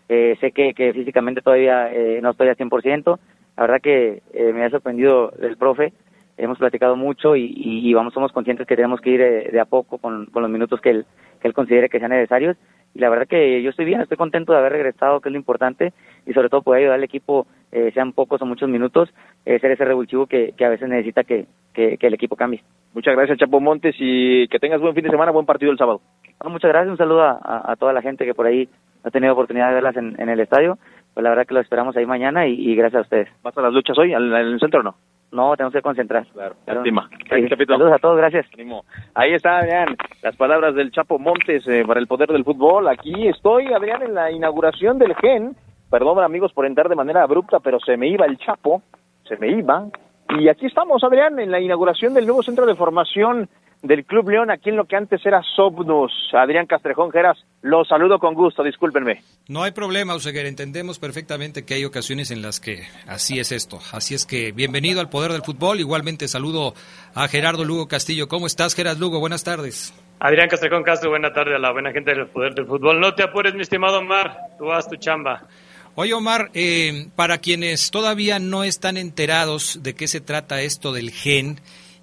Eh, 0.07 0.37
sé 0.39 0.51
que, 0.51 0.73
que 0.73 0.93
físicamente 0.93 1.41
todavía 1.41 1.91
eh, 1.91 2.19
no 2.21 2.31
estoy 2.31 2.49
al 2.49 2.57
100%. 2.57 3.19
La 3.57 3.63
verdad 3.63 3.81
que 3.81 4.21
eh, 4.33 4.53
me 4.53 4.63
ha 4.63 4.69
sorprendido 4.69 5.33
el 5.41 5.57
profe 5.57 5.93
hemos 6.39 6.57
platicado 6.57 6.95
mucho 6.95 7.35
y, 7.35 7.53
y, 7.55 7.93
vamos 7.93 8.13
somos 8.13 8.31
conscientes 8.31 8.65
que 8.65 8.75
tenemos 8.75 9.01
que 9.01 9.09
ir 9.09 9.21
eh, 9.21 9.49
de, 9.51 9.59
a 9.59 9.65
poco 9.65 9.97
con, 9.97 10.25
con, 10.27 10.41
los 10.41 10.51
minutos 10.51 10.79
que 10.81 10.89
él, 10.89 11.05
que 11.41 11.47
él 11.47 11.53
considere 11.53 11.89
que 11.89 11.99
sean 11.99 12.11
necesarios 12.11 12.57
y 12.93 12.99
la 12.99 13.09
verdad 13.09 13.27
que 13.27 13.61
yo 13.61 13.69
estoy 13.69 13.85
bien, 13.85 14.01
estoy 14.01 14.17
contento 14.17 14.51
de 14.51 14.59
haber 14.59 14.71
regresado, 14.71 15.19
que 15.19 15.29
es 15.29 15.33
lo 15.33 15.37
importante 15.37 15.93
y 16.25 16.33
sobre 16.33 16.49
todo 16.49 16.61
poder 16.61 16.81
ayudar 16.81 16.95
al 16.95 17.03
equipo, 17.03 17.45
eh, 17.71 17.91
sean 17.93 18.13
pocos 18.13 18.41
o 18.41 18.45
muchos 18.45 18.69
minutos, 18.69 19.09
eh, 19.45 19.59
ser 19.59 19.71
ese 19.71 19.85
revulsivo 19.85 20.25
que, 20.25 20.53
que 20.57 20.65
a 20.65 20.69
veces 20.69 20.89
necesita 20.89 21.23
que, 21.23 21.45
que, 21.73 21.97
el 21.99 22.13
equipo 22.13 22.35
cambie. 22.35 22.63
Muchas 22.93 23.15
gracias 23.15 23.37
Chapo 23.37 23.59
Montes 23.59 23.95
y 23.99 24.47
que 24.47 24.59
tengas 24.59 24.81
buen 24.81 24.95
fin 24.95 25.03
de 25.03 25.11
semana, 25.11 25.31
buen 25.31 25.45
partido 25.45 25.71
el 25.71 25.77
sábado. 25.77 26.01
muchas 26.45 26.69
gracias, 26.69 26.91
un 26.91 26.97
saludo 26.97 27.21
a, 27.21 27.71
a, 27.71 27.75
toda 27.75 27.93
la 27.93 28.01
gente 28.01 28.25
que 28.25 28.33
por 28.33 28.47
ahí 28.47 28.67
ha 29.03 29.11
tenido 29.11 29.33
oportunidad 29.33 29.69
de 29.69 29.75
verlas 29.75 29.95
en, 29.97 30.19
en 30.19 30.29
el 30.29 30.39
estadio, 30.39 30.77
pues 31.13 31.23
la 31.23 31.29
verdad 31.29 31.45
que 31.45 31.53
lo 31.53 31.61
esperamos 31.61 31.95
ahí 31.95 32.05
mañana 32.05 32.47
y, 32.47 32.53
y 32.53 32.75
gracias 32.75 32.99
a 32.99 33.03
ustedes. 33.03 33.29
¿Vas 33.43 33.57
a 33.57 33.61
las 33.61 33.73
luchas 33.73 33.97
hoy 33.97 34.13
en 34.13 34.33
el 34.33 34.59
centro 34.59 34.79
o 34.79 34.83
no? 34.83 34.95
No, 35.31 35.55
tenemos 35.55 35.73
que 35.73 35.81
concentrar. 35.81 36.25
Claro, 36.33 36.55
lástima. 36.65 37.09
Saludos 37.29 37.93
a 37.93 37.99
todos, 37.99 38.17
gracias. 38.17 38.47
Ahí 39.13 39.33
está, 39.33 39.59
Adrián, 39.59 39.95
las 40.23 40.35
palabras 40.35 40.73
del 40.73 40.91
Chapo 40.91 41.19
Montes 41.19 41.67
eh, 41.67 41.83
para 41.85 41.99
el 41.99 42.07
poder 42.07 42.29
del 42.29 42.43
fútbol. 42.43 42.87
Aquí 42.87 43.27
estoy, 43.27 43.71
Adrián, 43.71 44.01
en 44.01 44.15
la 44.15 44.31
inauguración 44.31 44.97
del 44.97 45.15
GEN. 45.15 45.55
Perdón, 45.91 46.23
amigos, 46.23 46.53
por 46.53 46.65
entrar 46.65 46.89
de 46.89 46.95
manera 46.95 47.23
abrupta, 47.23 47.59
pero 47.59 47.79
se 47.79 47.97
me 47.97 48.07
iba 48.07 48.25
el 48.25 48.37
Chapo, 48.37 48.81
se 49.27 49.37
me 49.37 49.49
iba. 49.49 49.87
Y 50.37 50.47
aquí 50.47 50.65
estamos, 50.65 51.03
Adrián, 51.03 51.39
en 51.39 51.51
la 51.51 51.59
inauguración 51.59 52.13
del 52.13 52.25
nuevo 52.25 52.43
centro 52.43 52.65
de 52.65 52.75
formación 52.75 53.49
del 53.81 54.05
Club 54.05 54.29
León, 54.29 54.51
aquí 54.51 54.69
en 54.69 54.75
lo 54.75 54.85
que 54.85 54.95
antes 54.95 55.25
era 55.25 55.41
Sobnus. 55.55 56.11
Adrián 56.33 56.65
Castrejón 56.65 57.11
Geras, 57.11 57.37
los 57.61 57.87
saludo 57.87 58.19
con 58.19 58.33
gusto, 58.33 58.63
discúlpenme. 58.63 59.21
No 59.47 59.63
hay 59.63 59.71
problema, 59.71 60.15
Useguer, 60.15 60.45
entendemos 60.45 60.99
perfectamente 60.99 61.63
que 61.63 61.75
hay 61.75 61.85
ocasiones 61.85 62.31
en 62.31 62.41
las 62.41 62.59
que 62.59 62.83
así 63.07 63.39
es 63.39 63.51
esto. 63.51 63.79
Así 63.93 64.15
es 64.15 64.25
que 64.25 64.51
bienvenido 64.51 64.99
al 64.99 65.09
Poder 65.09 65.31
del 65.31 65.43
Fútbol. 65.43 65.79
Igualmente 65.79 66.27
saludo 66.27 66.73
a 67.15 67.27
Gerardo 67.27 67.63
Lugo 67.63 67.87
Castillo. 67.87 68.27
¿Cómo 68.27 68.47
estás, 68.47 68.75
Geras 68.75 68.99
Lugo? 68.99 69.19
Buenas 69.19 69.43
tardes. 69.43 69.93
Adrián 70.19 70.49
Castrejón 70.49 70.83
Castro, 70.83 71.11
buena 71.11 71.31
tarde 71.31 71.55
a 71.55 71.59
la 71.59 71.71
buena 71.71 71.91
gente 71.91 72.13
del 72.13 72.27
Poder 72.27 72.53
del 72.53 72.65
Fútbol. 72.65 72.99
No 72.99 73.15
te 73.15 73.23
apures, 73.23 73.55
mi 73.55 73.61
estimado 73.61 73.99
Omar, 73.99 74.37
tú 74.57 74.71
haz 74.71 74.89
tu 74.89 74.97
chamba. 74.97 75.47
Oye, 75.95 76.13
Omar, 76.13 76.49
eh, 76.53 77.07
para 77.15 77.39
quienes 77.39 77.91
todavía 77.91 78.39
no 78.39 78.63
están 78.63 78.97
enterados 78.97 79.81
de 79.81 79.95
qué 79.95 80.07
se 80.07 80.21
trata 80.21 80.61
esto 80.61 80.93
del 80.93 81.11
GEN, 81.11 81.59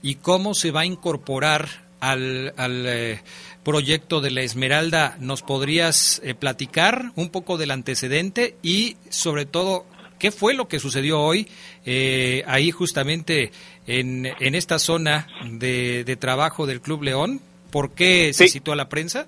y 0.07 0.14
cómo 0.14 0.54
se 0.54 0.70
va 0.70 0.82
a 0.82 0.86
incorporar 0.86 1.66
al, 1.98 2.52
eh, 2.86 3.18
proyecto 3.64 4.20
de 4.20 4.30
la 4.30 4.42
Esmeralda. 4.42 5.16
¿Nos 5.18 5.42
podrías 5.42 6.22
eh, 6.24 6.36
platicar 6.36 7.07
un 7.16 7.28
poco 7.30 7.59
del 7.59 7.72
antecedente 7.72 8.54
y 8.62 8.94
sobre 9.09 9.46
todo 9.46 9.84
qué 10.20 10.30
fue 10.30 10.54
lo 10.54 10.68
que 10.68 10.78
sucedió 10.78 11.20
hoy 11.20 11.48
eh, 11.84 12.44
ahí 12.46 12.70
justamente 12.70 13.50
en, 13.88 14.26
en 14.38 14.54
esta 14.54 14.78
zona 14.78 15.26
de, 15.44 16.04
de, 16.04 16.14
trabajo 16.14 16.66
del 16.66 16.80
Club 16.80 17.02
León? 17.02 17.40
¿Por 17.72 17.90
qué 17.90 18.32
se 18.32 18.46
citó 18.46 18.70
a 18.70 18.76
la 18.76 18.88
prensa? 18.88 19.26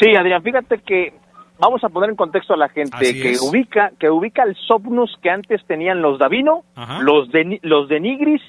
Sí, 0.00 0.14
Adrián, 0.16 0.40
fíjate 0.44 0.78
que 0.86 1.14
vamos 1.58 1.82
a 1.82 1.88
poner 1.88 2.10
en 2.10 2.16
contexto 2.16 2.54
a 2.54 2.56
la 2.56 2.68
gente 2.68 2.96
que 2.96 3.36
ubica 3.40 3.90
que 3.98 4.08
ubica 4.08 4.44
el 4.44 4.54
Sopnus 4.54 5.18
que 5.20 5.30
antes 5.30 5.66
tenían 5.66 6.00
los 6.00 6.20
Davino, 6.20 6.62
los 7.00 7.32
de 7.32 7.58
los 7.62 7.88
de 7.88 7.98
Nigris 7.98 8.42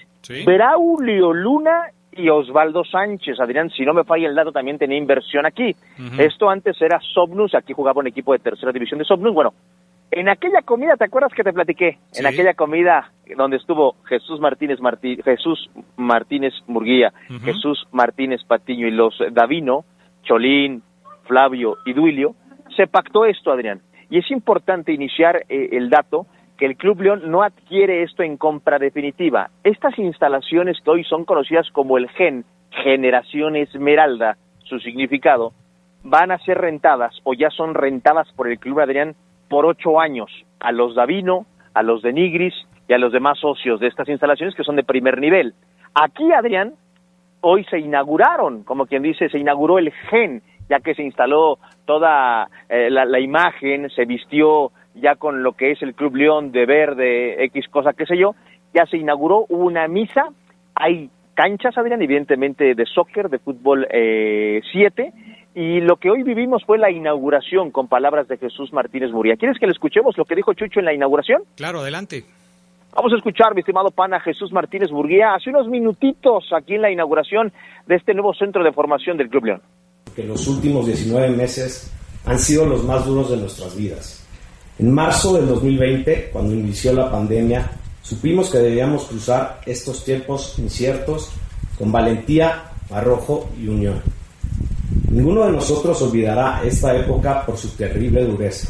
Braulio 0.46 1.34
Luna 1.34 1.92
y 2.12 2.30
Osvaldo 2.30 2.84
Sánchez. 2.84 3.40
Adrián, 3.40 3.70
si 3.70 3.84
no 3.84 3.94
me 3.94 4.04
falla 4.04 4.28
el 4.28 4.36
dato, 4.36 4.52
también 4.52 4.78
tenía 4.78 4.98
inversión 4.98 5.46
aquí. 5.46 5.76
Esto 6.18 6.50
antes 6.50 6.82
era 6.82 7.00
Sobnus, 7.14 7.56
aquí 7.56 7.74
jugaba 7.74 8.00
un 8.00 8.08
equipo 8.08 8.34
de 8.34 8.40
tercera 8.40 8.72
división 8.72 9.00
de 9.00 9.06
Sobnus. 9.06 9.34
Bueno, 9.34 9.54
en 10.12 10.28
aquella 10.28 10.62
comida, 10.64 10.98
¿te 10.98 11.06
acuerdas 11.06 11.32
que 11.34 11.44
te 11.44 11.54
platiqué? 11.54 12.00
En 12.16 12.26
aquella 12.26 12.56
comida 12.56 13.12
donde 13.38 13.58
estuvo 13.58 13.96
Jesús 14.06 14.40
Martínez 14.40 14.80
Jesús 15.24 15.70
Martínez 15.98 16.54
Murguía, 16.68 17.14
Jesús 17.44 17.88
Martínez 17.92 18.44
Patiño 18.44 18.88
y 18.88 18.92
los 18.92 19.16
Davino, 19.32 19.86
Cholín, 20.24 20.82
Flavio 21.26 21.78
y 21.86 21.94
Duilio, 21.94 22.36
se 22.76 22.88
pactó 22.88 23.26
esto, 23.26 23.52
Adrián. 23.52 23.82
Y 24.10 24.18
es 24.18 24.32
importante 24.32 24.92
iniciar 24.92 25.46
eh, 25.48 25.70
el 25.74 25.90
dato 25.92 26.26
que 26.60 26.66
el 26.66 26.76
Club 26.76 27.02
León 27.02 27.22
no 27.32 27.42
adquiere 27.42 28.04
esto 28.04 28.22
en 28.22 28.36
compra 28.36 28.78
definitiva. 28.78 29.50
Estas 29.64 29.98
instalaciones 29.98 30.78
que 30.84 30.90
hoy 30.92 31.04
son 31.06 31.24
conocidas 31.24 31.70
como 31.72 31.98
el 31.98 32.10
GEN, 32.10 32.44
Generación 32.84 33.56
Esmeralda, 33.56 34.36
su 34.66 34.80
significado, 34.80 35.54
van 36.04 36.32
a 36.32 36.38
ser 36.40 36.58
rentadas 36.58 37.16
o 37.24 37.34
ya 37.34 37.50
son 37.50 37.74
rentadas 37.74 38.32
por 38.34 38.50
el 38.50 38.60
Club 38.60 38.82
Adrián 38.82 39.16
por 39.48 39.66
ocho 39.66 40.02
años 40.02 40.30
a 40.60 40.74
los 40.74 40.96
Davino, 40.96 41.46
a 41.74 41.82
los 41.82 42.02
de 42.02 42.12
Nigris 42.12 42.54
y 42.90 42.94
a 42.94 42.98
los 42.98 43.14
demás 43.14 43.40
socios 43.40 43.80
de 43.80 43.88
estas 43.88 44.10
instalaciones 44.10 44.54
que 44.54 44.64
son 44.64 44.76
de 44.76 44.84
primer 44.84 45.20
nivel. 45.20 45.54
Aquí, 45.96 46.32
Adrián, 46.34 46.74
hoy 47.42 47.64
se 47.66 47.80
inauguraron, 47.80 48.64
como 48.64 48.86
quien 48.86 49.02
dice, 49.02 49.30
se 49.30 49.40
inauguró 49.40 49.80
el 49.80 49.92
GEN, 49.92 50.42
ya 50.70 50.80
que 50.80 50.94
se 50.94 51.04
instaló 51.04 51.58
toda 51.86 52.48
eh, 52.70 52.90
la, 52.92 53.20
imagen, 53.20 53.90
se 53.90 54.06
vistió 54.06 54.72
ya 55.00 55.16
con 55.16 55.44
lo 55.44 55.54
que 55.54 55.72
es 55.72 55.82
el 55.82 55.96
Club 55.96 56.16
León 56.16 56.52
de 56.52 56.66
verde, 56.66 57.44
X 57.46 57.68
cosa, 57.70 57.94
qué 57.94 58.06
sé 58.06 58.18
yo, 58.18 58.36
ya 58.74 58.86
se 58.86 58.98
inauguró 58.98 59.46
una 59.50 59.88
misa, 59.88 60.30
hay 60.76 61.10
canchas, 61.34 61.78
Adrián, 61.78 62.02
evidentemente 62.02 62.76
de 62.76 62.86
soccer, 62.86 63.30
de 63.30 63.40
fútbol 63.40 63.88
7, 63.90 64.62
eh, 64.98 65.14
y 65.56 65.82
lo 65.82 65.98
que 65.98 66.10
hoy 66.10 66.24
vivimos 66.24 66.64
fue 66.66 66.78
la 66.78 66.92
inauguración 66.92 67.72
con 67.72 67.88
palabras 67.88 68.28
de 68.28 68.38
Jesús 68.38 68.72
Martínez 68.72 69.12
Muría. 69.12 69.36
¿Quieres 69.36 69.58
que 69.58 69.66
le 69.66 69.72
escuchemos 69.72 70.18
lo 70.18 70.26
que 70.26 70.36
dijo 70.36 70.54
Chucho 70.54 70.80
en 70.80 70.86
la 70.86 70.94
inauguración? 70.94 71.44
Claro, 71.56 71.80
adelante. 71.80 72.24
Vamos 72.96 73.14
a 73.14 73.18
escuchar, 73.18 73.54
mi 73.54 73.60
estimado 73.60 73.92
pana 73.92 74.20
Jesús 74.20 74.52
Martínez 74.52 74.90
Burguía, 74.90 75.36
hace 75.36 75.50
unos 75.52 75.68
minutitos 75.68 76.46
aquí 76.56 76.76
en 76.76 76.82
la 76.82 76.92
inauguración 76.92 77.52
de 77.88 77.96
este 77.96 78.14
nuevo 78.14 78.34
centro 78.34 78.64
de 78.64 78.72
formación 78.72 79.16
del 79.18 79.30
Club 79.30 79.46
León. 79.46 79.62
Que 80.16 80.24
los 80.24 80.48
últimos 80.48 80.88
19 80.88 81.30
meses 81.30 81.94
han 82.26 82.40
sido 82.40 82.66
los 82.66 82.84
más 82.84 83.06
duros 83.06 83.30
de 83.30 83.38
nuestras 83.38 83.78
vidas. 83.78 84.19
En 84.80 84.94
marzo 84.94 85.34
del 85.34 85.46
2020, 85.46 86.30
cuando 86.32 86.54
inició 86.54 86.94
la 86.94 87.12
pandemia, 87.12 87.70
supimos 88.02 88.50
que 88.50 88.60
debíamos 88.60 89.08
cruzar 89.08 89.60
estos 89.66 90.06
tiempos 90.06 90.58
inciertos 90.58 91.32
con 91.78 91.92
valentía, 91.92 92.64
arrojo 92.90 93.50
y 93.62 93.68
unión. 93.68 94.02
Ninguno 95.12 95.46
de 95.46 95.52
nosotros 95.52 96.02
olvidará 96.02 96.62
esta 96.64 96.96
época 96.96 97.46
por 97.46 97.58
su 97.58 97.68
terrible 97.72 98.24
dureza, 98.24 98.70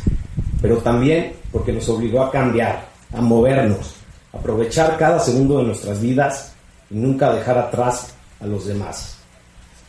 pero 0.60 0.78
también 0.78 1.34
porque 1.52 1.72
nos 1.72 1.88
obligó 1.90 2.24
a 2.24 2.32
cambiar, 2.32 2.88
a 3.14 3.22
movernos, 3.22 3.94
aprovechar 4.34 4.98
cada 4.98 5.20
segundo 5.20 5.60
de 5.60 5.66
nuestras 5.66 6.02
vidas 6.02 6.54
y 6.90 6.96
nunca 6.96 7.32
dejar 7.32 7.60
atrás 7.60 8.16
a 8.40 8.48
los 8.48 8.66
demás. 8.66 9.16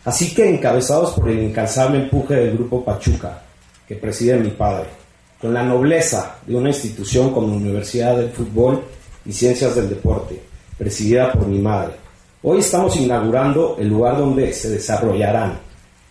Así 0.05 0.35
que 0.35 0.51
encabezados 0.51 1.14
por 1.14 1.31
el 1.31 1.45
incansable 1.45 2.03
empuje 2.03 2.35
del 2.35 2.59
grupo 2.59 2.85
Pachuca, 2.85 3.43
que 3.89 3.95
preside 3.95 4.37
mi 4.37 4.51
padre, 4.51 4.99
con 5.41 5.55
la 5.55 5.62
nobleza 5.62 6.36
de 6.47 6.55
una 6.55 6.68
institución 6.68 7.32
como 7.32 7.55
Universidad 7.55 8.16
del 8.16 8.30
Fútbol 8.30 8.82
y 9.24 9.32
Ciencias 9.32 9.74
del 9.74 9.88
Deporte, 9.88 10.41
presidida 10.76 11.32
por 11.32 11.47
mi 11.47 11.59
madre, 11.59 11.95
hoy 12.43 12.61
estamos 12.61 12.97
inaugurando 12.97 13.76
el 13.78 13.88
lugar 13.88 14.18
donde 14.18 14.53
se 14.53 14.70
desarrollarán, 14.70 15.59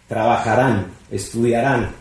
trabajarán, 0.07 0.87
estudiarán, 1.11 1.91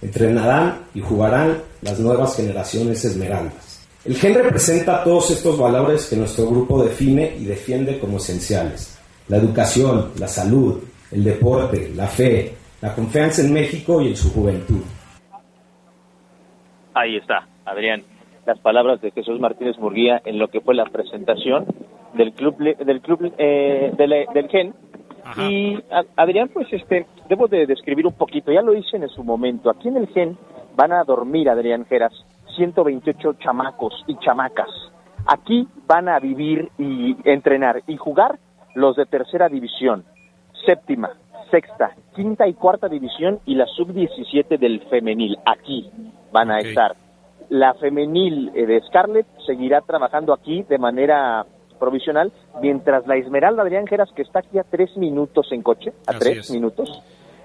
entrenarán 0.00 0.86
y 0.94 1.00
jugarán 1.00 1.58
las 1.82 1.98
nuevas 1.98 2.34
generaciones 2.36 3.04
esmeraldas. 3.04 3.80
El 4.04 4.16
GEN 4.16 4.34
representa 4.34 5.04
todos 5.04 5.30
estos 5.30 5.58
valores 5.58 6.06
que 6.06 6.16
nuestro 6.16 6.48
grupo 6.48 6.82
define 6.82 7.36
y 7.38 7.44
defiende 7.44 7.98
como 7.98 8.16
esenciales. 8.16 8.94
La 9.28 9.36
educación, 9.36 10.12
la 10.18 10.28
salud, 10.28 10.78
el 11.10 11.24
deporte, 11.24 11.92
la 11.94 12.06
fe, 12.06 12.54
la 12.80 12.94
confianza 12.94 13.42
en 13.42 13.52
México 13.52 14.00
y 14.00 14.08
en 14.08 14.16
su 14.16 14.32
juventud. 14.32 14.80
Ahí 16.98 17.14
está, 17.14 17.46
Adrián, 17.64 18.02
las 18.44 18.58
palabras 18.58 19.00
de 19.00 19.12
Jesús 19.12 19.38
Martínez 19.38 19.78
Murguía 19.78 20.20
en 20.24 20.36
lo 20.36 20.48
que 20.48 20.60
fue 20.60 20.74
la 20.74 20.84
presentación 20.86 21.64
del 22.14 22.32
club 22.32 22.58
del 22.58 23.00
club 23.02 23.32
eh, 23.38 23.92
del, 23.96 24.48
GEN. 24.48 24.74
Y 25.36 25.78
Adrián, 26.16 26.50
pues 26.52 26.66
este, 26.72 27.06
debo 27.28 27.46
de 27.46 27.66
describir 27.66 28.04
un 28.04 28.14
poquito, 28.14 28.50
ya 28.50 28.62
lo 28.62 28.74
hice 28.74 28.96
en 28.96 29.08
su 29.10 29.22
momento. 29.22 29.70
Aquí 29.70 29.86
en 29.86 29.96
el 29.96 30.08
GEN 30.08 30.36
van 30.74 30.90
a 30.90 31.04
dormir, 31.04 31.48
Adrián 31.48 31.84
Geras, 31.84 32.12
128 32.56 33.34
chamacos 33.34 33.94
y 34.08 34.16
chamacas. 34.16 34.70
Aquí 35.24 35.68
van 35.86 36.08
a 36.08 36.18
vivir 36.18 36.68
y 36.78 37.16
entrenar 37.30 37.82
y 37.86 37.96
jugar 37.96 38.40
los 38.74 38.96
de 38.96 39.06
tercera 39.06 39.48
división, 39.48 40.04
séptima, 40.66 41.10
sexta, 41.50 41.94
quinta 42.14 42.46
y 42.46 42.54
cuarta 42.54 42.88
división 42.88 43.40
y 43.46 43.54
la 43.54 43.66
sub-17 43.66 44.58
del 44.58 44.80
femenil. 44.88 45.36
Aquí 45.44 45.90
van 46.32 46.50
a 46.50 46.58
estar. 46.58 46.96
La 47.48 47.74
femenil 47.74 48.50
eh, 48.54 48.66
de 48.66 48.80
Scarlett 48.82 49.26
seguirá 49.46 49.80
trabajando 49.80 50.32
aquí 50.32 50.62
de 50.68 50.78
manera 50.78 51.46
provisional, 51.78 52.32
mientras 52.60 53.06
la 53.06 53.16
Esmeralda 53.16 53.62
Adrián 53.62 53.86
Geras, 53.86 54.10
que 54.14 54.22
está 54.22 54.40
aquí 54.40 54.58
a 54.58 54.64
tres 54.64 54.96
minutos 54.96 55.50
en 55.52 55.62
coche, 55.62 55.92
a 56.06 56.18
tres 56.18 56.50
minutos, 56.50 57.02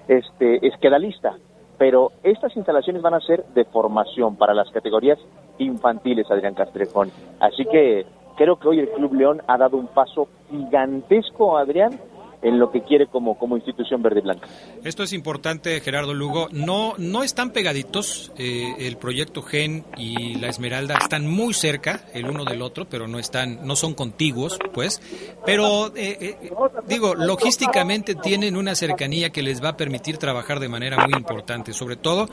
este, 0.08 0.66
es 0.66 0.76
queda 0.80 0.98
lista 0.98 1.36
pero 1.78 2.12
estas 2.22 2.56
instalaciones 2.56 3.02
van 3.02 3.14
a 3.14 3.20
ser 3.20 3.44
de 3.54 3.64
formación 3.64 4.36
para 4.36 4.54
las 4.54 4.70
categorías 4.70 5.18
infantiles, 5.58 6.30
Adrián 6.30 6.54
Castrejón. 6.54 7.10
Así 7.40 7.64
que 7.64 8.06
creo 8.36 8.56
que 8.56 8.68
hoy 8.68 8.80
el 8.80 8.90
Club 8.90 9.14
León 9.14 9.42
ha 9.46 9.56
dado 9.56 9.76
un 9.76 9.88
paso 9.88 10.28
gigantesco, 10.50 11.56
Adrián, 11.58 11.98
en 12.44 12.58
lo 12.58 12.70
que 12.70 12.82
quiere 12.82 13.06
como, 13.06 13.38
como 13.38 13.56
institución 13.56 14.02
verde 14.02 14.20
y 14.20 14.22
blanca. 14.22 14.46
Esto 14.84 15.02
es 15.02 15.14
importante, 15.14 15.80
Gerardo 15.80 16.12
Lugo. 16.12 16.48
No, 16.52 16.92
no 16.98 17.22
están 17.22 17.50
pegaditos. 17.50 18.32
Eh, 18.36 18.74
el 18.80 18.98
proyecto 18.98 19.42
Gen 19.42 19.84
y 19.96 20.34
la 20.34 20.48
Esmeralda 20.48 20.98
están 21.00 21.26
muy 21.26 21.54
cerca 21.54 22.04
el 22.12 22.26
uno 22.26 22.44
del 22.44 22.60
otro, 22.60 22.84
pero 22.84 23.08
no 23.08 23.18
están, 23.18 23.66
no 23.66 23.76
son 23.76 23.94
contiguos, 23.94 24.58
pues. 24.74 25.00
Pero 25.46 25.88
eh, 25.96 26.18
eh, 26.20 26.50
digo, 26.86 27.14
logísticamente 27.14 28.14
tienen 28.14 28.56
una 28.56 28.74
cercanía 28.74 29.30
que 29.30 29.42
les 29.42 29.64
va 29.64 29.70
a 29.70 29.76
permitir 29.78 30.18
trabajar 30.18 30.60
de 30.60 30.68
manera 30.68 30.98
muy 31.06 31.16
importante, 31.16 31.72
sobre 31.72 31.96
todo 31.96 32.28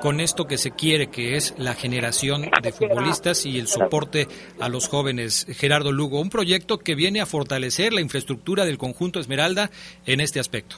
con 0.00 0.18
esto 0.18 0.46
que 0.46 0.58
se 0.58 0.72
quiere, 0.72 1.06
que 1.06 1.36
es 1.36 1.54
la 1.56 1.74
generación 1.74 2.50
de 2.62 2.72
futbolistas 2.72 3.46
y 3.46 3.60
el 3.60 3.68
soporte 3.68 4.26
a 4.58 4.68
los 4.68 4.88
jóvenes. 4.88 5.46
Gerardo 5.50 5.92
Lugo, 5.92 6.20
un 6.20 6.30
proyecto 6.30 6.78
que 6.78 6.96
viene 6.96 7.20
a 7.20 7.26
fortalecer 7.26 7.92
la 7.92 8.00
infraestructura 8.00 8.64
del 8.64 8.76
conjunto 8.76 9.20
Esmeralda 9.20 9.51
en 10.06 10.20
este 10.20 10.40
aspecto. 10.40 10.76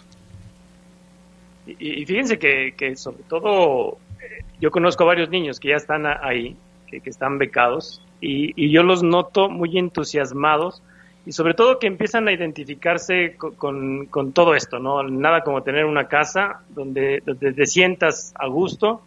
Y, 1.66 2.04
fíjense 2.04 2.38
que, 2.38 2.96
sobre 2.96 3.22
todo 3.28 3.98
eh, 4.20 4.44
yo 4.60 4.70
conozco 4.70 5.04
a 5.04 5.06
varios 5.06 5.30
niños 5.30 5.58
que 5.58 5.68
ya 5.68 5.76
están 5.76 6.04
ahí, 6.06 6.56
que, 6.86 7.00
están 7.08 7.38
becados, 7.38 8.02
y, 8.20 8.70
yo 8.70 8.82
los 8.82 9.02
noto 9.02 9.48
muy 9.48 9.78
entusiasmados 9.78 10.82
y 11.26 11.32
sobre 11.32 11.54
todo 11.54 11.78
que 11.78 11.86
empiezan 11.86 12.28
a 12.28 12.32
identificarse 12.32 13.36
con, 13.36 14.32
todo 14.34 14.54
esto, 14.54 14.78
¿no? 14.78 15.02
Nada 15.04 15.42
como 15.42 15.62
tener 15.62 15.86
una 15.86 16.06
casa 16.06 16.60
donde, 16.68 17.22
te 17.22 17.66
sientas 17.66 18.34
a 18.38 18.46
gusto, 18.46 19.02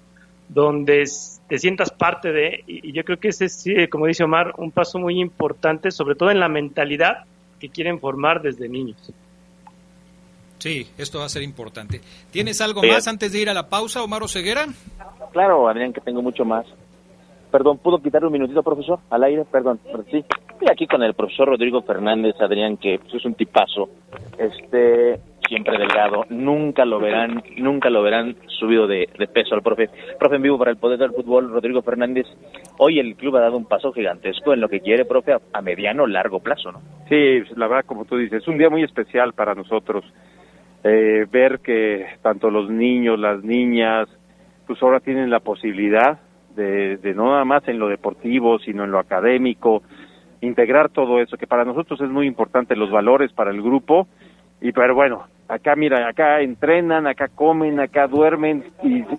donde 0.49 1.03
te 1.47 1.59
sientas 1.59 1.91
parte 1.91 2.31
de, 2.31 2.63
y, 2.65 2.91
yo 2.91 3.03
creo 3.03 3.19
que 3.19 3.27
ese 3.27 3.45
es, 3.45 3.63
como 3.91 4.07
dice 4.07 4.23
Omar, 4.23 4.55
un 4.57 4.71
paso 4.71 4.97
muy 4.97 5.19
importante, 5.19 5.91
sobre 5.91 6.15
todo 6.15 6.31
en 6.31 6.39
la 6.39 6.49
mentalidad 6.49 7.25
que 7.59 7.69
quieren 7.69 7.99
formar 7.99 8.41
desde 8.41 8.67
niños. 8.67 9.13
Sí, 10.57 10.87
esto 10.97 11.19
va 11.19 11.25
a 11.25 11.29
ser 11.29 11.43
importante. 11.43 12.01
¿Tienes 12.31 12.61
algo 12.61 12.81
más 12.81 13.07
antes 13.07 13.31
de 13.31 13.41
ir 13.41 13.49
a 13.49 13.53
la 13.53 13.69
pausa, 13.69 14.03
Omar 14.03 14.27
Ceguera? 14.27 14.65
Claro, 15.31 15.69
Adrián, 15.69 15.93
que 15.93 16.01
tengo 16.01 16.21
mucho 16.21 16.45
más. 16.45 16.65
Perdón, 17.51 17.77
¿puedo 17.77 17.99
quitar 17.99 18.25
un 18.25 18.31
minutito, 18.31 18.61
profesor? 18.63 18.99
Al 19.09 19.23
aire, 19.23 19.45
perdón. 19.45 19.79
Sí, 20.11 20.25
estoy 20.49 20.67
aquí 20.69 20.87
con 20.87 21.01
el 21.03 21.13
profesor 21.13 21.47
Rodrigo 21.47 21.81
Fernández, 21.81 22.35
Adrián, 22.41 22.77
que 22.77 22.99
pues, 22.99 23.13
es 23.13 23.25
un 23.25 23.35
tipazo. 23.35 23.89
Este, 24.37 25.19
siempre 25.47 25.77
delgado. 25.77 26.25
Nunca 26.29 26.85
lo 26.85 26.99
verán, 26.99 27.43
nunca 27.57 27.89
lo 27.89 28.01
verán 28.03 28.35
subido 28.47 28.87
de, 28.87 29.07
peso 29.33 29.55
al 29.55 29.61
profe. 29.61 29.89
Profe 30.19 30.35
en 30.35 30.41
vivo 30.41 30.57
para 30.57 30.71
el 30.71 30.77
poder 30.77 30.99
del 30.99 31.13
fútbol, 31.13 31.49
Rodrigo 31.49 31.81
Fernández. 31.83 32.25
Hoy 32.79 32.99
el 32.99 33.15
club 33.15 33.37
ha 33.37 33.41
dado 33.41 33.57
un 33.57 33.65
paso 33.65 33.93
gigantesco 33.93 34.53
en 34.53 34.59
lo 34.59 34.67
que 34.67 34.81
quiere, 34.81 35.05
profe, 35.05 35.33
a, 35.33 35.39
a 35.53 35.61
mediano, 35.61 36.05
largo 36.05 36.39
plazo, 36.39 36.71
¿no? 36.71 36.81
Sí, 37.07 37.43
la 37.55 37.67
verdad, 37.67 37.85
como 37.85 38.05
tú 38.05 38.17
dices, 38.17 38.41
es 38.41 38.47
un 38.47 38.57
día 38.57 38.69
muy 38.69 38.83
especial 38.83 39.33
para 39.33 39.55
nosotros 39.55 40.03
eh, 40.83 41.25
ver 41.31 41.59
que 41.59 42.05
tanto 42.21 42.49
los 42.49 42.69
niños, 42.69 43.19
las 43.19 43.43
niñas, 43.43 44.07
pues 44.65 44.81
ahora 44.81 44.99
tienen 44.99 45.29
la 45.29 45.39
posibilidad 45.39 46.19
de, 46.55 46.97
de 46.97 47.13
no 47.13 47.31
nada 47.31 47.45
más 47.45 47.67
en 47.67 47.79
lo 47.79 47.87
deportivo, 47.87 48.59
sino 48.59 48.83
en 48.83 48.91
lo 48.91 48.99
académico, 48.99 49.83
integrar 50.41 50.89
todo 50.89 51.19
eso, 51.19 51.37
que 51.37 51.47
para 51.47 51.65
nosotros 51.65 51.99
es 52.01 52.09
muy 52.09 52.27
importante 52.27 52.75
los 52.75 52.91
valores 52.91 53.31
para 53.33 53.51
el 53.51 53.61
grupo, 53.61 54.07
y 54.61 54.71
pero 54.71 54.95
bueno, 54.95 55.25
acá 55.47 55.75
mira, 55.75 56.07
acá 56.07 56.41
entrenan, 56.41 57.07
acá 57.07 57.27
comen, 57.33 57.79
acá 57.79 58.07
duermen 58.07 58.63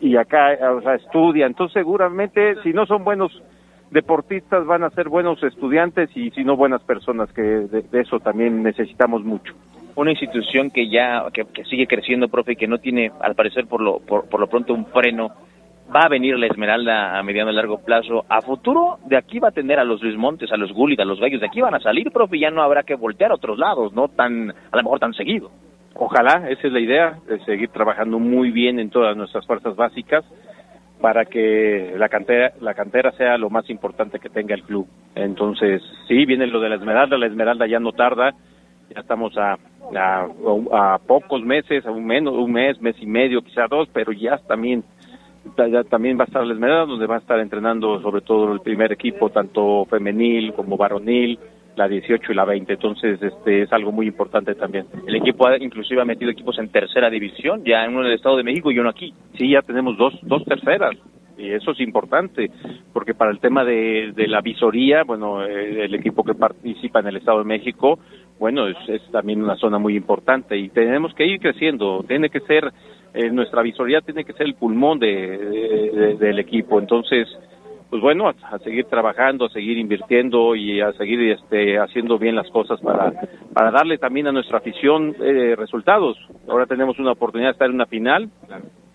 y, 0.01 0.17
acá 0.17 0.57
o 0.73 0.81
sea, 0.83 0.95
estudian, 0.95 1.51
entonces 1.51 1.75
seguramente 1.75 2.57
si 2.63 2.73
no 2.73 2.87
son 2.87 3.05
buenos 3.05 3.43
deportistas 3.91 4.67
van 4.67 4.83
a 4.83 4.91
ser 4.91 5.09
buenos 5.09 5.43
estudiantes 5.43 6.11
y 6.15 6.31
si 6.33 6.45
no 6.45 6.57
buenas 6.57 6.83
personas, 6.83 7.33
que 7.33 7.43
de 7.43 8.01
eso 8.01 8.21
también 8.21 8.63
necesitamos 8.63 9.25
mucho 9.25 9.55
una 9.99 10.13
institución 10.13 10.71
que 10.71 10.89
ya 10.89 11.25
que, 11.33 11.65
sigue 11.65 11.87
creciendo, 11.87 12.29
profe, 12.29 12.53
y 12.53 12.57
que 12.57 12.69
no 12.69 12.79
tiene, 12.79 13.11
al 13.21 13.35
parecer, 13.35 13.67
por 13.67 13.81
lo, 13.81 13.99
por, 13.99 14.39
lo 14.39 14.47
pronto 14.47 14.73
un 14.73 14.87
freno. 14.87 15.31
Va 15.95 16.03
a 16.03 16.09
venir 16.09 16.39
la 16.39 16.47
Esmeralda 16.47 17.19
a 17.19 17.23
mediano 17.23 17.51
y 17.51 17.55
largo 17.55 17.79
plazo. 17.79 18.25
A 18.29 18.43
futuro, 18.43 18.99
de 19.07 19.17
aquí 19.17 19.39
va 19.39 19.49
a 19.49 19.53
tener 19.53 19.79
a 19.79 19.85
los 19.85 20.03
Luis 20.03 20.17
Montes, 20.17 20.53
a 20.53 20.57
los 20.57 20.73
Gullit, 20.73 21.01
a 21.01 21.05
los 21.05 21.19
Gallos. 21.19 21.41
De 21.41 21.47
aquí 21.47 21.61
van 21.61 21.75
a 21.75 21.81
salir, 21.81 22.13
profe, 22.13 22.37
y 22.37 22.41
ya 22.41 22.51
no 22.51 22.63
habrá 22.63 22.85
que 22.85 22.95
voltear 22.95 23.33
a 23.33 23.35
otros 23.35 23.59
lados, 23.59 23.93
no 23.93 24.09
tan, 24.09 24.51
a 24.51 24.77
lo 24.77 24.83
mejor 24.83 25.01
tan 25.01 25.15
seguido. 25.15 25.51
Ojalá, 25.95 26.49
esa 26.49 26.67
es 26.69 26.73
la 26.73 26.81
idea, 26.81 27.19
de 27.27 27.41
seguir 27.45 27.71
trabajando 27.71 28.21
muy 28.21 28.53
bien 28.53 28.79
en 28.79 28.91
todas 28.91 29.17
nuestras 29.17 29.47
fuerzas 29.47 29.75
básicas 29.75 30.25
para 31.01 31.25
que 31.25 31.95
la 31.97 32.09
cantera, 32.09 32.53
la 32.61 32.75
cantera 32.75 33.13
sea 33.13 33.39
lo 33.39 33.51
más 33.51 33.69
importante 33.71 34.19
que 34.19 34.29
tenga 34.29 34.55
el 34.55 34.63
club. 34.63 34.87
Entonces, 35.15 35.83
sí, 36.07 36.25
viene 36.25 36.47
lo 36.47 36.61
de 36.61 36.69
la 36.69 36.77
Esmeralda, 36.77 37.19
la 37.19 37.27
Esmeralda 37.27 37.67
ya 37.67 37.81
no 37.81 37.93
tarda, 37.93 38.35
ya 38.95 39.01
estamos 39.01 39.37
a, 39.37 39.59
a, 39.95 40.99
pocos 41.07 41.43
meses, 41.43 41.85
a 41.87 41.91
un 41.91 42.07
menos, 42.07 42.35
un 42.35 42.53
mes, 42.53 42.81
mes 42.81 42.97
y 43.01 43.07
medio, 43.07 43.43
quizá 43.43 43.67
dos, 43.69 43.89
pero 43.93 44.13
ya 44.13 44.39
también 44.39 44.85
ya 45.57 45.83
también 45.85 46.19
va 46.19 46.25
a 46.25 46.27
estar 46.27 46.45
la 46.45 46.53
Esmeralda, 46.53 46.87
donde 46.87 47.07
va 47.07 47.17
a 47.17 47.21
estar 47.21 47.39
entrenando 47.39 48.01
sobre 48.03 48.21
todo 48.21 48.53
el 48.53 48.61
primer 48.61 48.93
equipo, 48.93 49.31
tanto 49.31 49.87
femenil 49.87 50.53
como 50.53 50.77
varonil, 50.77 51.39
la 51.77 51.89
18 51.89 52.33
y 52.33 52.35
la 52.35 52.45
20. 52.45 52.73
Entonces, 52.73 53.23
este 53.23 53.63
es 53.63 53.73
algo 53.73 53.93
muy 53.93 54.07
importante 54.07 54.55
también. 54.55 54.87
El 55.07 55.15
equipo 55.15 55.47
ha, 55.47 55.57
inclusive 55.57 56.03
ha 56.03 56.05
metido 56.05 56.31
equipos 56.31 56.59
en 56.59 56.69
tercera 56.69 57.09
división, 57.09 57.65
ya 57.65 57.85
en 57.85 57.93
uno 57.93 58.03
del 58.03 58.15
Estado 58.15 58.37
de 58.37 58.43
México 58.43 58.71
y 58.71 58.79
uno 58.79 58.91
aquí. 58.91 59.15
Sí, 59.39 59.51
ya 59.51 59.63
tenemos 59.63 59.97
dos, 59.97 60.15
dos 60.23 60.45
terceras. 60.45 60.97
Y 61.39 61.51
eso 61.53 61.71
es 61.71 61.79
importante, 61.79 62.51
porque 62.93 63.15
para 63.15 63.31
el 63.31 63.39
tema 63.39 63.65
de, 63.65 64.13
de 64.13 64.27
la 64.27 64.41
visoría, 64.41 65.05
bueno, 65.05 65.45
eh, 65.45 65.85
el 65.85 65.95
equipo 65.95 66.25
que 66.25 66.35
participa 66.35 66.99
en 66.99 67.07
el 67.07 67.17
Estado 67.19 67.39
de 67.39 67.45
México, 67.45 68.01
bueno, 68.39 68.69
es, 68.69 68.77
es 68.89 69.03
también 69.11 69.43
una 69.43 69.57
zona 69.57 69.79
muy 69.79 69.97
importante 69.97 70.57
y 70.57 70.69
tenemos 70.69 71.15
que 71.15 71.27
ir 71.27 71.41
creciendo. 71.41 72.05
Tiene 72.07 72.31
que 72.31 72.41
ser, 72.41 72.73
eh, 73.15 73.31
nuestra 73.31 73.63
visoría 73.63 74.01
tiene 74.01 74.25
que 74.25 74.33
ser 74.33 74.47
el 74.47 74.55
pulmón 74.55 74.99
de, 74.99 76.17
del 76.19 76.39
equipo. 76.39 76.79
Entonces, 76.79 77.29
pues 77.91 78.03
bueno, 78.03 78.29
a, 78.29 78.59
seguir 78.59 78.85
trabajando, 78.85 79.47
a 79.47 79.51
seguir 79.51 79.79
invirtiendo 79.79 80.55
y 80.55 80.81
a 80.81 80.93
seguir 80.93 81.33
este, 81.33 81.79
haciendo 81.79 82.19
bien 82.19 82.37
las 82.37 82.49
cosas 82.51 82.81
para, 82.81 83.13
para 83.55 83.71
darle 83.71 83.99
también 83.99 84.27
a 84.27 84.33
nuestra 84.33 84.59
afición 84.59 85.17
eh, 85.21 85.57
resultados. 85.57 86.17
Ahora 86.49 86.67
tenemos 86.67 86.99
una 86.99 87.13
oportunidad 87.13 87.49
de 87.49 87.53
estar 87.53 87.69
en 87.69 87.75
una 87.75 87.87
final, 87.87 88.29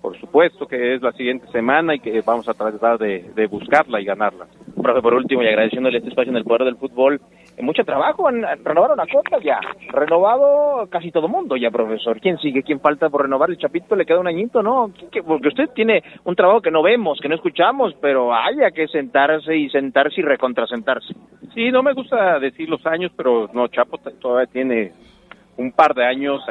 por 0.03 0.19
supuesto 0.19 0.67
que 0.67 0.95
es 0.95 1.01
la 1.01 1.13
siguiente 1.13 1.47
semana 1.47 1.95
y 1.95 1.99
que 1.99 2.21
vamos 2.25 2.49
a 2.49 2.53
tratar 2.53 2.97
de, 2.97 3.31
de 3.33 3.47
buscarla 3.47 4.01
y 4.01 4.03
ganarla. 4.03 4.47
Profe, 4.81 5.01
por 5.01 5.13
último, 5.13 5.41
y 5.41 5.47
agradeciéndole 5.47 5.99
este 5.99 6.09
espacio 6.09 6.29
en 6.29 6.35
el 6.35 6.43
Poder 6.43 6.65
del 6.65 6.75
Fútbol, 6.75 7.21
mucho 7.61 7.85
trabajo, 7.85 8.29
en, 8.29 8.43
renovaron 8.65 8.99
a 8.99 9.05
Cota 9.07 9.39
ya, 9.41 9.61
renovado 9.93 10.87
casi 10.89 11.09
todo 11.09 11.29
mundo 11.29 11.55
ya, 11.55 11.71
profesor. 11.71 12.19
¿Quién 12.19 12.37
sigue? 12.39 12.63
¿Quién 12.63 12.81
falta 12.81 13.09
por 13.09 13.21
renovar? 13.21 13.49
El 13.49 13.57
Chapito 13.57 13.95
le 13.95 14.05
queda 14.05 14.19
un 14.19 14.27
añito, 14.27 14.61
¿no? 14.61 14.91
Porque 15.25 15.47
usted 15.47 15.69
tiene 15.73 16.03
un 16.25 16.35
trabajo 16.35 16.61
que 16.61 16.71
no 16.71 16.83
vemos, 16.83 17.19
que 17.21 17.29
no 17.29 17.35
escuchamos, 17.35 17.95
pero 18.01 18.33
haya 18.33 18.71
que 18.71 18.89
sentarse 18.89 19.55
y 19.55 19.69
sentarse 19.69 20.19
y 20.19 20.23
recontrasentarse. 20.23 21.13
Sí, 21.53 21.71
no 21.71 21.81
me 21.81 21.93
gusta 21.93 22.39
decir 22.39 22.67
los 22.67 22.85
años, 22.85 23.13
pero 23.15 23.49
no, 23.53 23.69
Chapo 23.69 23.99
todavía 24.19 24.51
tiene 24.51 24.91
un 25.57 25.71
par 25.71 25.93
de 25.93 26.05
años, 26.05 26.41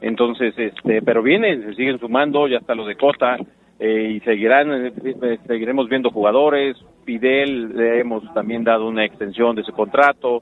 entonces, 0.00 0.54
este, 0.56 1.02
pero 1.02 1.22
vienen, 1.22 1.62
se 1.64 1.74
siguen 1.74 1.98
sumando, 1.98 2.46
ya 2.48 2.58
está 2.58 2.74
lo 2.74 2.86
de 2.86 2.96
Cota, 2.96 3.36
eh, 3.78 4.14
y 4.16 4.20
seguirán, 4.20 4.86
eh, 4.86 4.92
eh, 5.04 5.38
seguiremos 5.46 5.88
viendo 5.88 6.10
jugadores, 6.10 6.76
Fidel 7.04 7.76
le 7.76 8.00
hemos 8.00 8.22
también 8.34 8.64
dado 8.64 8.88
una 8.88 9.04
extensión 9.04 9.54
de 9.54 9.62
ese 9.62 9.72
contrato, 9.72 10.40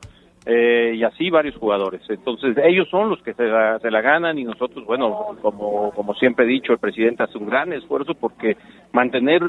y 0.49 1.03
así 1.03 1.29
varios 1.29 1.57
jugadores. 1.57 2.03
Entonces, 2.09 2.57
ellos 2.63 2.89
son 2.89 3.11
los 3.11 3.21
que 3.21 3.35
se 3.35 3.47
la, 3.47 3.81
se 3.81 3.91
la 3.91 4.01
ganan 4.01 4.39
y 4.39 4.45
nosotros, 4.45 4.87
bueno, 4.87 5.37
como, 5.43 5.91
como 5.91 6.15
siempre 6.15 6.45
he 6.45 6.49
dicho, 6.49 6.73
el 6.73 6.79
presidente 6.79 7.25
hace 7.25 7.37
un 7.37 7.47
gran 7.47 7.73
esfuerzo 7.73 8.15
porque 8.15 8.57
mantener, 8.93 9.43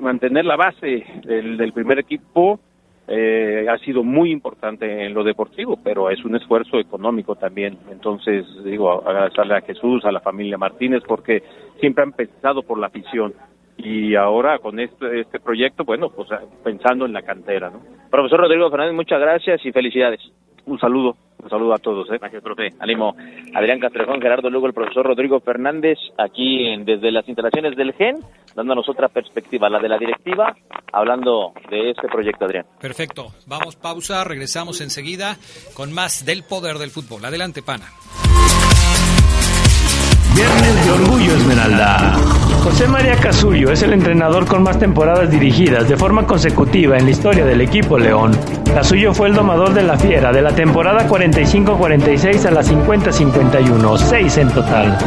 mantener 0.00 0.46
la 0.46 0.56
base 0.56 1.04
del, 1.26 1.58
del 1.58 1.74
primer 1.74 1.98
equipo 1.98 2.58
eh, 3.12 3.66
ha 3.68 3.76
sido 3.78 4.04
muy 4.04 4.30
importante 4.30 5.04
en 5.04 5.12
lo 5.12 5.24
deportivo, 5.24 5.76
pero 5.82 6.10
es 6.10 6.24
un 6.24 6.36
esfuerzo 6.36 6.78
económico 6.78 7.34
también. 7.34 7.76
Entonces, 7.90 8.46
digo, 8.64 9.04
agradecerle 9.04 9.56
a 9.56 9.62
Jesús, 9.62 10.04
a 10.04 10.12
la 10.12 10.20
familia 10.20 10.56
Martínez, 10.56 11.02
porque 11.08 11.42
siempre 11.80 12.04
han 12.04 12.12
pensado 12.12 12.62
por 12.62 12.78
la 12.78 12.86
afición. 12.86 13.34
Y 13.78 14.14
ahora 14.14 14.60
con 14.60 14.78
este, 14.78 15.22
este 15.22 15.40
proyecto, 15.40 15.84
bueno, 15.84 16.10
pues 16.10 16.28
pensando 16.62 17.04
en 17.04 17.12
la 17.12 17.22
cantera, 17.22 17.70
¿no? 17.70 17.80
Profesor 18.10 18.40
Rodrigo 18.40 18.70
Fernández, 18.70 18.94
muchas 18.94 19.20
gracias 19.20 19.64
y 19.66 19.72
felicidades. 19.72 20.20
Un 20.66 20.78
saludo. 20.78 21.16
Un 21.42 21.48
saludo 21.48 21.74
a 21.74 21.78
todos. 21.78 22.10
¿eh? 22.10 22.18
Gracias, 22.20 22.42
profe. 22.42 22.68
Ánimo. 22.78 23.16
Adrián 23.54 23.80
Castrejón, 23.80 24.20
Gerardo 24.20 24.50
Lugo, 24.50 24.66
el 24.66 24.74
profesor 24.74 25.06
Rodrigo 25.06 25.40
Fernández, 25.40 25.98
aquí 26.18 26.66
en, 26.66 26.84
desde 26.84 27.10
las 27.10 27.26
instalaciones 27.28 27.76
del 27.76 27.94
GEN, 27.94 28.16
dándonos 28.54 28.88
otra 28.88 29.08
perspectiva, 29.08 29.70
la 29.70 29.78
de 29.78 29.88
la 29.88 29.98
directiva, 29.98 30.54
hablando 30.92 31.52
de 31.70 31.90
este 31.90 32.08
proyecto, 32.08 32.44
Adrián. 32.44 32.66
Perfecto. 32.80 33.28
Vamos, 33.46 33.76
pausa, 33.76 34.22
regresamos 34.24 34.80
enseguida 34.80 35.36
con 35.74 35.92
más 35.92 36.26
del 36.26 36.42
poder 36.42 36.76
del 36.76 36.90
fútbol. 36.90 37.24
Adelante, 37.24 37.62
pana. 37.62 37.86
Viernes 40.34 40.84
de 40.86 40.92
Orgullo 40.92 41.32
Esmeralda. 41.36 42.49
José 42.62 42.86
María 42.86 43.16
Casullo 43.16 43.72
es 43.72 43.82
el 43.82 43.94
entrenador 43.94 44.46
con 44.46 44.62
más 44.62 44.78
temporadas 44.78 45.30
dirigidas 45.30 45.88
de 45.88 45.96
forma 45.96 46.26
consecutiva 46.26 46.98
en 46.98 47.06
la 47.06 47.10
historia 47.10 47.46
del 47.46 47.62
equipo 47.62 47.98
León. 47.98 48.38
Casullo 48.74 49.14
fue 49.14 49.28
el 49.28 49.34
domador 49.34 49.72
de 49.72 49.82
la 49.82 49.96
Fiera 49.96 50.30
de 50.30 50.42
la 50.42 50.52
temporada 50.52 51.08
45-46 51.08 52.44
a 52.44 52.50
la 52.50 52.62
50-51, 52.62 53.98
seis 53.98 54.36
en 54.36 54.50
total. 54.50 54.98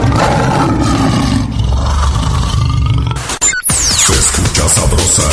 Escucha 4.10 4.70
sabrosa, 4.70 5.30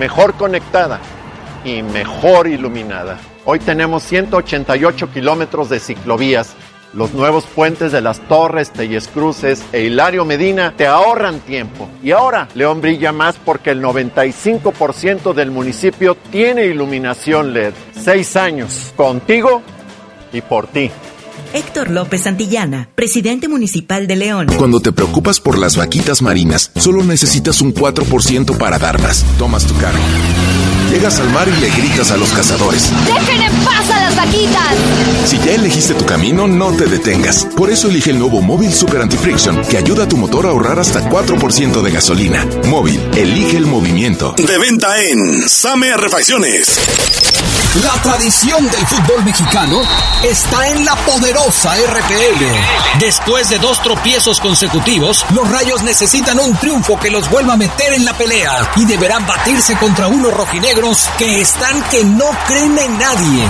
mejor 0.00 0.34
conectada 0.34 1.00
mejor 1.82 2.48
iluminada. 2.48 3.18
Hoy 3.44 3.58
tenemos 3.58 4.02
188 4.04 5.10
kilómetros 5.12 5.68
de 5.68 5.80
ciclovías. 5.80 6.54
Los 6.94 7.12
nuevos 7.12 7.44
puentes 7.44 7.92
de 7.92 8.00
las 8.00 8.20
Torres, 8.28 8.70
Telles 8.70 9.08
Cruces 9.08 9.62
e 9.72 9.82
Hilario 9.82 10.24
Medina 10.24 10.72
te 10.76 10.86
ahorran 10.86 11.40
tiempo. 11.40 11.88
Y 12.02 12.12
ahora 12.12 12.48
León 12.54 12.80
brilla 12.80 13.12
más 13.12 13.36
porque 13.36 13.70
el 13.70 13.82
95% 13.82 15.34
del 15.34 15.50
municipio 15.50 16.16
tiene 16.30 16.64
iluminación 16.64 17.52
LED. 17.52 17.74
Seis 17.92 18.36
años, 18.36 18.92
contigo 18.96 19.62
y 20.32 20.40
por 20.40 20.66
ti. 20.66 20.90
Héctor 21.52 21.90
López 21.90 22.22
Santillana, 22.22 22.90
presidente 22.94 23.48
municipal 23.48 24.06
de 24.06 24.16
León. 24.16 24.48
Cuando 24.58 24.80
te 24.80 24.92
preocupas 24.92 25.40
por 25.40 25.58
las 25.58 25.76
vaquitas 25.76 26.22
marinas, 26.22 26.70
solo 26.76 27.02
necesitas 27.02 27.60
un 27.60 27.74
4% 27.74 28.56
para 28.58 28.78
darlas. 28.78 29.24
Tomas 29.38 29.64
tu 29.64 29.74
cargo. 29.76 30.02
Llegas 30.90 31.18
al 31.20 31.30
mar 31.30 31.46
y 31.48 31.60
le 31.60 31.70
gritas 31.70 32.10
a 32.10 32.16
los 32.16 32.30
cazadores. 32.30 32.90
¡Dejen 33.06 33.42
en 33.42 33.52
paz 33.64 33.90
a 33.90 34.00
las 34.00 34.16
vaquitas! 34.16 34.74
Si 35.26 35.38
ya 35.38 35.52
elegiste 35.52 35.94
tu 35.94 36.04
camino, 36.06 36.48
no 36.48 36.72
te 36.72 36.86
detengas. 36.86 37.46
Por 37.56 37.70
eso 37.70 37.88
elige 37.88 38.10
el 38.10 38.18
nuevo 38.18 38.40
Móvil 38.40 38.72
Super 38.72 39.02
Anti-Friction, 39.02 39.62
que 39.66 39.76
ayuda 39.76 40.04
a 40.04 40.08
tu 40.08 40.16
motor 40.16 40.46
a 40.46 40.50
ahorrar 40.50 40.78
hasta 40.78 41.08
4% 41.08 41.82
de 41.82 41.90
gasolina. 41.90 42.46
Móvil, 42.66 43.00
elige 43.16 43.58
el 43.58 43.66
movimiento. 43.66 44.34
De 44.36 44.58
venta 44.58 45.02
en 45.02 45.48
Same 45.48 45.94
Refacciones. 45.96 46.78
La 47.84 47.92
tradición 48.02 48.64
del 48.70 48.86
fútbol 48.86 49.24
mexicano 49.24 49.82
está 50.24 50.70
en 50.70 50.84
la 50.84 50.96
poderosa 50.96 51.37
RPL. 51.46 52.98
Después 52.98 53.48
de 53.48 53.58
dos 53.58 53.80
tropiezos 53.80 54.40
consecutivos, 54.40 55.24
los 55.32 55.48
Rayos 55.48 55.82
necesitan 55.84 56.40
un 56.40 56.56
triunfo 56.56 56.98
que 56.98 57.10
los 57.10 57.30
vuelva 57.30 57.52
a 57.52 57.56
meter 57.56 57.92
en 57.92 58.04
la 58.04 58.12
pelea 58.12 58.72
y 58.76 58.84
deberán 58.84 59.24
batirse 59.24 59.76
contra 59.76 60.08
unos 60.08 60.34
rojinegros 60.34 61.08
que 61.16 61.40
están 61.40 61.80
que 61.90 62.04
no 62.04 62.26
creen 62.46 62.76
en 62.78 62.98
nadie. 62.98 63.48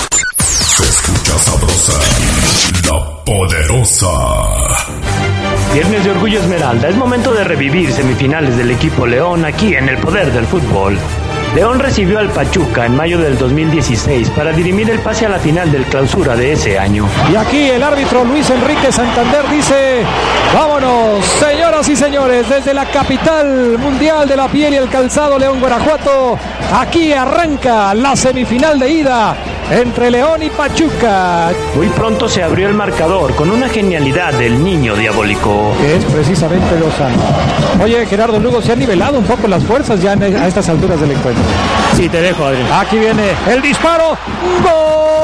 Se 0.76 0.84
escucha 0.84 1.38
sabrosa, 1.38 1.98
la 2.84 3.24
poderosa. 3.24 4.91
Viernes 5.74 6.04
de 6.04 6.10
Orgullo 6.10 6.38
Esmeralda, 6.38 6.90
es 6.90 6.96
momento 6.96 7.32
de 7.32 7.44
revivir 7.44 7.90
semifinales 7.92 8.58
del 8.58 8.70
equipo 8.70 9.06
León 9.06 9.46
aquí 9.46 9.74
en 9.74 9.88
el 9.88 9.96
poder 9.96 10.30
del 10.30 10.44
fútbol. 10.44 10.98
León 11.54 11.78
recibió 11.78 12.18
al 12.18 12.28
Pachuca 12.28 12.84
en 12.84 12.94
mayo 12.94 13.18
del 13.18 13.38
2016 13.38 14.28
para 14.30 14.52
dirimir 14.52 14.90
el 14.90 15.00
pase 15.00 15.24
a 15.24 15.30
la 15.30 15.38
final 15.38 15.72
del 15.72 15.84
clausura 15.84 16.36
de 16.36 16.52
ese 16.52 16.78
año. 16.78 17.08
Y 17.32 17.36
aquí 17.36 17.70
el 17.70 17.82
árbitro 17.82 18.22
Luis 18.22 18.50
Enrique 18.50 18.92
Santander 18.92 19.48
dice, 19.50 20.02
vámonos, 20.54 21.24
señoras 21.24 21.88
y 21.88 21.96
señores, 21.96 22.46
desde 22.50 22.74
la 22.74 22.84
capital 22.84 23.78
mundial 23.78 24.28
de 24.28 24.36
la 24.36 24.48
piel 24.48 24.74
y 24.74 24.76
el 24.76 24.90
calzado 24.90 25.38
León 25.38 25.58
Guanajuato, 25.58 26.38
aquí 26.78 27.14
arranca 27.14 27.94
la 27.94 28.14
semifinal 28.14 28.78
de 28.78 28.90
ida 28.90 29.36
entre 29.70 30.10
León 30.10 30.42
y 30.42 30.50
Pachuca. 30.50 31.50
Muy 31.74 31.88
pronto 31.88 32.28
se 32.28 32.42
abrió 32.42 32.68
el 32.68 32.74
marcador 32.74 33.34
con 33.34 33.50
una 33.50 33.68
genialidad 33.68 34.34
del 34.34 34.62
niño 34.62 34.94
diabólico. 34.96 35.72
Que 35.80 35.96
es 35.96 36.04
precisamente 36.04 36.78
Lozano. 36.78 37.16
Oye, 37.82 38.04
Gerardo 38.06 38.38
Lugo, 38.38 38.60
se 38.60 38.72
han 38.72 38.78
nivelado 38.78 39.18
un 39.18 39.24
poco 39.24 39.48
las 39.48 39.64
fuerzas 39.64 40.02
ya 40.02 40.12
a 40.12 40.46
estas 40.46 40.68
alturas 40.68 41.00
del 41.00 41.12
encuentro. 41.12 41.42
Sí, 41.96 42.08
te 42.08 42.20
dejo, 42.20 42.44
Adrián. 42.44 42.68
Aquí 42.72 42.98
viene 42.98 43.30
el 43.50 43.62
disparo. 43.62 44.16
¡Gol! 44.62 45.22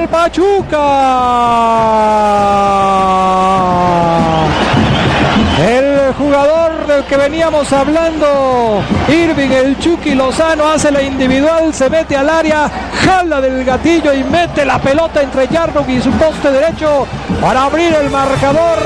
El 0.00 0.08
Pachuca 0.08 0.78
que 7.08 7.16
veníamos 7.16 7.72
hablando, 7.72 8.82
Irving 9.08 9.50
el 9.50 9.78
Chucky 9.78 10.14
Lozano 10.14 10.68
hace 10.68 10.90
la 10.90 11.00
individual, 11.00 11.72
se 11.72 11.88
mete 11.88 12.16
al 12.16 12.28
área, 12.28 12.70
jala 13.02 13.40
del 13.40 13.64
gatillo 13.64 14.12
y 14.12 14.22
mete 14.24 14.64
la 14.66 14.78
pelota 14.78 15.22
entre 15.22 15.48
Yarnock 15.48 15.88
y 15.88 16.02
su 16.02 16.10
poste 16.12 16.50
derecho 16.50 17.06
para 17.40 17.64
abrir 17.64 17.94
el 17.94 18.10
marcador. 18.10 18.78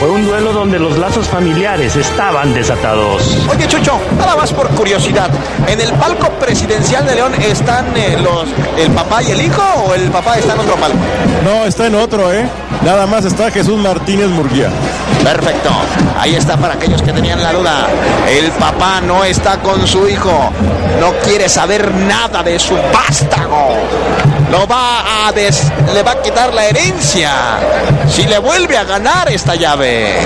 Fue 0.00 0.10
un 0.10 0.26
duelo 0.26 0.52
donde 0.52 0.80
los 0.80 0.98
lazos 0.98 1.28
familiares 1.28 1.94
estaban 1.94 2.52
desatados. 2.52 3.38
Oye 3.48 3.68
Chucho, 3.68 4.00
nada 4.18 4.34
más 4.34 4.52
por 4.52 4.68
curiosidad, 4.70 5.30
¿en 5.68 5.80
el 5.80 5.92
palco 5.92 6.28
presidencial 6.30 7.06
de 7.06 7.14
León 7.14 7.34
están 7.36 7.96
eh, 7.96 8.18
los 8.20 8.48
el 8.78 8.90
papá 8.90 9.22
y 9.22 9.30
el 9.30 9.42
hijo 9.42 9.62
o 9.86 9.94
el 9.94 10.10
papá 10.10 10.38
está 10.38 10.54
en 10.54 10.60
otro 10.60 10.74
palco? 10.74 10.98
No, 11.44 11.64
está 11.66 11.86
en 11.86 11.94
otro, 11.94 12.32
¿eh? 12.32 12.48
Nada 12.82 13.06
más 13.06 13.24
está 13.24 13.50
Jesús 13.50 13.78
Martínez 13.78 14.28
Murguía. 14.28 14.70
Perfecto. 15.22 15.70
Ahí 16.18 16.34
está 16.34 16.56
para 16.56 16.74
aquellos 16.74 17.02
que 17.02 17.12
tenían 17.12 17.42
la 17.42 17.52
duda. 17.52 17.86
El 18.28 18.50
papá 18.52 19.00
no 19.00 19.24
está 19.24 19.58
con 19.58 19.86
su 19.86 20.08
hijo. 20.08 20.50
No 20.98 21.12
quiere 21.22 21.48
saber 21.48 21.94
nada 21.94 22.42
de 22.42 22.58
su 22.58 22.74
vástago. 22.92 23.76
Lo 24.50 24.66
va 24.66 25.00
a 25.28 25.32
le 25.32 26.02
va 26.02 26.10
a 26.12 26.22
quitar 26.22 26.52
la 26.52 26.64
herencia 26.64 27.30
si 28.08 28.24
le 28.24 28.38
vuelve 28.38 28.76
a 28.76 28.84
ganar 28.84 29.30
esta 29.30 29.54
llave. 29.54 30.16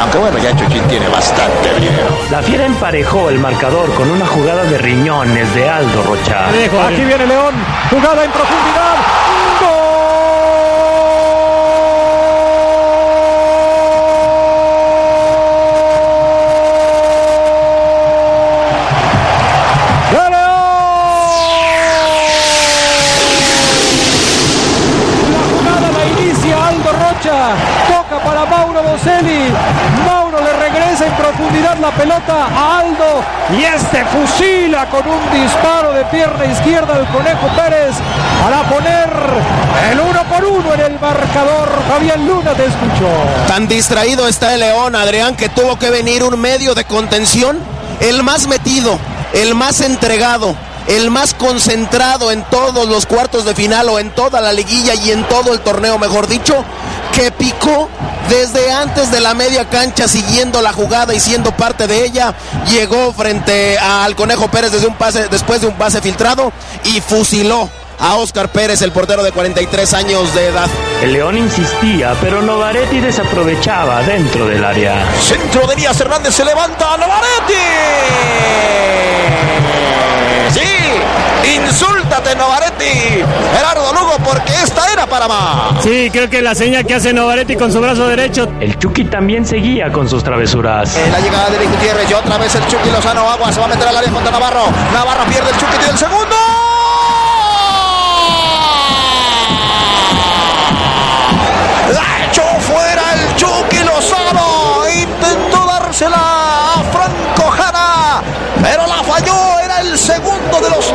Aunque 0.00 0.18
bueno, 0.18 0.38
ya 0.38 0.54
Chuchín 0.56 0.82
tiene 0.88 1.08
bastante 1.08 1.74
dinero. 1.74 2.18
La 2.30 2.42
fiera 2.42 2.66
emparejó 2.66 3.28
el 3.28 3.38
marcador 3.38 3.92
con 3.94 4.10
una 4.10 4.26
jugada 4.26 4.64
de 4.64 4.78
riñones 4.78 5.54
de 5.54 5.68
Aldo 5.68 6.02
Rocha. 6.02 6.48
Aquí 6.48 7.04
viene 7.04 7.26
León, 7.26 7.54
jugada 7.90 8.24
en 8.24 8.30
profundidad. 8.32 8.85
A 32.28 32.78
Aldo 32.80 33.22
y 33.56 33.62
este 33.62 34.04
fusila 34.06 34.86
con 34.90 35.06
un 35.06 35.30
disparo 35.32 35.92
de 35.92 36.04
pierna 36.06 36.44
izquierda 36.46 36.96
al 36.96 37.06
Conejo 37.08 37.46
Pérez 37.56 37.94
para 38.42 38.62
poner 38.64 39.10
el 39.92 40.00
uno 40.00 40.24
por 40.24 40.44
uno 40.44 40.74
en 40.74 40.80
el 40.80 41.00
marcador. 41.00 41.68
Fabián 41.88 42.26
Luna 42.26 42.52
te 42.52 42.64
escuchó. 42.64 43.08
Tan 43.46 43.68
distraído 43.68 44.26
está 44.26 44.54
el 44.54 44.60
León, 44.60 44.96
Adrián, 44.96 45.36
que 45.36 45.48
tuvo 45.48 45.78
que 45.78 45.90
venir 45.90 46.24
un 46.24 46.40
medio 46.40 46.74
de 46.74 46.84
contención, 46.84 47.58
el 48.00 48.22
más 48.22 48.48
metido, 48.48 48.98
el 49.32 49.54
más 49.54 49.80
entregado 49.80 50.56
el 50.88 51.10
más 51.10 51.34
concentrado 51.34 52.30
en 52.30 52.44
todos 52.44 52.88
los 52.88 53.06
cuartos 53.06 53.44
de 53.44 53.54
final 53.54 53.88
o 53.88 53.98
en 53.98 54.10
toda 54.10 54.40
la 54.40 54.52
liguilla 54.52 54.94
y 54.94 55.10
en 55.10 55.26
todo 55.26 55.52
el 55.52 55.60
torneo, 55.60 55.98
mejor 55.98 56.28
dicho, 56.28 56.64
que 57.16 57.32
picó 57.32 57.88
desde 58.28 58.70
antes 58.70 59.10
de 59.10 59.20
la 59.20 59.32
media 59.32 59.68
cancha 59.70 60.06
siguiendo 60.06 60.60
la 60.60 60.74
jugada 60.74 61.14
y 61.14 61.20
siendo 61.20 61.50
parte 61.50 61.86
de 61.86 62.04
ella, 62.04 62.34
llegó 62.68 63.10
frente 63.14 63.78
al 63.78 64.14
Conejo 64.14 64.48
Pérez 64.48 64.72
desde 64.72 64.86
un 64.86 64.96
pase, 64.96 65.28
después 65.28 65.62
de 65.62 65.66
un 65.66 65.74
pase 65.76 66.02
filtrado 66.02 66.52
y 66.84 67.00
fusiló 67.00 67.70
a 67.98 68.16
Oscar 68.16 68.50
Pérez, 68.50 68.82
el 68.82 68.92
portero 68.92 69.22
de 69.22 69.32
43 69.32 69.94
años 69.94 70.34
de 70.34 70.48
edad. 70.48 70.68
El 71.02 71.14
León 71.14 71.38
insistía, 71.38 72.14
pero 72.20 72.42
Novaretti 72.42 73.00
desaprovechaba 73.00 74.02
dentro 74.02 74.46
del 74.46 74.62
área. 74.62 75.06
Centro 75.22 75.66
de 75.66 75.76
Díaz 75.76 75.98
Hernández 75.98 76.34
se 76.34 76.44
levanta 76.44 76.98
Novaretti. 76.98 77.54
Sí, 80.52 81.54
insúltate 81.56 82.36
Novaretti, 82.36 82.65
Gerardo 82.84 83.92
Lugo, 83.92 84.16
porque 84.24 84.52
esta 84.62 84.92
era 84.92 85.06
para 85.06 85.26
más. 85.28 85.82
Sí, 85.82 86.10
creo 86.12 86.28
que 86.28 86.42
la 86.42 86.54
seña 86.54 86.82
que 86.82 86.94
hace 86.94 87.12
Novaretti 87.12 87.56
con 87.56 87.72
su 87.72 87.80
brazo 87.80 88.06
derecho. 88.08 88.48
El 88.60 88.78
Chucky 88.78 89.04
también 89.04 89.46
seguía 89.46 89.90
con 89.90 90.08
sus 90.08 90.22
travesuras. 90.22 90.96
la 91.10 91.20
llegada 91.20 91.50
de 91.50 91.66
Gutiérrez 91.66 92.10
y 92.10 92.14
otra 92.14 92.38
vez 92.38 92.54
el 92.54 92.66
Chucky 92.66 92.90
Lozano 92.90 93.28
Agua 93.28 93.52
se 93.52 93.60
va 93.60 93.66
a 93.66 93.68
meter 93.68 93.88
al 93.88 93.96
área 93.96 94.10
contra 94.10 94.30
Navarro. 94.30 94.64
Navarro 94.92 95.24
pierde 95.24 95.50
el 95.50 95.56
Chucky 95.56 95.76
y 95.86 95.90
el 95.90 95.98
segundo. 95.98 96.36
La 101.92 102.26
echó 102.26 102.42
fuera 102.60 103.02
el 103.14 103.36
Chucky 103.36 103.78
Lozano. 103.84 104.82
Intentó 104.94 105.64
dársela 105.66 106.16
a 106.16 106.82
Franco 106.92 107.50
Jara, 107.50 108.22
pero 108.62 108.86
la 108.86 109.02
falló. 109.02 109.58
Era 109.64 109.80
el 109.80 109.98
segundo 109.98 110.60
de 110.60 110.70
los 110.70 110.92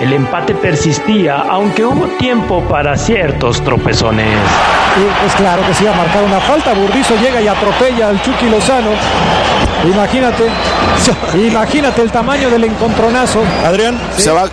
El 0.00 0.12
empate 0.12 0.54
persistía, 0.54 1.44
aunque 1.48 1.84
hubo 1.84 2.06
tiempo 2.18 2.62
para 2.62 2.96
ciertos 2.96 3.62
tropezones. 3.62 4.38
Es 5.26 5.34
claro 5.34 5.62
que 5.66 5.74
se 5.74 5.84
iba 5.84 5.92
a 5.92 5.96
marcar 5.96 6.24
una 6.24 6.40
falta. 6.40 6.72
Burdizo 6.74 7.14
llega 7.16 7.40
y 7.40 7.48
atropella 7.48 8.08
al 8.08 8.22
Chucky 8.22 8.48
Lozano. 8.48 8.90
Imagínate, 9.84 10.44
imagínate 11.46 12.02
el 12.02 12.10
tamaño 12.10 12.50
del 12.50 12.64
encontronazo. 12.64 13.42
Adrián, 13.64 13.98
se 14.16 14.30
va 14.30 14.48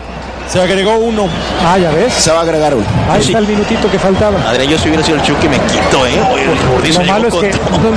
se 0.48 0.62
agregó 0.62 0.98
uno. 0.98 1.28
Ah, 1.66 1.78
ya 1.78 1.92
ves. 1.92 2.14
Se 2.14 2.32
va 2.32 2.40
a 2.40 2.42
agregar 2.44 2.74
uno. 2.74 2.86
Ahí 3.10 3.22
está 3.22 3.40
el 3.40 3.48
minutito 3.48 3.90
que 3.92 4.00
faltaba. 4.00 4.40
Adrián, 4.48 4.70
yo 4.70 4.78
si 4.78 4.88
hubiera 4.88 5.04
sido 5.04 5.18
el 5.18 5.24
Chucky 5.24 5.50
me 5.50 5.60
quito, 5.60 6.06
¿eh? 6.06 6.22
lo 6.94 7.04
malo 7.04 7.28
es 7.28 7.34
que 7.36 7.52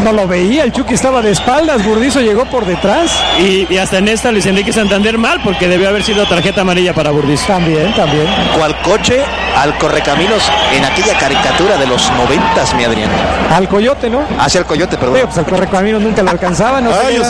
no, 0.05 0.13
lo 0.13 0.27
veía. 0.27 0.65
El 0.65 0.73
Chucky 0.73 0.95
estaba 0.95 1.23
de 1.23 1.31
espaldas. 1.31 1.85
Burdizo 1.85 2.21
llegó 2.21 2.45
por 2.47 2.67
detrás. 2.67 3.13
Y, 3.39 3.77
hasta 3.77 3.99
en 3.99 4.09
esta 4.09 4.33
Luis 4.33 4.47
Enrique 4.47 4.73
Santander 4.73 5.17
mal 5.17 5.41
porque 5.43 5.69
debió 5.69 5.89
haber 5.89 6.03
sido 6.03 6.27
tarjeta 6.27 6.63
amarilla 6.63 6.93
para 6.93 7.11
Burdizo. 7.11 7.47
También, 7.47 7.95
también. 7.95 8.27
¿Cuál 8.57 8.81
coche 8.83 9.23
al 9.57 9.77
correcaminos 9.79 10.43
en 10.75 10.85
aquella 10.85 11.17
caricatura 11.19 11.77
de 11.77 11.87
los 11.87 12.11
noventas, 12.13 12.75
mi 12.75 12.85
Adrián? 12.85 13.11
Al 13.53 13.69
coyote, 13.69 14.11
¿no? 14.11 14.23
Hacia 14.39 14.61
el 14.61 14.67
coyote, 14.67 14.97
perdón. 14.97 15.17
Sí, 15.17 15.23
pues 15.25 15.39
al 15.39 15.47
correcaminos 15.47 16.03
nunca 16.03 16.23
lo 16.23 16.31
alcanzaba. 16.31 16.81
No 16.81 16.91
Ay, 17.07 17.17
yo 17.17 17.23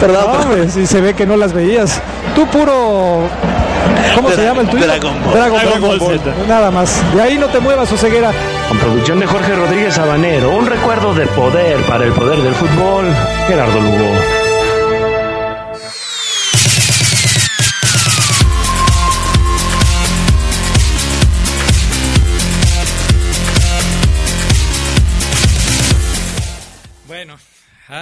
Perdón. 0.00 0.66
No, 0.66 0.70
si 0.70 0.86
se 0.86 1.00
ve 1.00 1.14
que 1.14 1.26
no 1.26 1.36
las 1.36 1.52
veías. 1.52 2.00
Tú 2.34 2.46
puro 2.46 3.28
¿Cómo 4.14 4.30
se 4.30 4.44
llama 4.44 4.62
el 4.62 4.68
tuyo? 4.68 4.86
Dragon 4.86 5.14
Ball. 5.24 5.34
Dragon, 5.34 5.98
Ball. 5.98 6.20
Nada 6.48 6.70
más. 6.70 7.00
De 7.14 7.22
ahí 7.22 7.38
no 7.38 7.46
te 7.46 7.60
muevas, 7.60 7.88
ceguera. 7.96 8.32
Con 8.68 8.78
producción 8.78 9.20
de 9.20 9.26
Jorge 9.26 9.54
Rodríguez 9.54 9.98
Habanero, 9.98 10.50
un 10.50 10.66
recuerdo 10.66 11.14
de 11.14 11.26
poder 11.26 11.78
para 11.82 12.04
el 12.04 12.12
poder 12.12 12.38
del 12.40 12.54
fútbol, 12.54 13.06
Gerardo 13.48 13.80
Lugo. 13.80 14.39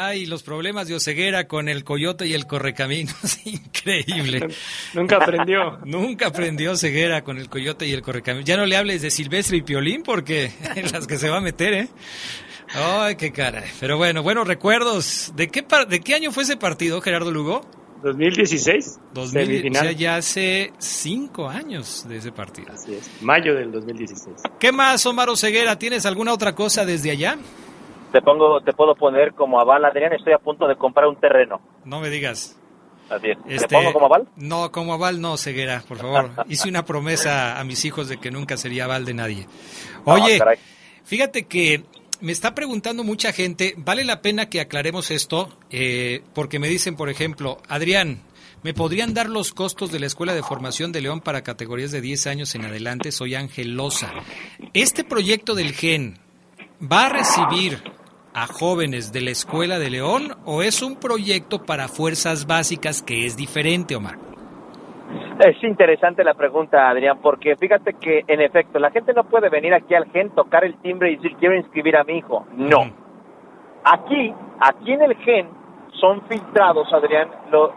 Ay, 0.08 0.24
los 0.24 0.42
problemas 0.42 0.88
de 0.88 0.94
Oseguera 0.94 1.46
con 1.46 1.68
el 1.68 1.84
coyote 1.84 2.26
y 2.26 2.32
el 2.32 2.46
correcaminos, 2.46 3.14
increíble. 3.44 4.48
Nunca 4.94 5.16
aprendió. 5.16 5.80
Nunca 5.84 6.28
aprendió 6.28 6.74
Ceguera 6.78 7.22
con 7.22 7.36
el 7.36 7.50
coyote 7.50 7.86
y 7.86 7.92
el 7.92 8.00
correcaminos. 8.00 8.46
Ya 8.46 8.56
no 8.56 8.64
le 8.64 8.78
hables 8.78 9.02
de 9.02 9.10
Silvestre 9.10 9.58
y 9.58 9.62
Piolín 9.62 10.02
porque 10.02 10.50
en 10.76 10.90
las 10.90 11.06
que 11.06 11.18
se 11.18 11.28
va 11.28 11.36
a 11.36 11.40
meter, 11.42 11.74
¿eh? 11.74 11.88
Ay, 12.72 13.16
qué 13.16 13.32
cara. 13.32 13.62
Pero 13.80 13.98
bueno, 13.98 14.22
buenos 14.22 14.48
recuerdos. 14.48 15.30
¿De 15.36 15.48
qué, 15.48 15.62
¿De 15.86 16.00
qué 16.00 16.14
año 16.14 16.32
fue 16.32 16.44
ese 16.44 16.56
partido, 16.56 17.02
Gerardo 17.02 17.30
Lugo? 17.30 17.60
2016. 18.02 19.00
2000, 19.12 19.70
o 19.70 19.74
sea, 19.74 19.92
ya 19.92 20.16
hace 20.16 20.72
cinco 20.78 21.50
años 21.50 22.06
de 22.08 22.16
ese 22.16 22.32
partido. 22.32 22.72
Así 22.72 22.94
es, 22.94 23.10
mayo 23.20 23.54
del 23.54 23.72
2016. 23.72 24.36
¿Qué 24.58 24.72
más, 24.72 25.04
Omar 25.04 25.28
Ceguera? 25.36 25.78
¿Tienes 25.78 26.06
alguna 26.06 26.32
otra 26.32 26.54
cosa 26.54 26.86
desde 26.86 27.10
allá? 27.10 27.36
Te 28.12 28.22
pongo, 28.22 28.60
te 28.62 28.72
puedo 28.72 28.94
poner 28.94 29.34
como 29.34 29.60
aval, 29.60 29.84
Adrián, 29.84 30.12
estoy 30.12 30.32
a 30.32 30.38
punto 30.38 30.66
de 30.66 30.76
comprar 30.76 31.06
un 31.06 31.16
terreno. 31.16 31.60
No 31.84 32.00
me 32.00 32.08
digas. 32.10 32.58
Así 33.10 33.28
es. 33.30 33.38
¿Te 33.44 33.54
Este, 33.54 33.68
pongo 33.68 33.92
como 33.92 34.06
aval? 34.06 34.28
No, 34.36 34.70
como 34.70 34.92
aval 34.94 35.20
no, 35.20 35.36
Ceguera, 35.36 35.82
por 35.86 35.98
favor. 35.98 36.30
Hice 36.48 36.68
una 36.68 36.84
promesa 36.84 37.58
a 37.58 37.64
mis 37.64 37.84
hijos 37.84 38.08
de 38.08 38.18
que 38.18 38.30
nunca 38.30 38.56
sería 38.56 38.84
aval 38.84 39.04
de 39.04 39.14
nadie. 39.14 39.46
Oye, 40.04 40.38
fíjate 41.04 41.46
que 41.46 41.84
me 42.20 42.32
está 42.32 42.54
preguntando 42.54 43.04
mucha 43.04 43.32
gente, 43.32 43.74
vale 43.76 44.04
la 44.04 44.20
pena 44.22 44.48
que 44.50 44.60
aclaremos 44.60 45.10
esto, 45.10 45.48
eh, 45.70 46.22
porque 46.34 46.58
me 46.58 46.68
dicen, 46.68 46.96
por 46.96 47.08
ejemplo, 47.08 47.58
Adrián, 47.68 48.22
¿me 48.62 48.74
podrían 48.74 49.14
dar 49.14 49.28
los 49.28 49.52
costos 49.52 49.92
de 49.92 50.00
la 50.00 50.06
Escuela 50.06 50.34
de 50.34 50.42
Formación 50.42 50.92
de 50.92 51.00
León 51.00 51.20
para 51.20 51.42
categorías 51.42 51.92
de 51.92 52.00
10 52.00 52.26
años 52.26 52.54
en 52.54 52.64
adelante? 52.64 53.12
Soy 53.12 53.34
Ángel 53.36 53.74
Loza. 53.74 54.10
¿Este 54.74 55.04
proyecto 55.04 55.54
del 55.54 55.72
GEN 55.72 56.18
va 56.80 57.06
a 57.06 57.08
recibir 57.08 57.82
a 58.34 58.46
jóvenes 58.46 59.12
de 59.12 59.20
la 59.22 59.30
Escuela 59.30 59.78
de 59.78 59.90
León 59.90 60.32
o 60.44 60.62
es 60.62 60.82
un 60.82 60.96
proyecto 60.96 61.64
para 61.64 61.88
fuerzas 61.88 62.46
básicas 62.46 63.02
que 63.02 63.26
es 63.26 63.36
diferente, 63.36 63.96
Omar? 63.96 64.16
Es 65.38 65.62
interesante 65.62 66.24
la 66.24 66.34
pregunta, 66.34 66.88
Adrián, 66.88 67.18
porque 67.22 67.56
fíjate 67.56 67.94
que, 67.94 68.24
en 68.26 68.40
efecto, 68.40 68.78
la 68.78 68.90
gente 68.90 69.12
no 69.14 69.24
puede 69.24 69.48
venir 69.48 69.72
aquí 69.72 69.94
al 69.94 70.10
GEN, 70.10 70.30
tocar 70.30 70.64
el 70.64 70.74
timbre 70.78 71.12
y 71.12 71.16
decir, 71.16 71.36
quiero 71.38 71.54
inscribir 71.54 71.96
a 71.96 72.04
mi 72.04 72.18
hijo. 72.18 72.44
No. 72.56 72.90
Aquí, 73.84 74.34
aquí 74.60 74.92
en 74.92 75.02
el 75.02 75.16
GEN, 75.16 75.48
son 76.00 76.22
filtrados, 76.28 76.92
Adrián, 76.92 77.28
lo, 77.50 77.72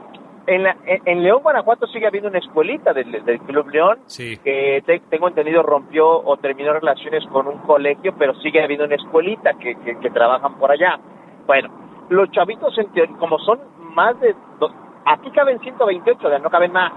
en, 0.51 0.63
la- 0.63 0.75
en- 0.85 1.01
en 1.05 1.23
León, 1.23 1.41
Guanajuato, 1.43 1.87
sigue 1.87 2.07
habiendo 2.07 2.29
una 2.29 2.39
escuelita 2.39 2.93
del, 2.93 3.23
del 3.25 3.39
Club 3.41 3.69
León, 3.69 3.99
que 4.43 4.83
te- 4.85 4.99
tengo 5.09 5.27
entendido 5.27 5.63
rompió 5.63 6.07
o 6.09 6.37
terminó 6.37 6.73
relaciones 6.73 7.25
con 7.27 7.47
un 7.47 7.57
colegio, 7.59 8.13
pero 8.17 8.33
sigue 8.35 8.63
habiendo 8.63 8.85
una 8.85 8.95
escuelita 8.95 9.53
que, 9.53 9.75
que, 9.75 9.97
que 9.99 10.09
trabajan 10.11 10.55
por 10.55 10.71
allá. 10.71 10.99
Bueno, 11.47 11.69
los 12.09 12.29
chavitos, 12.31 12.77
en 12.77 12.91
teoría, 12.91 13.15
como 13.17 13.39
son 13.39 13.59
más 13.95 14.19
de... 14.19 14.35
do- 14.59 14.71
aquí 15.05 15.31
caben 15.31 15.59
128, 15.59 16.19
Adrián, 16.27 16.43
no 16.43 16.49
caben 16.49 16.71
más. 16.71 16.91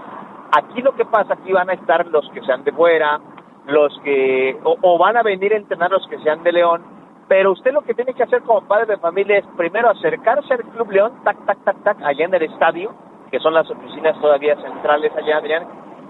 Aquí 0.55 0.81
lo 0.81 0.93
que 0.95 1.05
pasa, 1.05 1.33
aquí 1.33 1.51
van 1.51 1.69
a 1.69 1.73
estar 1.73 2.05
los 2.07 2.29
que 2.31 2.41
sean 2.41 2.63
de 2.63 2.71
fuera, 2.71 3.19
los 3.67 3.97
que... 4.03 4.57
o, 4.63 4.75
o 4.81 4.97
van 4.97 5.17
a 5.17 5.23
venir 5.23 5.53
a 5.53 5.57
entrenar 5.57 5.91
los 5.91 6.07
que 6.07 6.19
sean 6.19 6.43
de 6.43 6.51
León, 6.51 6.81
pero 7.27 7.51
usted 7.53 7.73
lo 7.73 7.81
que 7.81 7.93
tiene 7.95 8.13
que 8.13 8.21
hacer 8.23 8.41
como 8.43 8.61
padre 8.67 8.85
de 8.85 8.97
familia 8.97 9.39
es 9.39 9.45
primero 9.57 9.89
acercarse 9.89 10.53
al 10.53 10.61
Club 10.63 10.91
León, 10.91 11.13
tac, 11.23 11.43
tac, 11.45 11.57
tac, 11.63 11.83
tac, 11.83 11.97
allá 12.03 12.25
en 12.25 12.33
el 12.35 12.43
estadio, 12.43 12.93
que 13.31 13.39
son 13.39 13.53
las 13.53 13.69
oficinas 13.69 14.19
todavía 14.21 14.55
centrales 14.61 15.11
allá, 15.15 15.37
Adrián, 15.37 15.63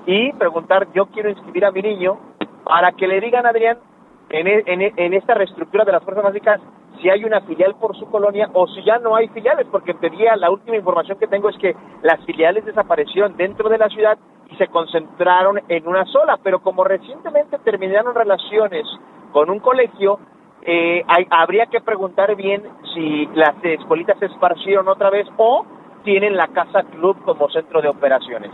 y 0.06 0.32
preguntar, 0.34 0.88
yo 0.94 1.08
quiero 1.08 1.30
inscribir 1.30 1.66
a 1.66 1.72
mi 1.72 1.82
niño, 1.82 2.18
para 2.64 2.92
que 2.92 3.08
le 3.08 3.20
digan, 3.22 3.46
Adrián, 3.46 3.78
en, 4.30 4.48
e- 4.48 4.64
en, 4.66 4.82
e- 4.82 4.94
en 4.98 5.14
esta 5.14 5.34
reestructura 5.34 5.86
de 5.86 5.92
las 5.92 6.04
fuerzas 6.04 6.24
básicas, 6.24 6.62
si 7.02 7.10
hay 7.10 7.24
una 7.26 7.42
filial 7.42 7.76
por 7.76 7.96
su 7.98 8.06
colonia 8.10 8.50
o 8.54 8.68
si 8.68 8.84
ya 8.84 8.98
no 9.00 9.16
hay 9.16 9.28
filiales, 9.30 9.68
porque 9.72 9.92
en 9.92 10.00
teoría 10.00 10.36
la 10.36 10.50
última 10.50 10.78
información 10.78 11.18
que 11.20 11.28
tengo 11.28 11.50
es 11.50 11.58
que 11.58 11.76
las 12.02 12.24
filiales 12.26 12.66
desaparecieron 12.66 13.36
dentro 13.38 13.70
de 13.70 13.78
la 13.78 13.90
ciudad 13.90 14.18
y 14.50 14.56
se 14.56 14.68
concentraron 14.68 15.60
en 15.68 15.88
una 15.88 16.06
sola, 16.06 16.38
pero 16.42 16.60
como 16.60 16.84
recientemente 16.84 17.58
terminaron 17.60 18.16
relaciones 18.16 18.86
con 19.32 19.50
un 19.50 19.60
colegio, 19.60 20.20
eh, 20.62 21.04
hay- 21.08 21.28
habría 21.30 21.66
que 21.68 21.82
preguntar 21.82 22.34
bien 22.36 22.64
si 22.94 23.28
las 23.36 23.56
escuelitas 23.64 24.18
se 24.20 24.26
esparcieron 24.28 24.88
otra 24.88 25.10
vez 25.10 25.28
o 25.38 25.66
tienen 26.06 26.38
la 26.38 26.48
casa 26.48 26.84
club 26.84 27.22
como 27.26 27.50
centro 27.50 27.82
de 27.82 27.90
operaciones. 27.90 28.52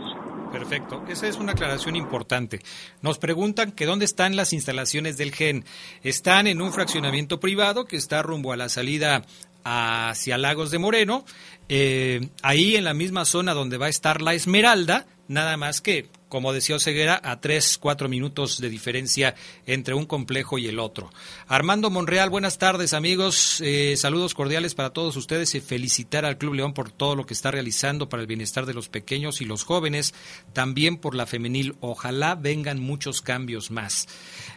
Perfecto, 0.50 1.02
esa 1.08 1.28
es 1.28 1.38
una 1.38 1.52
aclaración 1.52 1.96
importante. 1.96 2.58
Nos 3.00 3.18
preguntan 3.18 3.72
que 3.72 3.86
dónde 3.86 4.04
están 4.04 4.36
las 4.36 4.52
instalaciones 4.52 5.16
del 5.16 5.32
GEN. 5.32 5.64
Están 6.02 6.46
en 6.46 6.60
un 6.60 6.72
fraccionamiento 6.72 7.40
privado 7.40 7.84
que 7.86 7.96
está 7.96 8.22
rumbo 8.22 8.52
a 8.52 8.56
la 8.56 8.68
salida 8.68 9.22
hacia 9.64 10.38
Lagos 10.38 10.70
de 10.70 10.78
Moreno, 10.78 11.24
eh, 11.68 12.28
ahí 12.42 12.76
en 12.76 12.84
la 12.84 12.94
misma 12.94 13.24
zona 13.24 13.54
donde 13.54 13.78
va 13.78 13.86
a 13.86 13.90
estar 13.90 14.20
la 14.20 14.34
Esmeralda, 14.34 15.06
nada 15.28 15.56
más 15.56 15.80
que, 15.80 16.08
como 16.32 16.54
decía 16.54 16.76
Oseguera, 16.76 17.20
a 17.22 17.42
tres, 17.42 17.76
cuatro 17.76 18.08
minutos 18.08 18.58
de 18.58 18.70
diferencia 18.70 19.34
entre 19.66 19.92
un 19.92 20.06
complejo 20.06 20.56
y 20.56 20.66
el 20.66 20.78
otro. 20.78 21.12
Armando 21.46 21.90
Monreal, 21.90 22.30
buenas 22.30 22.56
tardes 22.56 22.94
amigos, 22.94 23.60
Eh, 23.60 23.96
saludos 23.98 24.32
cordiales 24.32 24.74
para 24.74 24.94
todos 24.94 25.14
ustedes 25.16 25.54
y 25.54 25.60
felicitar 25.60 26.24
al 26.24 26.38
Club 26.38 26.54
León 26.54 26.72
por 26.72 26.90
todo 26.90 27.16
lo 27.16 27.26
que 27.26 27.34
está 27.34 27.50
realizando 27.50 28.08
para 28.08 28.22
el 28.22 28.26
bienestar 28.26 28.64
de 28.64 28.72
los 28.72 28.88
pequeños 28.88 29.42
y 29.42 29.44
los 29.44 29.64
jóvenes, 29.64 30.14
también 30.54 30.96
por 30.96 31.14
la 31.14 31.26
femenil. 31.26 31.74
Ojalá 31.80 32.34
vengan 32.34 32.80
muchos 32.80 33.20
cambios 33.20 33.70
más. 33.70 34.08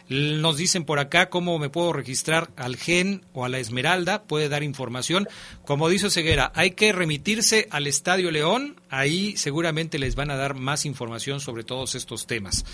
Nos 0.08 0.56
dicen 0.56 0.84
por 0.84 0.98
acá 0.98 1.28
cómo 1.28 1.58
me 1.58 1.68
puedo 1.68 1.92
registrar 1.92 2.48
al 2.56 2.76
GEN 2.76 3.22
o 3.34 3.44
a 3.44 3.48
la 3.50 3.58
Esmeralda, 3.58 4.22
puede 4.22 4.48
dar 4.48 4.62
información. 4.62 5.28
Como 5.66 5.88
dice 5.90 6.10
Ceguera, 6.10 6.52
hay 6.54 6.70
que 6.70 6.92
remitirse 6.92 7.68
al 7.70 7.86
Estadio 7.86 8.30
León, 8.30 8.76
ahí 8.88 9.36
seguramente 9.36 9.98
les 9.98 10.14
van 10.14 10.30
a 10.30 10.36
dar 10.36 10.54
más 10.54 10.86
información 10.86 11.40
sobre 11.40 11.65
todos 11.66 11.94
estos 11.94 12.26
temas. 12.26 12.64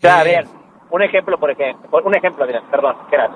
Ya, 0.00 0.22
Eh, 0.24 0.44
un 0.90 1.02
ejemplo, 1.02 1.38
por 1.38 1.50
ejemplo, 1.50 2.00
un 2.04 2.14
ejemplo, 2.14 2.44
Adrián, 2.44 2.64
perdón, 2.70 2.96
Gerard. 3.10 3.32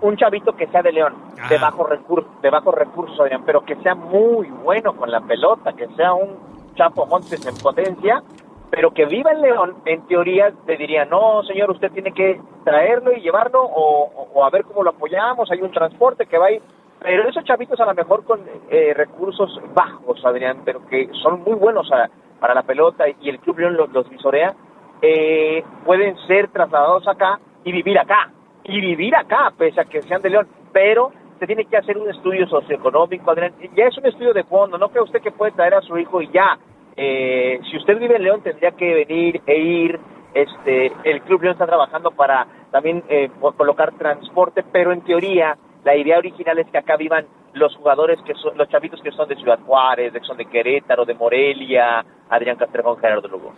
Un 0.00 0.16
chavito 0.16 0.54
que 0.54 0.66
sea 0.66 0.82
de 0.82 0.92
León, 0.92 1.14
de 1.48 1.56
bajo 1.58 1.84
recurso, 1.86 2.28
de 2.42 2.50
bajo 2.50 2.72
recurso, 2.72 3.22
Adrián, 3.22 3.42
pero 3.46 3.64
que 3.64 3.76
sea 3.76 3.94
muy 3.94 4.48
bueno 4.48 4.94
con 4.96 5.10
la 5.10 5.20
pelota, 5.20 5.72
que 5.72 5.86
sea 5.96 6.12
un 6.12 6.36
Chapo 6.74 7.06
Montes 7.06 7.46
en 7.46 7.54
potencia, 7.56 8.22
pero 8.70 8.92
que 8.92 9.06
viva 9.06 9.30
en 9.30 9.40
León, 9.40 9.76
en 9.86 10.04
teoría 10.08 10.52
te 10.66 10.76
diría, 10.76 11.04
no, 11.04 11.42
señor, 11.44 11.70
usted 11.70 11.92
tiene 11.92 12.12
que 12.12 12.40
traerlo 12.64 13.12
y 13.12 13.20
llevarlo 13.20 13.62
o, 13.62 14.02
o- 14.04 14.28
o 14.34 14.44
a 14.44 14.50
ver 14.50 14.64
cómo 14.64 14.82
lo 14.82 14.90
apoyamos, 14.90 15.50
hay 15.50 15.62
un 15.62 15.70
transporte 15.70 16.26
que 16.26 16.36
va 16.36 16.46
ahí. 16.46 16.60
Pero 17.00 17.28
esos 17.28 17.44
chavitos 17.44 17.78
a 17.80 17.86
lo 17.86 17.94
mejor 17.94 18.24
con 18.24 18.40
eh, 18.70 18.92
recursos 18.94 19.60
bajos, 19.74 20.24
Adrián, 20.24 20.62
pero 20.64 20.84
que 20.86 21.08
son 21.22 21.42
muy 21.42 21.54
buenos 21.54 21.90
a- 21.92 22.08
para 22.40 22.54
la 22.54 22.62
pelota 22.62 23.04
y 23.08 23.28
el 23.28 23.38
Club 23.38 23.58
León 23.58 23.76
los, 23.76 23.90
los 23.92 24.08
visorea, 24.08 24.54
eh, 25.02 25.62
pueden 25.84 26.16
ser 26.26 26.48
trasladados 26.48 27.06
acá 27.08 27.38
y 27.64 27.72
vivir 27.72 27.98
acá. 27.98 28.30
Y 28.64 28.80
vivir 28.80 29.14
acá, 29.14 29.52
pese 29.56 29.80
a 29.80 29.84
que 29.84 30.02
sean 30.02 30.22
de 30.22 30.30
León. 30.30 30.48
Pero 30.72 31.12
se 31.38 31.46
tiene 31.46 31.66
que 31.66 31.76
hacer 31.76 31.98
un 31.98 32.08
estudio 32.08 32.46
socioeconómico, 32.46 33.30
Adrián. 33.30 33.52
Ya 33.76 33.86
es 33.86 33.98
un 33.98 34.06
estudio 34.06 34.32
de 34.32 34.44
fondo. 34.44 34.78
No 34.78 34.88
cree 34.88 35.02
usted 35.02 35.20
que 35.20 35.30
puede 35.30 35.52
traer 35.52 35.74
a 35.74 35.82
su 35.82 35.98
hijo 35.98 36.22
y 36.22 36.28
ya. 36.28 36.58
Eh, 36.96 37.60
si 37.70 37.76
usted 37.76 37.98
vive 37.98 38.16
en 38.16 38.22
León, 38.22 38.42
tendría 38.42 38.70
que 38.72 38.94
venir 38.94 39.42
e 39.46 39.58
ir. 39.58 40.00
Este, 40.32 40.92
el 41.04 41.22
Club 41.22 41.42
León 41.42 41.52
está 41.52 41.66
trabajando 41.66 42.10
para 42.10 42.46
también 42.72 43.04
eh, 43.08 43.30
colocar 43.56 43.92
transporte, 43.92 44.64
pero 44.72 44.92
en 44.92 45.02
teoría 45.02 45.56
la 45.84 45.94
idea 45.96 46.18
original 46.18 46.58
es 46.58 46.66
que 46.70 46.78
acá 46.78 46.96
vivan 46.96 47.26
los 47.54 47.74
jugadores 47.76 48.18
que 48.26 48.34
son, 48.34 48.56
los 48.56 48.68
chavitos 48.68 49.00
que 49.02 49.10
son 49.12 49.28
de 49.28 49.36
Ciudad 49.36 49.58
Juárez, 49.60 50.12
que 50.12 50.20
son 50.20 50.36
de 50.36 50.46
Querétaro, 50.46 51.04
de 51.04 51.14
Morelia, 51.14 52.04
Adrián 52.28 52.56
Castrejón, 52.56 52.98
Gerardo 52.98 53.28
Lugo. 53.28 53.54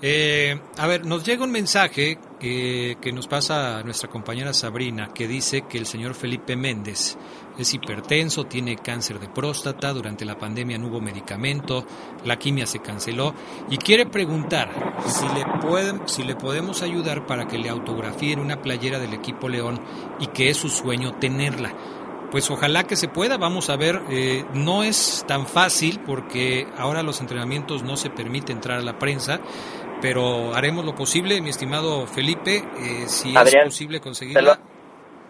Eh, 0.00 0.58
a 0.78 0.86
ver, 0.88 1.06
nos 1.06 1.24
llega 1.24 1.44
un 1.44 1.52
mensaje 1.52 2.18
que 2.40 3.12
nos 3.14 3.28
pasa 3.28 3.82
nuestra 3.84 4.10
compañera 4.10 4.52
Sabrina, 4.52 5.10
que 5.14 5.28
dice 5.28 5.62
que 5.68 5.78
el 5.78 5.86
señor 5.86 6.14
Felipe 6.14 6.56
Méndez 6.56 7.16
es 7.58 7.74
hipertenso, 7.74 8.44
tiene 8.44 8.76
cáncer 8.76 9.18
de 9.18 9.28
próstata, 9.28 9.92
durante 9.92 10.24
la 10.24 10.38
pandemia 10.38 10.78
no 10.78 10.88
hubo 10.88 11.00
medicamento, 11.00 11.84
la 12.24 12.36
quimia 12.36 12.66
se 12.66 12.80
canceló 12.80 13.34
y 13.70 13.76
quiere 13.76 14.06
preguntar 14.06 14.70
si 15.06 15.26
le, 15.28 15.44
pueden, 15.60 16.08
si 16.08 16.24
le 16.24 16.34
podemos 16.34 16.82
ayudar 16.82 17.26
para 17.26 17.46
que 17.46 17.58
le 17.58 17.68
autografíen 17.68 18.40
una 18.40 18.60
playera 18.62 18.98
del 18.98 19.14
equipo 19.14 19.48
León 19.48 19.80
y 20.18 20.28
que 20.28 20.48
es 20.48 20.56
su 20.56 20.68
sueño 20.68 21.12
tenerla. 21.18 21.72
Pues 22.32 22.50
ojalá 22.50 22.84
que 22.84 22.96
se 22.96 23.08
pueda, 23.08 23.36
vamos 23.36 23.68
a 23.68 23.76
ver, 23.76 24.00
eh, 24.10 24.46
no 24.54 24.82
es 24.82 25.22
tan 25.28 25.46
fácil 25.46 26.00
porque 26.00 26.66
ahora 26.78 27.02
los 27.02 27.20
entrenamientos 27.20 27.82
no 27.82 27.98
se 27.98 28.08
permite 28.08 28.52
entrar 28.52 28.78
a 28.78 28.82
la 28.82 28.98
prensa, 28.98 29.38
pero 30.00 30.54
haremos 30.54 30.86
lo 30.86 30.94
posible, 30.94 31.42
mi 31.42 31.50
estimado 31.50 32.06
Felipe, 32.06 32.64
eh, 32.78 33.04
si 33.06 33.36
Adrián, 33.36 33.68
es 33.68 33.74
posible 33.74 33.98
Se 33.98 34.02
conseguirla. 34.02 34.58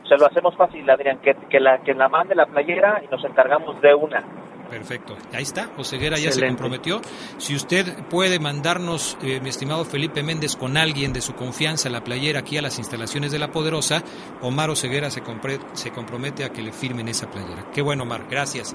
Se 0.08 0.16
lo 0.16 0.26
hacemos 0.26 0.56
fácil, 0.56 0.88
Adrián, 0.90 1.18
que, 1.22 1.34
que, 1.50 1.60
la, 1.60 1.82
que 1.82 1.94
la 1.94 2.08
mande 2.08 2.34
la 2.34 2.46
playera 2.46 3.02
y 3.04 3.08
nos 3.08 3.24
encargamos 3.24 3.80
de 3.80 3.94
una. 3.94 4.24
Perfecto, 4.70 5.16
ahí 5.34 5.42
está, 5.42 5.68
Oseguera 5.76 6.16
ya 6.18 6.32
se 6.32 6.46
comprometió. 6.46 7.02
Si 7.36 7.54
usted 7.54 8.04
puede 8.08 8.38
mandarnos, 8.38 9.18
eh, 9.22 9.38
mi 9.42 9.50
estimado 9.50 9.84
Felipe 9.84 10.22
Méndez, 10.22 10.56
con 10.56 10.78
alguien 10.78 11.12
de 11.12 11.20
su 11.20 11.34
confianza 11.34 11.90
la 11.90 12.02
playera 12.02 12.38
aquí 12.40 12.56
a 12.56 12.62
las 12.62 12.78
instalaciones 12.78 13.32
de 13.32 13.38
La 13.38 13.48
Poderosa, 13.52 14.02
Omar 14.40 14.70
Oseguera 14.70 15.10
se, 15.10 15.22
compre- 15.22 15.60
se 15.74 15.90
compromete 15.90 16.44
a 16.44 16.48
que 16.50 16.62
le 16.62 16.72
firmen 16.72 17.06
esa 17.08 17.30
playera. 17.30 17.66
Qué 17.70 17.82
bueno, 17.82 18.04
Omar, 18.04 18.22
gracias. 18.30 18.74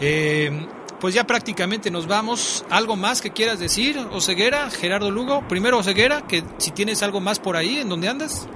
Eh, 0.00 0.66
pues 0.98 1.14
ya 1.14 1.24
prácticamente 1.24 1.92
nos 1.92 2.08
vamos. 2.08 2.64
¿Algo 2.68 2.96
más 2.96 3.22
que 3.22 3.30
quieras 3.30 3.60
decir, 3.60 3.96
Oseguera, 4.10 4.68
Gerardo 4.70 5.12
Lugo? 5.12 5.46
Primero, 5.46 5.78
Oseguera, 5.78 6.22
que 6.22 6.42
si 6.56 6.72
tienes 6.72 7.04
algo 7.04 7.20
más 7.20 7.38
por 7.38 7.56
ahí, 7.56 7.78
¿en 7.78 7.88
dónde 7.88 8.08
andas? 8.08 8.48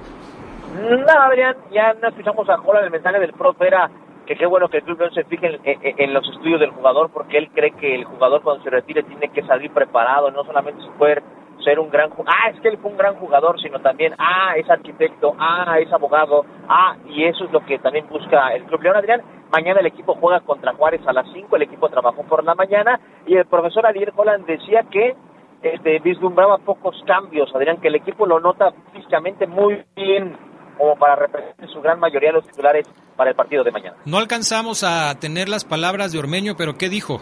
Nada, 0.73 1.25
Adrián, 1.25 1.55
ya 1.71 1.93
no 2.01 2.07
escuchamos 2.07 2.49
a 2.49 2.57
Jola 2.57 2.79
el 2.79 2.91
mensaje 2.91 3.19
del 3.19 3.33
profe 3.33 3.67
era 3.67 3.89
que 4.25 4.35
qué 4.35 4.45
bueno 4.45 4.69
que 4.69 4.77
el 4.77 4.83
club 4.83 4.99
no 4.99 5.09
se 5.11 5.25
fije 5.25 5.59
en, 5.63 6.13
los 6.13 6.27
estudios 6.29 6.61
del 6.61 6.71
jugador 6.71 7.09
porque 7.11 7.37
él 7.37 7.49
cree 7.53 7.71
que 7.71 7.93
el 7.93 8.05
jugador 8.05 8.41
cuando 8.41 8.63
se 8.63 8.69
retire 8.69 9.03
tiene 9.03 9.27
que 9.29 9.43
salir 9.43 9.71
preparado, 9.71 10.31
no 10.31 10.45
solamente 10.45 10.81
poder 10.97 11.23
ser 11.63 11.79
un 11.79 11.89
gran 11.89 12.09
ah 12.25 12.49
es 12.49 12.59
que 12.61 12.69
él 12.69 12.77
fue 12.77 12.91
un 12.91 12.97
gran 12.97 13.15
jugador 13.15 13.59
sino 13.61 13.79
también 13.79 14.15
ah 14.17 14.53
es 14.55 14.67
arquitecto 14.69 15.35
ah 15.37 15.77
es 15.79 15.91
abogado 15.91 16.45
ah 16.67 16.95
y 17.05 17.25
eso 17.25 17.45
es 17.45 17.51
lo 17.51 17.63
que 17.65 17.77
también 17.77 18.07
busca 18.07 18.53
el 18.53 18.63
club 18.63 18.81
León 18.81 18.95
Adrián. 18.95 19.21
Mañana 19.51 19.81
el 19.81 19.87
equipo 19.87 20.15
juega 20.15 20.39
contra 20.39 20.73
Juárez 20.73 21.01
a 21.05 21.13
las 21.13 21.27
5 21.33 21.53
el 21.57 21.63
equipo 21.63 21.89
trabajó 21.89 22.23
por 22.23 22.43
la 22.43 22.55
mañana 22.55 22.99
y 23.27 23.35
el 23.35 23.45
profesor 23.45 23.85
Ariel 23.85 24.13
Holland 24.15 24.45
decía 24.45 24.83
que 24.89 25.15
este, 25.61 25.99
vislumbraba 25.99 26.57
pocos 26.59 27.03
cambios 27.05 27.53
Adrián 27.53 27.81
que 27.81 27.89
el 27.89 27.95
equipo 27.95 28.25
lo 28.25 28.39
nota 28.39 28.71
físicamente 28.93 29.45
muy 29.45 29.83
bien 29.95 30.50
como 30.81 30.95
para 30.95 31.15
representar 31.15 31.69
su 31.69 31.79
gran 31.79 31.99
mayoría 31.99 32.31
los 32.31 32.43
titulares 32.43 32.89
para 33.15 33.29
el 33.29 33.35
partido 33.35 33.63
de 33.63 33.71
mañana. 33.71 33.97
No 34.05 34.17
alcanzamos 34.17 34.83
a 34.83 35.13
tener 35.19 35.47
las 35.47 35.63
palabras 35.63 36.11
de 36.11 36.17
Ormeño, 36.17 36.55
pero 36.57 36.73
¿qué 36.73 36.89
dijo? 36.89 37.21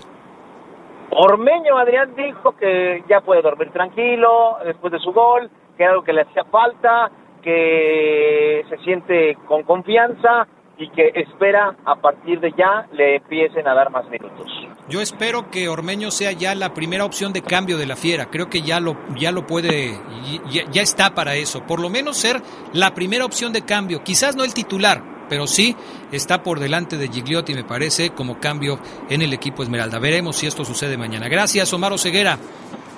Ormeño 1.12 1.78
Adrián 1.78 2.16
dijo 2.16 2.55
que 2.55 3.03
ya 3.10 3.20
puede 3.20 3.41
dormir 3.41 3.70
tranquilo 3.74 4.60
después 4.64 4.93
de 4.93 4.99
su 4.99 5.12
gol, 5.12 5.49
que 5.76 5.84
era 5.84 5.91
algo 5.91 6.05
que 6.05 6.14
le 6.14 6.22
hacía 6.22 6.45
falta, 6.45 7.12
que 7.41 8.64
se 8.70 8.78
siente 8.78 9.36
con 9.45 9.64
confianza 9.64 10.47
y 10.80 10.90
que 10.92 11.12
espera 11.14 11.76
a 11.86 11.96
partir 11.96 12.40
de 12.40 12.52
ya 12.58 12.88
le 12.94 13.18
empiecen 13.18 13.68
a 13.68 13.74
dar 13.74 13.92
más 13.92 14.10
minutos. 14.10 14.48
Yo 14.88 15.02
espero 15.02 15.52
que 15.52 15.68
Ormeño 15.68 16.10
sea 16.10 16.32
ya 16.32 16.56
la 16.56 16.74
primera 16.74 17.04
opción 17.04 17.34
de 17.34 17.42
cambio 17.42 17.78
de 17.78 17.86
la 17.86 17.98
Fiera. 17.98 18.30
Creo 18.32 18.50
que 18.50 18.62
ya 18.62 18.80
lo, 18.80 18.98
ya 19.16 19.32
lo 19.32 19.46
puede, 19.46 20.00
ya, 20.50 20.64
ya 20.72 20.82
está 20.82 21.14
para 21.14 21.36
eso. 21.36 21.64
Por 21.68 21.82
lo 21.82 21.90
menos 21.90 22.18
ser 22.18 22.42
la 22.74 22.94
primera 22.94 23.26
opción 23.26 23.52
de 23.52 23.66
cambio. 23.66 24.04
Quizás 24.04 24.38
no 24.38 24.46
el 24.46 24.54
titular, 24.54 25.04
pero 25.28 25.48
sí 25.48 25.76
está 26.14 26.42
por 26.42 26.60
delante 26.60 26.98
de 26.98 27.10
Gigliotti, 27.10 27.54
me 27.54 27.66
parece, 27.66 28.12
como 28.12 28.40
cambio 28.40 28.80
en 29.10 29.22
el 29.22 29.34
equipo 29.34 29.62
Esmeralda. 29.62 30.00
Veremos 30.00 30.38
si 30.38 30.48
esto 30.48 30.64
sucede 30.64 30.98
mañana. 30.98 31.28
Gracias, 31.28 31.72
Omar 31.74 32.00
Ceguera. 32.00 32.38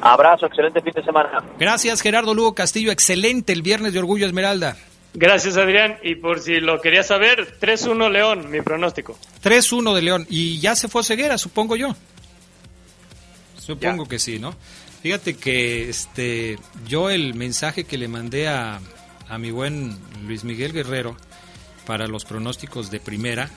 Abrazo, 0.01 0.45
excelente 0.45 0.81
fin 0.81 0.93
de 0.95 1.03
semana. 1.03 1.43
Gracias, 1.59 2.01
Gerardo 2.01 2.33
Lugo 2.33 2.53
Castillo. 2.53 2.91
Excelente 2.91 3.53
el 3.53 3.63
viernes 3.63 3.93
de 3.93 3.99
Orgullo 3.99 4.27
Esmeralda. 4.27 4.75
Gracias, 5.13 5.57
Adrián. 5.57 5.97
Y 6.03 6.15
por 6.15 6.39
si 6.39 6.59
lo 6.59 6.79
quería 6.79 7.03
saber, 7.03 7.59
3-1 7.59 8.09
León, 8.09 8.49
mi 8.49 8.61
pronóstico. 8.61 9.17
3-1 9.43 9.93
de 9.93 10.01
León. 10.01 10.27
Y 10.29 10.59
ya 10.59 10.75
se 10.75 10.87
fue 10.87 11.03
Ceguera, 11.03 11.37
supongo 11.37 11.75
yo. 11.75 11.95
Supongo 13.57 14.07
que 14.07 14.19
sí, 14.19 14.39
¿no? 14.39 14.55
Fíjate 15.01 15.35
que 15.35 15.89
este 15.89 16.57
yo 16.87 17.09
el 17.09 17.33
mensaje 17.33 17.83
que 17.85 17.97
le 17.97 18.07
mandé 18.07 18.47
a, 18.47 18.79
a 19.27 19.37
mi 19.37 19.51
buen 19.51 19.97
Luis 20.25 20.43
Miguel 20.43 20.73
Guerrero 20.73 21.17
para 21.85 22.07
los 22.07 22.25
pronósticos 22.25 22.91
de 22.91 22.99
primera, 22.99 23.49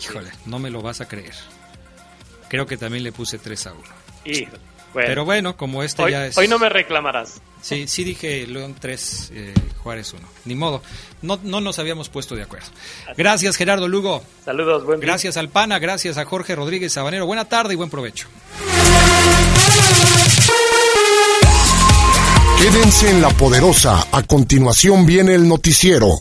híjole, 0.00 0.30
no 0.46 0.58
me 0.58 0.70
lo 0.70 0.82
vas 0.82 1.00
a 1.00 1.08
creer. 1.08 1.34
Creo 2.48 2.66
que 2.66 2.76
también 2.76 3.04
le 3.04 3.12
puse 3.12 3.38
3 3.38 3.66
a 3.66 3.72
1. 3.72 3.82
Pero 4.92 5.24
bueno, 5.24 5.56
como 5.56 5.82
este 5.82 6.10
ya 6.10 6.26
es... 6.26 6.38
Hoy 6.38 6.48
no 6.48 6.58
me 6.58 6.68
reclamarás. 6.68 7.40
Sí, 7.60 7.86
sí 7.88 8.04
dije 8.04 8.46
León 8.46 8.76
3, 8.78 9.32
eh, 9.34 9.54
Juárez 9.82 10.12
1. 10.12 10.22
Ni 10.44 10.54
modo, 10.54 10.82
no, 11.22 11.38
no 11.42 11.60
nos 11.60 11.78
habíamos 11.78 12.08
puesto 12.08 12.34
de 12.34 12.42
acuerdo. 12.42 12.68
Gracias 13.16 13.56
Gerardo 13.56 13.88
Lugo. 13.88 14.22
Saludos, 14.44 14.84
buen 14.84 15.00
Gracias 15.00 15.36
al 15.36 15.48
PANA, 15.48 15.78
gracias 15.78 16.18
a 16.18 16.24
Jorge 16.24 16.54
Rodríguez 16.54 16.92
Sabanero. 16.92 17.26
Buena 17.26 17.46
tarde 17.46 17.74
y 17.74 17.76
buen 17.76 17.90
provecho. 17.90 18.28
Quédense 22.60 23.10
en 23.10 23.22
la 23.22 23.30
poderosa. 23.30 24.08
A 24.10 24.22
continuación 24.24 25.06
viene 25.06 25.34
el 25.34 25.48
noticiero. 25.48 26.16